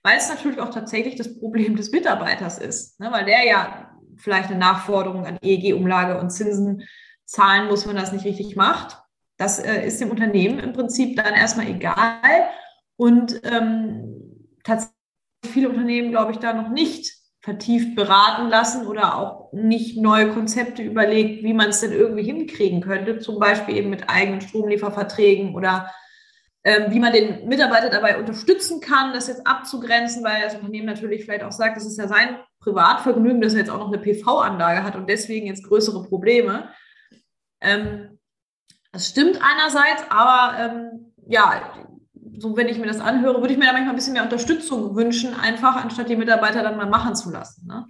weil 0.03 0.17
es 0.17 0.29
natürlich 0.29 0.59
auch 0.59 0.71
tatsächlich 0.71 1.15
das 1.15 1.37
Problem 1.39 1.75
des 1.75 1.91
Mitarbeiters 1.91 2.57
ist, 2.57 2.99
ne? 2.99 3.11
weil 3.11 3.25
der 3.25 3.45
ja 3.45 3.91
vielleicht 4.15 4.49
eine 4.49 4.57
Nachforderung 4.57 5.25
an 5.25 5.37
EEG-Umlage 5.41 6.19
und 6.19 6.31
Zinsen 6.31 6.83
zahlen 7.25 7.67
muss, 7.67 7.87
wenn 7.87 7.95
er 7.95 8.01
das 8.01 8.11
nicht 8.11 8.25
richtig 8.25 8.55
macht. 8.55 8.97
Das 9.39 9.57
äh, 9.57 9.87
ist 9.87 10.01
dem 10.01 10.11
Unternehmen 10.11 10.59
im 10.59 10.73
Prinzip 10.73 11.15
dann 11.15 11.33
erstmal 11.33 11.69
egal. 11.69 12.49
Und 12.97 13.41
ähm, 13.45 14.45
tatsächlich 14.63 14.93
viele 15.45 15.69
Unternehmen, 15.69 16.11
glaube 16.11 16.33
ich, 16.33 16.39
da 16.39 16.53
noch 16.53 16.69
nicht 16.69 17.15
vertieft 17.41 17.95
beraten 17.95 18.49
lassen 18.49 18.85
oder 18.85 19.17
auch 19.17 19.53
nicht 19.53 19.97
neue 19.97 20.29
Konzepte 20.33 20.83
überlegt, 20.83 21.41
wie 21.41 21.53
man 21.53 21.69
es 21.69 21.79
denn 21.79 21.93
irgendwie 21.93 22.23
hinkriegen 22.23 22.81
könnte, 22.81 23.19
zum 23.19 23.39
Beispiel 23.39 23.77
eben 23.77 23.89
mit 23.89 24.09
eigenen 24.09 24.41
Stromlieferverträgen 24.41 25.55
oder 25.55 25.89
ähm, 26.65 26.91
wie 26.91 26.99
man 26.99 27.13
den 27.13 27.47
Mitarbeiter 27.47 27.89
dabei 27.89 28.19
unterstützen 28.19 28.81
kann, 28.81 29.13
das 29.13 29.29
jetzt 29.29 29.47
abzugrenzen, 29.47 30.21
weil 30.25 30.41
das 30.41 30.55
Unternehmen 30.55 30.85
natürlich 30.85 31.23
vielleicht 31.23 31.43
auch 31.43 31.53
sagt, 31.53 31.77
das 31.77 31.85
ist 31.85 31.97
ja 31.97 32.09
sein 32.09 32.39
Privatvergnügen, 32.59 33.39
dass 33.39 33.53
er 33.53 33.59
jetzt 33.59 33.69
auch 33.69 33.79
noch 33.79 33.87
eine 33.87 33.99
PV-Anlage 33.99 34.83
hat 34.83 34.97
und 34.97 35.09
deswegen 35.09 35.47
jetzt 35.47 35.63
größere 35.63 36.03
Probleme. 36.03 36.67
Ähm, 37.61 38.18
das 38.91 39.09
stimmt 39.09 39.39
einerseits, 39.41 40.03
aber 40.09 40.57
ähm, 40.59 41.13
ja, 41.27 41.73
so 42.37 42.55
wenn 42.57 42.67
ich 42.67 42.77
mir 42.77 42.87
das 42.87 42.99
anhöre, 42.99 43.41
würde 43.41 43.53
ich 43.53 43.59
mir 43.59 43.65
da 43.65 43.73
manchmal 43.73 43.93
ein 43.93 43.95
bisschen 43.95 44.13
mehr 44.13 44.23
Unterstützung 44.23 44.95
wünschen, 44.95 45.33
einfach 45.33 45.75
anstatt 45.75 46.09
die 46.09 46.15
Mitarbeiter 46.15 46.63
dann 46.63 46.77
mal 46.77 46.89
machen 46.89 47.15
zu 47.15 47.29
lassen. 47.31 47.67
Ne? 47.67 47.87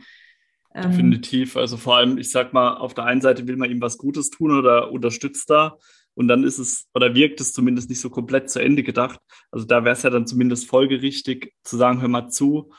Ähm, 0.73 0.91
Definitiv. 0.91 1.55
Also 1.55 1.77
vor 1.77 1.97
allem, 1.97 2.17
ich 2.17 2.31
sag 2.31 2.53
mal, 2.53 2.77
auf 2.77 2.93
der 2.93 3.05
einen 3.05 3.21
Seite 3.21 3.47
will 3.47 3.57
man 3.57 3.69
ihm 3.69 3.81
was 3.81 3.97
Gutes 3.97 4.29
tun 4.29 4.57
oder 4.57 4.91
unterstützt 4.91 5.49
da. 5.49 5.77
Und 6.15 6.27
dann 6.27 6.43
ist 6.43 6.59
es 6.59 6.87
oder 6.93 7.15
wirkt 7.15 7.39
es 7.39 7.53
zumindest 7.53 7.89
nicht 7.89 8.01
so 8.01 8.09
komplett 8.09 8.49
zu 8.49 8.59
Ende 8.59 8.83
gedacht. 8.83 9.19
Also 9.51 9.65
da 9.65 9.85
wäre 9.85 9.93
es 9.93 10.03
ja 10.03 10.09
dann 10.09 10.27
zumindest 10.27 10.67
folgerichtig 10.67 11.53
zu 11.63 11.77
sagen, 11.77 12.01
hör 12.01 12.09
mal 12.09 12.29
zu, 12.29 12.71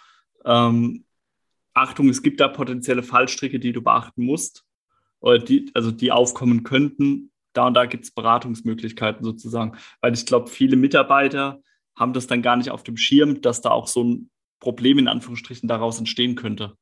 ähm, 0.44 1.04
Achtung, 1.72 2.08
es 2.08 2.22
gibt 2.22 2.40
da 2.40 2.48
potenzielle 2.48 3.02
Fallstricke, 3.02 3.58
die 3.58 3.72
du 3.72 3.80
beachten 3.80 4.24
musst, 4.24 4.64
oder 5.20 5.38
die, 5.38 5.70
also 5.74 5.90
die 5.90 6.12
aufkommen 6.12 6.64
könnten 6.64 7.30
da 7.52 7.66
und 7.66 7.74
da 7.74 7.86
gibt 7.86 8.04
es 8.04 8.12
Beratungsmöglichkeiten 8.12 9.24
sozusagen. 9.24 9.76
Weil 10.00 10.14
ich 10.14 10.26
glaube, 10.26 10.48
viele 10.48 10.76
Mitarbeiter 10.76 11.62
haben 11.96 12.12
das 12.12 12.26
dann 12.26 12.42
gar 12.42 12.56
nicht 12.56 12.70
auf 12.70 12.82
dem 12.82 12.96
Schirm, 12.96 13.40
dass 13.40 13.60
da 13.60 13.70
auch 13.70 13.86
so 13.86 14.04
ein 14.04 14.30
Problem 14.60 14.98
in 14.98 15.08
Anführungsstrichen 15.08 15.68
daraus 15.68 15.98
entstehen 15.98 16.36
könnte. 16.36 16.76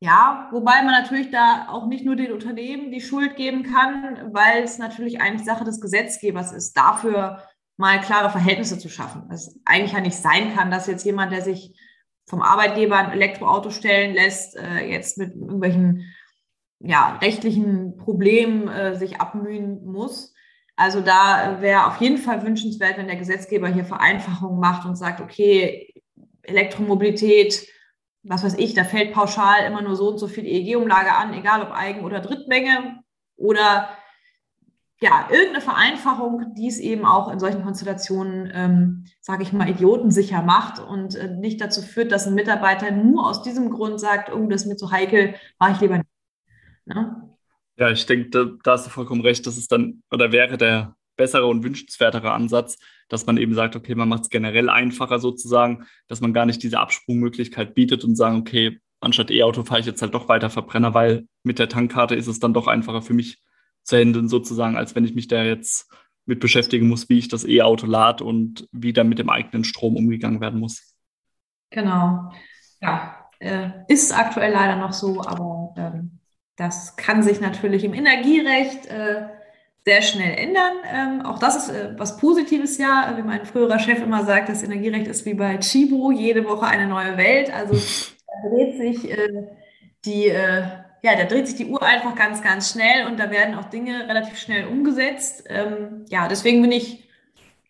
Ja, 0.00 0.48
wobei 0.52 0.82
man 0.82 0.92
natürlich 0.92 1.30
da 1.30 1.68
auch 1.70 1.86
nicht 1.86 2.04
nur 2.04 2.16
den 2.16 2.32
Unternehmen 2.32 2.92
die 2.92 3.00
Schuld 3.00 3.36
geben 3.36 3.62
kann, 3.62 4.30
weil 4.34 4.62
es 4.62 4.78
natürlich 4.78 5.20
eigentlich 5.20 5.46
Sache 5.46 5.64
des 5.64 5.80
Gesetzgebers 5.80 6.52
ist, 6.52 6.74
dafür 6.74 7.42
mal 7.78 8.00
klare 8.00 8.30
Verhältnisse 8.30 8.78
zu 8.78 8.90
schaffen. 8.90 9.28
Es 9.30 9.58
eigentlich 9.64 9.92
ja 9.92 10.00
nicht 10.00 10.16
sein 10.16 10.54
kann, 10.54 10.70
dass 10.70 10.86
jetzt 10.86 11.04
jemand, 11.04 11.32
der 11.32 11.42
sich 11.42 11.74
vom 12.28 12.42
Arbeitgeber 12.42 12.96
ein 12.96 13.12
Elektroauto 13.12 13.70
stellen 13.70 14.14
lässt, 14.14 14.56
äh, 14.56 14.86
jetzt 14.86 15.16
mit 15.16 15.34
irgendwelchen 15.34 16.12
ja, 16.80 17.18
rechtlichen 17.22 17.96
Problemen 17.96 18.68
äh, 18.68 18.94
sich 18.96 19.20
abmühen 19.20 19.84
muss. 19.84 20.34
Also 20.76 21.00
da 21.00 21.58
wäre 21.60 21.86
auf 21.86 22.00
jeden 22.00 22.18
Fall 22.18 22.42
wünschenswert, 22.42 22.98
wenn 22.98 23.06
der 23.06 23.16
Gesetzgeber 23.16 23.68
hier 23.68 23.84
Vereinfachungen 23.84 24.60
macht 24.60 24.86
und 24.86 24.96
sagt, 24.96 25.20
okay, 25.20 25.94
Elektromobilität, 26.42 27.66
was 28.22 28.44
weiß 28.44 28.58
ich, 28.58 28.74
da 28.74 28.84
fällt 28.84 29.12
pauschal 29.12 29.64
immer 29.66 29.80
nur 29.80 29.96
so 29.96 30.08
und 30.08 30.18
so 30.18 30.28
viel 30.28 30.44
EEG-Umlage 30.44 31.14
an, 31.14 31.32
egal 31.32 31.62
ob 31.62 31.70
Eigen- 31.70 32.04
oder 32.04 32.20
Drittmenge 32.20 33.00
oder 33.36 33.88
ja, 35.00 35.28
irgendeine 35.30 35.60
Vereinfachung, 35.60 36.54
die 36.54 36.68
es 36.68 36.78
eben 36.78 37.04
auch 37.04 37.30
in 37.30 37.38
solchen 37.38 37.62
Konstellationen, 37.62 38.50
ähm, 38.54 39.04
sage 39.20 39.42
ich 39.42 39.52
mal, 39.52 39.68
idiotensicher 39.68 40.42
macht 40.42 40.78
und 40.78 41.14
äh, 41.16 41.28
nicht 41.28 41.60
dazu 41.60 41.82
führt, 41.82 42.12
dass 42.12 42.26
ein 42.26 42.34
Mitarbeiter 42.34 42.90
nur 42.90 43.28
aus 43.28 43.42
diesem 43.42 43.70
Grund 43.70 44.00
sagt, 44.00 44.32
oh, 44.32 44.46
das 44.46 44.62
ist 44.62 44.68
mir 44.68 44.76
zu 44.76 44.90
heikel, 44.90 45.34
mache 45.58 45.72
ich 45.72 45.80
lieber 45.80 45.98
nicht. 45.98 46.15
Ne? 46.86 47.30
Ja, 47.76 47.90
ich 47.90 48.06
denke, 48.06 48.30
da, 48.30 48.44
da 48.62 48.72
hast 48.72 48.86
du 48.86 48.90
vollkommen 48.90 49.20
recht. 49.20 49.46
Das 49.46 49.58
ist 49.58 49.70
dann 49.70 50.02
oder 50.10 50.32
wäre 50.32 50.56
der 50.56 50.96
bessere 51.16 51.46
und 51.46 51.62
wünschenswertere 51.62 52.32
Ansatz, 52.32 52.78
dass 53.08 53.26
man 53.26 53.36
eben 53.36 53.54
sagt, 53.54 53.76
okay, 53.76 53.94
man 53.94 54.08
macht 54.08 54.24
es 54.24 54.30
generell 54.30 54.68
einfacher 54.68 55.18
sozusagen, 55.18 55.86
dass 56.08 56.20
man 56.20 56.32
gar 56.32 56.46
nicht 56.46 56.62
diese 56.62 56.78
Absprungmöglichkeit 56.78 57.74
bietet 57.74 58.04
und 58.04 58.16
sagen, 58.16 58.38
okay, 58.38 58.80
anstatt 59.00 59.30
E-Auto 59.30 59.64
fahre 59.64 59.80
ich 59.80 59.86
jetzt 59.86 60.02
halt 60.02 60.14
doch 60.14 60.28
weiter 60.28 60.50
Verbrenner, 60.50 60.94
weil 60.94 61.26
mit 61.42 61.58
der 61.58 61.68
Tankkarte 61.68 62.14
ist 62.14 62.26
es 62.26 62.38
dann 62.38 62.54
doch 62.54 62.66
einfacher 62.66 63.02
für 63.02 63.14
mich 63.14 63.42
zu 63.82 63.96
handeln 63.96 64.28
sozusagen, 64.28 64.76
als 64.76 64.94
wenn 64.94 65.04
ich 65.04 65.14
mich 65.14 65.28
da 65.28 65.42
jetzt 65.44 65.90
mit 66.26 66.40
beschäftigen 66.40 66.88
muss, 66.88 67.08
wie 67.08 67.18
ich 67.18 67.28
das 67.28 67.46
E-Auto 67.46 67.86
lade 67.86 68.24
und 68.24 68.68
wie 68.72 68.92
dann 68.92 69.08
mit 69.08 69.18
dem 69.18 69.30
eigenen 69.30 69.64
Strom 69.64 69.96
umgegangen 69.96 70.40
werden 70.40 70.58
muss. 70.58 70.96
Genau. 71.70 72.32
Ja, 72.80 73.28
äh, 73.38 73.70
ist 73.88 74.12
aktuell 74.16 74.52
leider 74.52 74.76
noch 74.76 74.92
so, 74.92 75.20
aber 75.20 75.74
ähm, 75.76 76.15
das 76.56 76.96
kann 76.96 77.22
sich 77.22 77.40
natürlich 77.40 77.84
im 77.84 77.94
Energierecht 77.94 78.86
äh, 78.86 79.26
sehr 79.84 80.02
schnell 80.02 80.36
ändern. 80.36 80.76
Ähm, 80.92 81.24
auch 81.24 81.38
das 81.38 81.56
ist 81.56 81.68
äh, 81.68 81.94
was 81.96 82.16
Positives 82.16 82.76
ja, 82.78 83.14
wie 83.16 83.22
mein 83.22 83.46
früherer 83.46 83.78
Chef 83.78 84.02
immer 84.02 84.24
sagt, 84.24 84.48
das 84.48 84.62
Energierecht 84.62 85.06
ist 85.06 85.24
wie 85.26 85.34
bei 85.34 85.58
Chibo, 85.58 86.10
jede 86.10 86.44
Woche 86.44 86.66
eine 86.66 86.88
neue 86.88 87.16
Welt. 87.16 87.52
Also 87.54 87.74
da 88.26 88.48
dreht 88.48 88.76
sich 88.76 89.10
äh, 89.10 89.46
die, 90.04 90.26
äh, 90.26 90.62
ja, 91.02 91.14
da 91.16 91.24
dreht 91.24 91.46
sich 91.46 91.56
die 91.56 91.66
Uhr 91.66 91.82
einfach 91.82 92.16
ganz, 92.16 92.42
ganz 92.42 92.72
schnell 92.72 93.06
und 93.06 93.20
da 93.20 93.30
werden 93.30 93.54
auch 93.54 93.66
Dinge 93.66 94.08
relativ 94.08 94.38
schnell 94.38 94.66
umgesetzt. 94.66 95.44
Ähm, 95.48 96.04
ja, 96.08 96.26
deswegen 96.26 96.62
bin 96.62 96.72
ich 96.72 97.08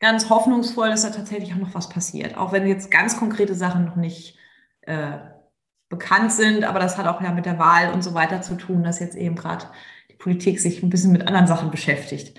ganz 0.01 0.31
hoffnungsvoll, 0.31 0.89
dass 0.89 1.03
da 1.03 1.11
tatsächlich 1.11 1.53
auch 1.53 1.59
noch 1.59 1.75
was 1.75 1.89
passiert, 1.89 2.37
auch 2.37 2.53
wenn 2.53 2.67
jetzt 2.67 2.91
ganz 2.91 3.19
konkrete 3.19 3.55
Sachen 3.55 3.85
noch 3.85 3.97
nicht 3.97 4.39
äh, 4.83 5.19
bekannt 5.89 6.33
sind, 6.33 6.65
aber 6.65 6.81
das 6.81 6.99
hat 6.99 7.07
auch 7.07 7.21
ja 7.21 7.33
mit 7.33 7.47
der 7.47 7.59
Wahl 7.59 7.93
und 7.93 8.03
so 8.03 8.15
weiter 8.15 8.43
zu 8.43 8.57
tun, 8.57 8.83
dass 8.83 9.01
jetzt 9.01 9.17
eben 9.17 9.37
gerade 9.37 9.67
die 10.11 10.17
Politik 10.17 10.61
sich 10.61 10.83
ein 10.83 10.91
bisschen 10.91 11.13
mit 11.13 11.27
anderen 11.27 11.47
Sachen 11.47 11.71
beschäftigt. 11.71 12.39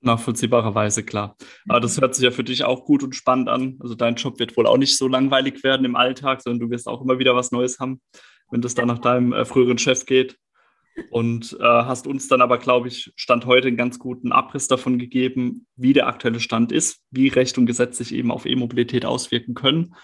Nachvollziehbarerweise, 0.00 1.02
klar. 1.02 1.34
Aber 1.66 1.80
das 1.80 1.98
hört 1.98 2.14
sich 2.14 2.24
ja 2.24 2.30
für 2.30 2.44
dich 2.44 2.64
auch 2.64 2.84
gut 2.84 3.02
und 3.02 3.14
spannend 3.14 3.48
an. 3.48 3.78
Also 3.80 3.94
dein 3.94 4.16
Job 4.16 4.38
wird 4.38 4.54
wohl 4.56 4.66
auch 4.66 4.76
nicht 4.76 4.98
so 4.98 5.08
langweilig 5.08 5.64
werden 5.64 5.86
im 5.86 5.96
Alltag, 5.96 6.42
sondern 6.42 6.60
du 6.60 6.70
wirst 6.70 6.86
auch 6.86 7.00
immer 7.00 7.18
wieder 7.18 7.34
was 7.34 7.52
Neues 7.52 7.78
haben, 7.80 8.02
wenn 8.50 8.60
das 8.60 8.74
dann 8.74 8.88
nach 8.88 8.98
deinem 8.98 9.32
äh, 9.32 9.46
früheren 9.46 9.78
Chef 9.78 10.04
geht. 10.04 10.36
Und 11.10 11.56
äh, 11.58 11.64
hast 11.64 12.06
uns 12.06 12.28
dann 12.28 12.42
aber, 12.42 12.58
glaube 12.58 12.88
ich, 12.88 13.12
Stand 13.16 13.46
heute 13.46 13.68
einen 13.68 13.78
ganz 13.78 13.98
guten 13.98 14.30
Abriss 14.30 14.68
davon 14.68 14.98
gegeben, 14.98 15.66
wie 15.74 15.94
der 15.94 16.06
aktuelle 16.06 16.38
Stand 16.38 16.70
ist, 16.70 17.00
wie 17.10 17.28
Recht 17.28 17.56
und 17.56 17.66
Gesetz 17.66 17.96
sich 17.98 18.14
eben 18.14 18.30
auf 18.30 18.46
E-Mobilität 18.46 19.06
auswirken 19.06 19.54
können 19.54 19.94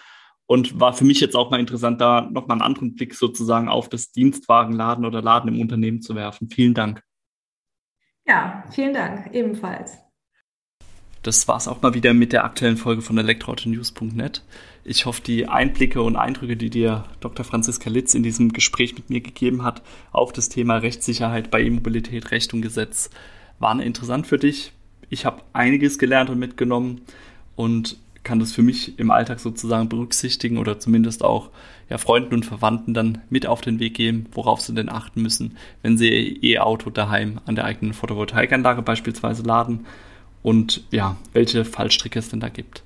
und 0.51 0.81
war 0.81 0.93
für 0.93 1.05
mich 1.05 1.21
jetzt 1.21 1.37
auch 1.37 1.53
mal 1.53 1.61
interessant, 1.61 2.01
da 2.01 2.23
nochmal 2.23 2.57
einen 2.57 2.63
anderen 2.63 2.97
Blick 2.97 3.15
sozusagen 3.15 3.69
auf 3.69 3.89
das 3.89 4.11
Dienstwagenladen 4.11 5.05
oder 5.05 5.23
Laden 5.23 5.55
im 5.55 5.61
Unternehmen 5.61 6.03
zu 6.03 6.17
werfen. 6.17 6.51
Vielen 6.51 6.75
Dank. 6.75 7.05
Ja, 8.27 8.65
vielen 8.73 8.93
Dank, 8.93 9.33
ebenfalls. 9.33 9.99
Das 11.23 11.47
war 11.47 11.57
es 11.57 11.69
auch 11.69 11.83
mal 11.83 11.95
wieder 11.95 12.15
mit 12.15 12.33
der 12.33 12.45
aktuellen 12.45 12.79
Folge 12.79 13.01
von 13.01 13.17
elektroautonews.net. 13.17 14.43
Ich 14.83 15.07
hoffe, 15.07 15.23
die 15.23 15.47
Einblicke 15.47 16.03
und 16.03 16.17
Eindrücke, 16.17 16.57
die 16.57 16.71
dir 16.71 17.05
Dr. 17.21 17.45
Franziska 17.45 17.89
Litz 17.89 18.15
in 18.15 18.25
diesem 18.25 18.53
Gespräch 18.53 18.97
mit 18.97 19.09
mir 19.09 19.21
gegeben 19.21 19.63
hat, 19.63 19.83
auf 20.11 20.33
das 20.33 20.49
Thema 20.49 20.79
Rechtssicherheit 20.79 21.53
bei 21.53 21.63
E-Mobilität, 21.63 22.33
Recht 22.33 22.53
und 22.55 22.63
Gesetz, 22.63 23.11
waren 23.61 23.79
interessant 23.79 24.27
für 24.27 24.39
dich. 24.39 24.73
Ich 25.11 25.27
habe 25.27 25.43
einiges 25.53 25.97
gelernt 25.97 26.29
und 26.29 26.41
mitgenommen 26.41 27.03
und 27.55 27.99
kann 28.23 28.39
das 28.39 28.53
für 28.53 28.63
mich 28.63 28.99
im 28.99 29.11
Alltag 29.11 29.41
sozusagen 29.41 29.89
berücksichtigen 29.89 30.59
oder 30.59 30.79
zumindest 30.79 31.25
auch 31.25 31.51
ja, 31.89 31.99
Freunden 31.99 32.35
und 32.35 32.47
Verwandten 32.47 32.95
dann 32.95 33.19
mit 33.31 33.47
auf 33.47 33.61
den 33.61 33.81
Weg 33.81 33.95
geben, 33.95 34.27
worauf 34.33 34.61
sie 34.61 34.75
denn 34.75 34.89
achten 34.89 35.23
müssen, 35.23 35.57
wenn 35.83 35.97
sie 35.97 36.09
ihr 36.09 36.59
E-Auto 36.59 36.91
daheim 36.91 37.41
an 37.47 37.57
der 37.57 37.65
eigenen 37.65 37.95
Photovoltaikanlage 37.95 38.83
beispielsweise 38.83 39.43
laden 39.43 39.87
und 40.43 40.85
ja, 40.91 41.17
welche 41.33 41.65
Fallstricke 41.65 42.19
es 42.19 42.29
denn 42.29 42.41
da 42.41 42.49
gibt. 42.49 42.83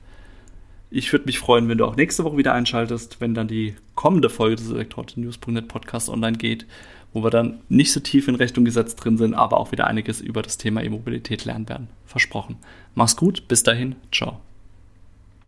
Ich 0.90 1.12
würde 1.12 1.26
mich 1.26 1.40
freuen, 1.40 1.68
wenn 1.68 1.78
du 1.78 1.86
auch 1.86 1.96
nächste 1.96 2.22
Woche 2.22 2.36
wieder 2.36 2.54
einschaltest, 2.54 3.20
wenn 3.20 3.34
dann 3.34 3.48
die 3.48 3.74
kommende 3.96 4.30
Folge 4.30 4.56
des 4.56 4.70
Elektroauto-News.net 4.70 5.66
Podcasts 5.66 6.08
online 6.08 6.38
geht, 6.38 6.66
wo 7.12 7.24
wir 7.24 7.30
dann 7.30 7.60
nicht 7.68 7.92
so 7.92 8.00
tief 8.00 8.28
in 8.28 8.36
Recht 8.36 8.56
und 8.58 8.64
Gesetz 8.64 8.94
drin 8.94 9.18
sind, 9.18 9.34
aber 9.34 9.58
auch 9.58 9.72
wieder 9.72 9.88
einiges 9.88 10.20
über 10.20 10.42
das 10.42 10.56
Thema 10.56 10.82
E-Mobilität 10.82 11.44
lernen 11.44 11.68
werden. 11.68 11.88
Versprochen. 12.06 12.56
Mach's 12.94 13.16
gut, 13.16 13.48
bis 13.48 13.64
dahin, 13.64 13.96
ciao. 14.12 14.40